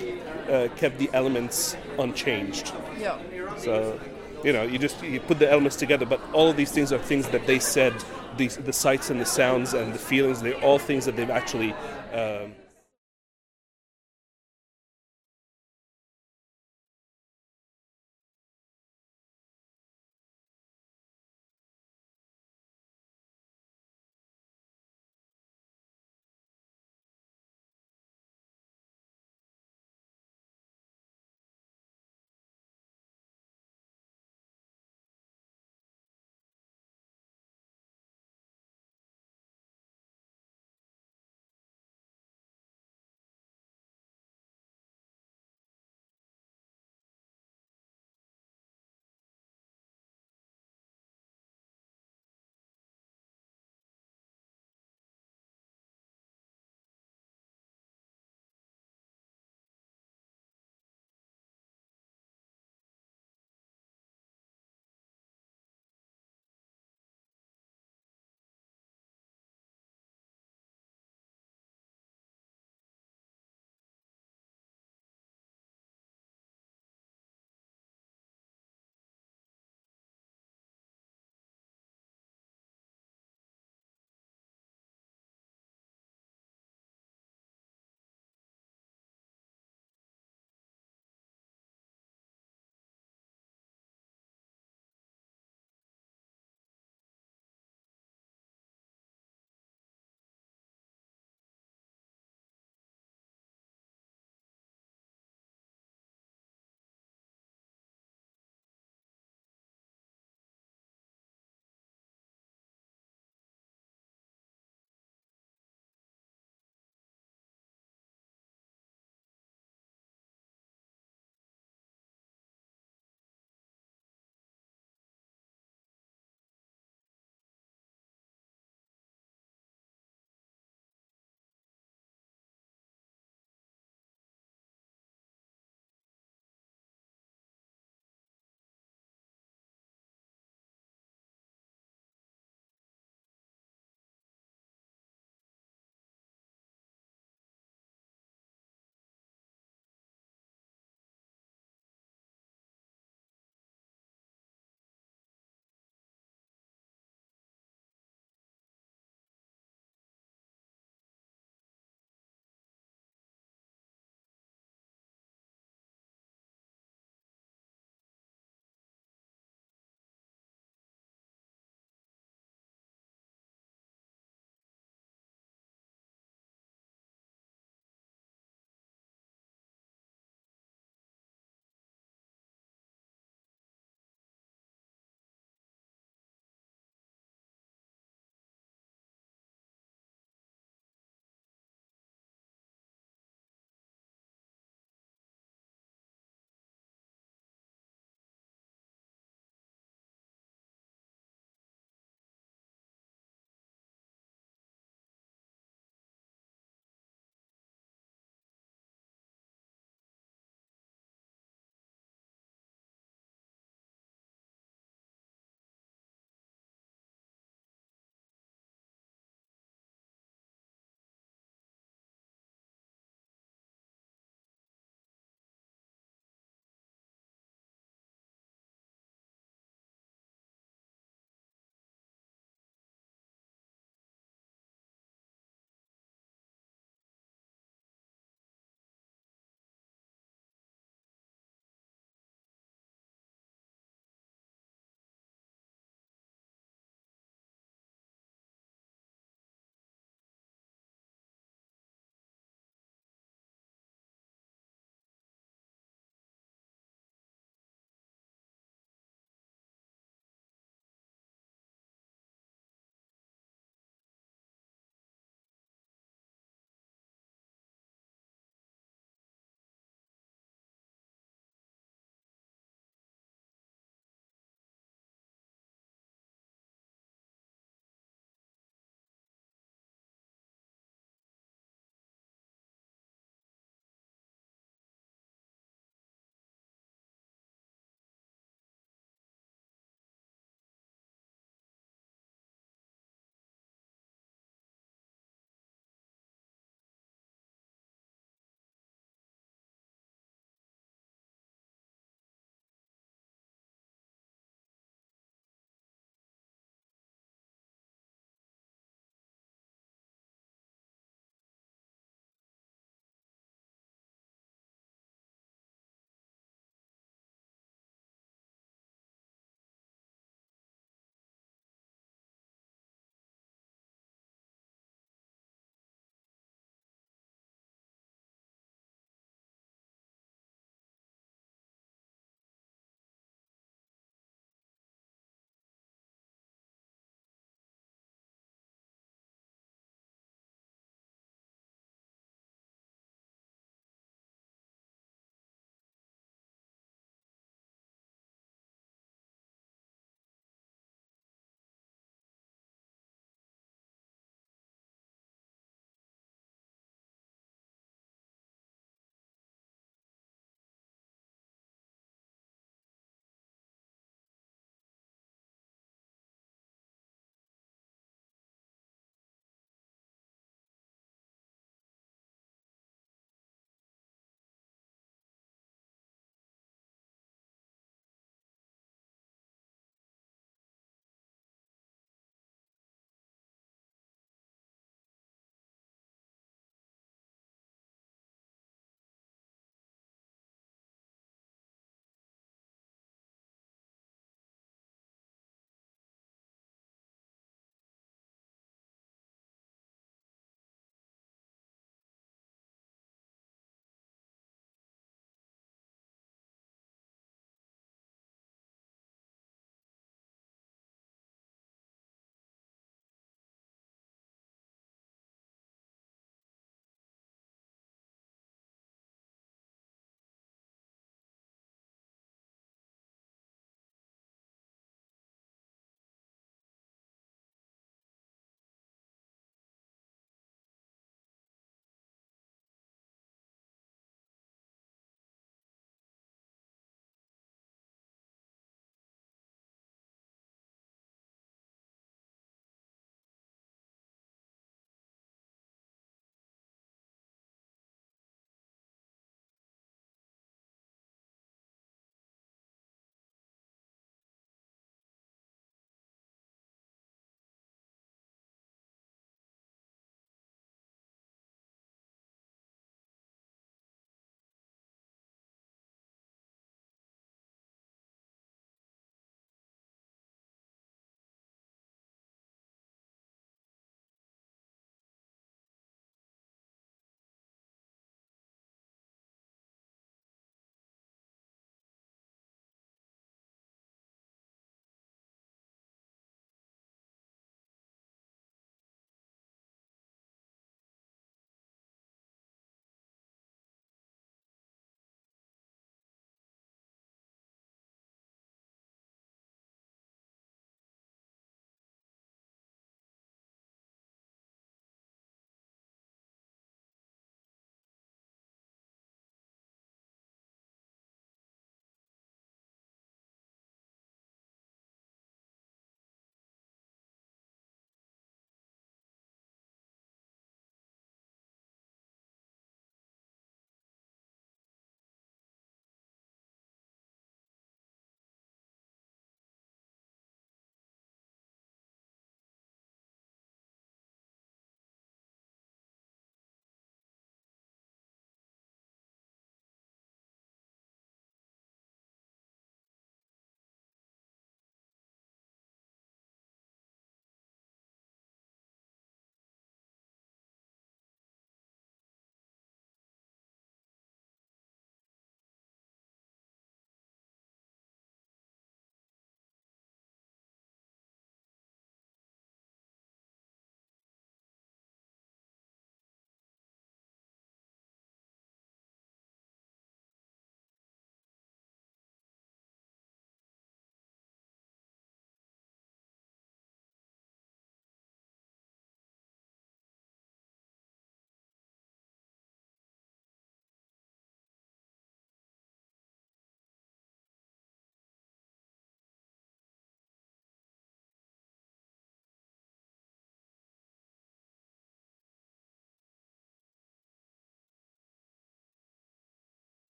uh, 0.49 0.69
kept 0.77 0.99
the 0.99 1.09
elements 1.13 1.77
unchanged. 1.99 2.73
Yeah. 2.99 3.19
So, 3.57 4.01
you 4.43 4.53
know, 4.53 4.63
you 4.63 4.79
just 4.79 5.03
you 5.03 5.21
put 5.21 5.39
the 5.39 5.51
elements 5.51 5.77
together, 5.77 6.07
but 6.07 6.21
all 6.33 6.49
of 6.49 6.57
these 6.57 6.73
things 6.73 6.93
are 6.93 6.99
things 6.99 7.29
that 7.29 7.47
they 7.47 7.59
said. 7.59 7.95
These 8.37 8.57
the 8.57 8.73
sights 8.73 9.11
and 9.11 9.21
the 9.21 9.27
sounds 9.27 9.75
and 9.75 9.93
the 9.93 9.99
feelings. 9.99 10.41
They're 10.41 10.61
all 10.63 10.79
things 10.79 11.05
that 11.05 11.17
they've 11.17 11.31
actually 11.31 11.73
um, 12.13 12.55